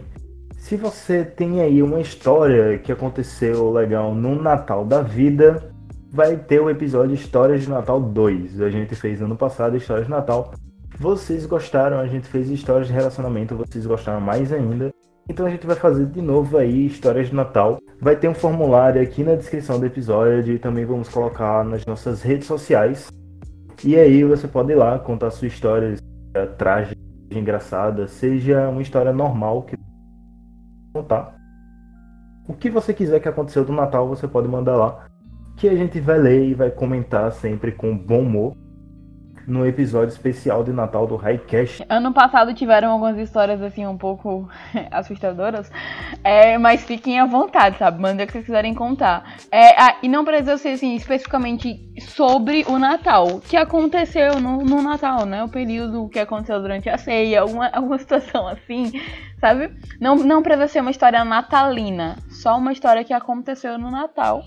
Se 0.68 0.76
você 0.76 1.24
tem 1.24 1.62
aí 1.62 1.82
uma 1.82 2.02
história 2.02 2.78
que 2.78 2.92
aconteceu 2.92 3.72
legal 3.72 4.14
no 4.14 4.36
Natal 4.36 4.84
da 4.84 5.02
vida, 5.02 5.72
vai 6.12 6.36
ter 6.36 6.60
o 6.60 6.70
episódio 6.70 7.16
Histórias 7.16 7.62
de 7.62 7.70
Natal 7.70 8.02
2. 8.02 8.60
A 8.60 8.70
gente 8.70 8.94
fez 8.94 9.22
ano 9.22 9.38
passado 9.38 9.78
Histórias 9.78 10.08
de 10.08 10.12
Natal. 10.12 10.54
Vocês 11.00 11.46
gostaram, 11.46 12.00
a 12.00 12.06
gente 12.06 12.28
fez 12.28 12.50
histórias 12.50 12.88
de 12.88 12.94
relacionamento, 12.94 13.56
vocês 13.56 13.86
gostaram 13.86 14.20
mais 14.20 14.52
ainda. 14.52 14.94
Então 15.30 15.46
a 15.46 15.50
gente 15.50 15.66
vai 15.66 15.78
fazer 15.78 16.06
de 16.08 16.22
novo 16.22 16.58
aí 16.58 16.86
histórias 16.86 17.30
de 17.30 17.36
Natal. 17.36 17.80
Vai 18.02 18.18
ter 18.18 18.28
um 18.28 18.36
formulário 18.36 19.02
aqui 19.02 19.24
na 19.24 19.36
descrição 19.36 19.80
do 19.80 19.86
episódio 19.86 20.54
e 20.54 20.60
também 20.60 20.84
vamos 20.84 21.08
colocar 21.08 21.64
nas 21.64 21.86
nossas 21.86 22.22
redes 22.22 22.46
sociais. 22.46 23.08
E 23.86 23.96
aí 23.96 24.22
você 24.26 24.50
pode 24.50 24.74
ir 24.74 24.76
lá 24.76 25.00
contar 25.00 25.32
sua 25.32 25.48
história 25.48 25.96
trágica, 26.58 27.00
engraçada, 27.32 28.06
seja 28.10 28.68
uma 28.68 28.82
história 28.82 29.14
normal 29.14 29.62
que 29.62 29.78
contar. 30.98 31.36
O 32.48 32.54
que 32.54 32.70
você 32.70 32.94
quiser 32.94 33.20
que 33.20 33.28
aconteceu 33.28 33.64
do 33.64 33.74
Natal, 33.74 34.08
você 34.08 34.28
pode 34.28 34.48
mandar 34.48 34.76
lá 34.76 35.06
que 35.58 35.68
a 35.68 35.76
gente 35.76 36.00
vai 36.00 36.18
ler 36.18 36.50
e 36.50 36.54
vai 36.54 36.70
comentar 36.70 37.32
sempre 37.32 37.72
com 37.72 37.98
bom 37.98 38.22
humor 38.22 38.56
no 39.48 39.66
episódio 39.66 40.10
especial 40.10 40.62
de 40.62 40.74
Natal 40.74 41.08
do 41.08 41.16
Highcast. 41.16 41.86
Ano 41.88 42.14
passado 42.14 42.54
tiveram 42.54 42.92
algumas 42.92 43.18
histórias 43.18 43.62
assim 43.62 43.88
um 43.88 43.98
pouco 43.98 44.50
assustadoras, 44.92 45.72
é, 46.22 46.58
mas 46.58 46.84
fiquem 46.84 47.18
à 47.18 47.26
vontade, 47.26 47.78
sabe? 47.78 48.02
Mandem 48.02 48.26
o 48.26 48.28
que 48.28 48.34
vocês 48.34 48.46
quiserem 48.46 48.76
contar. 48.76 49.38
É, 49.50 49.96
e 50.04 50.10
não 50.10 50.26
precisa 50.26 50.58
ser 50.58 50.70
assim 50.70 50.96
especificamente 50.96 51.80
sobre 52.02 52.66
o 52.68 52.78
Natal, 52.78 53.28
o 53.28 53.40
que 53.40 53.56
aconteceu 53.56 54.42
no, 54.42 54.58
no, 54.66 54.82
Natal, 54.82 55.26
né? 55.26 55.42
O 55.44 55.50
período 55.50 56.10
que 56.10 56.20
aconteceu 56.20 56.60
durante 56.62 56.90
a 56.90 56.98
ceia, 56.98 57.42
alguma, 57.42 57.68
alguma 57.74 57.98
situação 57.98 58.48
assim, 58.50 58.92
sabe? 59.40 59.72
Não, 60.02 60.18
não 60.18 60.44
precisa 60.44 60.68
ser 60.68 60.82
uma 60.82 60.92
história 60.92 61.24
natalina, 61.24 62.18
só 62.30 62.58
uma 62.58 62.74
história 62.74 63.06
que 63.06 63.14
aconteceu 63.14 63.78
no 63.78 63.90
Natal 63.90 64.44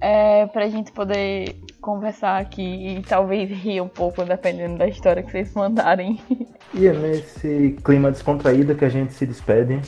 é, 0.00 0.46
pra 0.46 0.68
gente 0.68 0.92
poder 0.92 1.56
conversar 1.80 2.38
aqui 2.38 2.98
e 2.98 3.02
talvez 3.02 3.50
rir 3.50 3.80
um 3.80 3.88
pouco, 3.88 4.24
dependendo 4.24 4.78
da 4.78 4.86
história 4.86 5.22
que 5.22 5.30
vocês 5.30 5.52
mandarem. 5.54 6.20
E 6.74 6.86
é 6.86 6.92
nesse 6.92 7.76
clima 7.82 8.10
descontraído 8.10 8.74
que 8.74 8.84
a 8.84 8.88
gente 8.88 9.12
se 9.14 9.24
despede. 9.24 9.80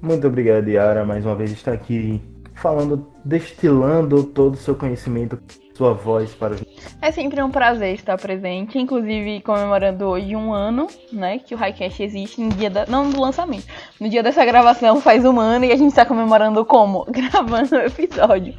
Muito 0.00 0.26
obrigado, 0.26 0.68
Yara, 0.68 1.04
mais 1.04 1.24
uma 1.24 1.36
vez 1.36 1.52
estar 1.52 1.72
aqui 1.72 2.20
falando, 2.54 3.08
destilando 3.24 4.24
todo 4.24 4.54
o 4.54 4.58
seu 4.58 4.74
conhecimento 4.74 5.36
sua 5.74 5.94
voz 5.94 6.34
para 6.34 6.54
os. 6.54 6.62
É 7.00 7.10
sempre 7.10 7.42
um 7.42 7.50
prazer 7.50 7.94
estar 7.94 8.16
presente, 8.18 8.78
inclusive 8.78 9.40
comemorando 9.40 10.06
hoje 10.06 10.36
um 10.36 10.52
ano, 10.52 10.86
né, 11.12 11.38
que 11.38 11.54
o 11.54 11.58
Highcast 11.58 12.02
existe 12.02 12.40
no 12.40 12.50
dia 12.50 12.70
da. 12.70 12.86
não 12.86 13.10
do 13.10 13.20
lançamento. 13.20 13.66
No 14.00 14.08
dia 14.08 14.22
dessa 14.22 14.44
gravação 14.44 15.00
faz 15.00 15.24
um 15.24 15.40
ano 15.40 15.64
e 15.64 15.72
a 15.72 15.76
gente 15.76 15.88
está 15.88 16.04
comemorando 16.04 16.64
como? 16.64 17.04
Gravando 17.10 17.76
o 17.76 17.80
episódio. 17.80 18.54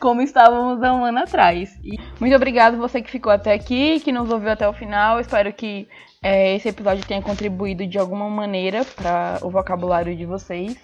Como 0.00 0.22
estávamos 0.22 0.82
há 0.82 0.92
um 0.92 1.04
ano 1.04 1.20
atrás. 1.20 1.78
E 1.84 1.98
muito 2.18 2.34
obrigado 2.34 2.78
você 2.78 3.02
que 3.02 3.10
ficou 3.10 3.32
até 3.32 3.52
aqui, 3.52 4.00
que 4.00 4.12
nos 4.12 4.30
ouviu 4.30 4.50
até 4.50 4.68
o 4.68 4.72
final. 4.72 5.20
Espero 5.20 5.52
que 5.52 5.86
é, 6.22 6.56
esse 6.56 6.68
episódio 6.68 7.06
tenha 7.06 7.20
contribuído 7.22 7.86
de 7.86 7.98
alguma 7.98 8.28
maneira 8.30 8.84
para 8.84 9.38
o 9.42 9.50
vocabulário 9.50 10.16
de 10.16 10.24
vocês. 10.24 10.76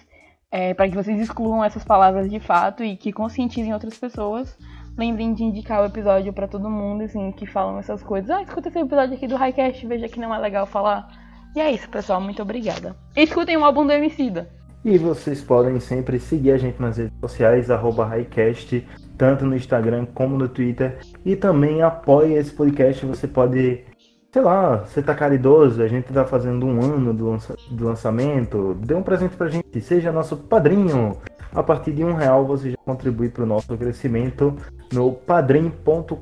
É, 0.53 0.73
para 0.73 0.89
que 0.89 0.95
vocês 0.95 1.17
excluam 1.17 1.63
essas 1.63 1.83
palavras 1.85 2.29
de 2.29 2.37
fato 2.37 2.83
e 2.83 2.97
que 2.97 3.13
conscientizem 3.13 3.73
outras 3.73 3.97
pessoas 3.97 4.57
lembrem 4.97 5.33
de 5.33 5.43
indicar 5.43 5.81
o 5.81 5.85
episódio 5.85 6.33
para 6.33 6.47
todo 6.47 6.69
mundo, 6.69 7.03
assim, 7.03 7.31
que 7.31 7.45
falam 7.45 7.79
essas 7.79 8.03
coisas. 8.03 8.29
Ah, 8.29 8.41
escuta 8.41 8.69
esse 8.69 8.79
episódio 8.79 9.15
aqui 9.15 9.27
do 9.27 9.35
Highcast, 9.35 9.85
veja 9.87 10.07
que 10.07 10.19
não 10.19 10.33
é 10.33 10.37
legal 10.37 10.65
falar. 10.65 11.07
E 11.55 11.59
é 11.59 11.71
isso, 11.71 11.89
pessoal. 11.89 12.21
Muito 12.21 12.41
obrigada. 12.41 12.95
escutem 13.15 13.57
o 13.57 13.65
álbum 13.65 13.85
do 13.85 13.91
Emicida. 13.91 14.49
E 14.83 14.97
vocês 14.97 15.41
podem 15.41 15.79
sempre 15.79 16.19
seguir 16.19 16.51
a 16.51 16.57
gente 16.57 16.81
nas 16.81 16.97
redes 16.97 17.13
sociais, 17.19 17.69
arroba 17.69 18.05
Highcast, 18.05 18.87
tanto 19.17 19.45
no 19.45 19.55
Instagram 19.55 20.07
como 20.13 20.37
no 20.37 20.49
Twitter. 20.49 20.97
E 21.23 21.35
também 21.35 21.81
apoie 21.81 22.33
esse 22.33 22.51
podcast. 22.51 23.05
Você 23.05 23.27
pode, 23.27 23.83
sei 24.31 24.41
lá, 24.41 24.77
você 24.77 25.01
tá 25.01 25.13
caridoso, 25.13 25.83
a 25.83 25.87
gente 25.87 26.11
tá 26.11 26.25
fazendo 26.25 26.65
um 26.65 26.81
ano 26.81 27.13
do, 27.13 27.29
lança 27.29 27.55
do 27.69 27.85
lançamento. 27.85 28.73
Dê 28.75 28.95
um 28.95 29.03
presente 29.03 29.35
pra 29.35 29.49
gente, 29.49 29.81
seja 29.81 30.11
nosso 30.11 30.35
padrinho 30.37 31.17
A 31.53 31.61
partir 31.61 31.91
de 31.91 32.03
um 32.03 32.13
real 32.13 32.45
você 32.45 32.71
já 32.71 32.77
contribui 32.85 33.29
para 33.29 33.43
o 33.43 33.47
nosso 33.47 33.77
crescimento 33.77 34.55
no 34.91 35.11
padrim.com.br 35.11 36.15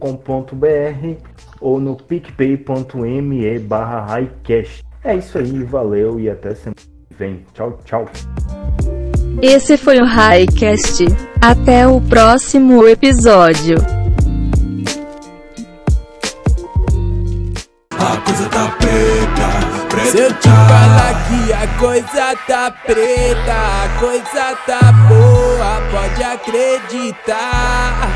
ou 1.62 1.80
no 1.80 1.96
picpay.me 1.96 3.60
barra 3.60 4.06
highcast. 4.06 4.84
É 5.04 5.16
isso 5.16 5.38
aí, 5.38 5.64
valeu 5.64 6.20
e 6.20 6.30
até 6.30 6.54
semana 6.56 6.76
que 6.76 7.16
vem. 7.16 7.46
Tchau, 7.54 7.80
tchau. 7.86 8.06
Esse 9.42 9.78
foi 9.78 10.00
o 10.00 10.06
Highcast. 10.06 11.06
Até 11.42 11.88
o 11.88 12.02
próximo 12.02 12.86
episódio. 12.86 13.99
A 18.00 18.18
coisa 18.22 18.50
tá 18.50 18.72
preta, 18.80 19.50
preta. 19.89 20.12
Se 20.12 20.20
eu 20.20 20.34
te 20.34 20.50
falar 20.50 21.14
que 21.28 21.54
a 21.54 21.68
coisa 21.78 22.36
tá 22.47 22.72
preta, 22.86 23.54
a 23.54 23.89
coisa 24.00 24.58
tá 24.66 24.91
boa, 25.08 25.82
pode 25.91 26.24
acreditar. 26.24 28.10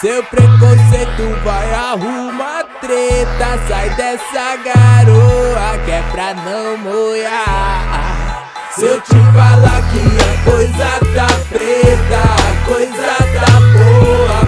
Seu 0.00 0.22
preconceito 0.24 1.38
vai 1.44 1.74
arrumar 1.74 2.64
treta, 2.80 3.58
sai 3.68 3.90
dessa 3.90 4.56
garoa 4.64 5.78
que 5.84 5.90
é 5.90 6.02
pra 6.10 6.32
não 6.34 6.78
molhar. 6.78 8.48
Se 8.74 8.86
eu 8.86 9.00
te 9.02 9.16
falar 9.34 9.82
que 9.90 10.00
a 10.24 10.50
coisa 10.50 10.90
tá 11.14 11.26
preta, 11.50 12.22
a 12.24 12.52
coisa 12.66 13.12
tá 13.34 13.52
boa, 13.76 14.39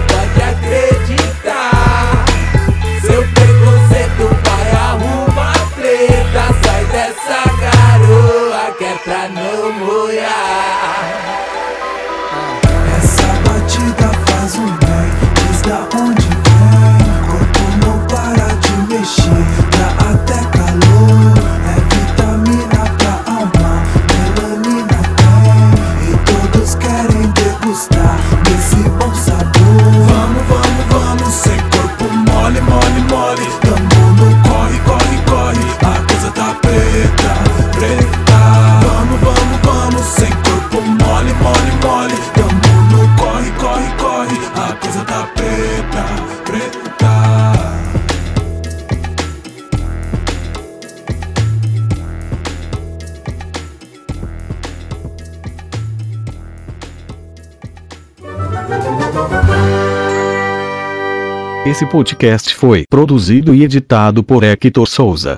Esse 61.73 61.87
podcast 61.87 62.53
foi 62.53 62.83
produzido 62.87 63.55
e 63.55 63.63
editado 63.63 64.23
por 64.23 64.43
Hector 64.43 64.87
Souza. 64.87 65.37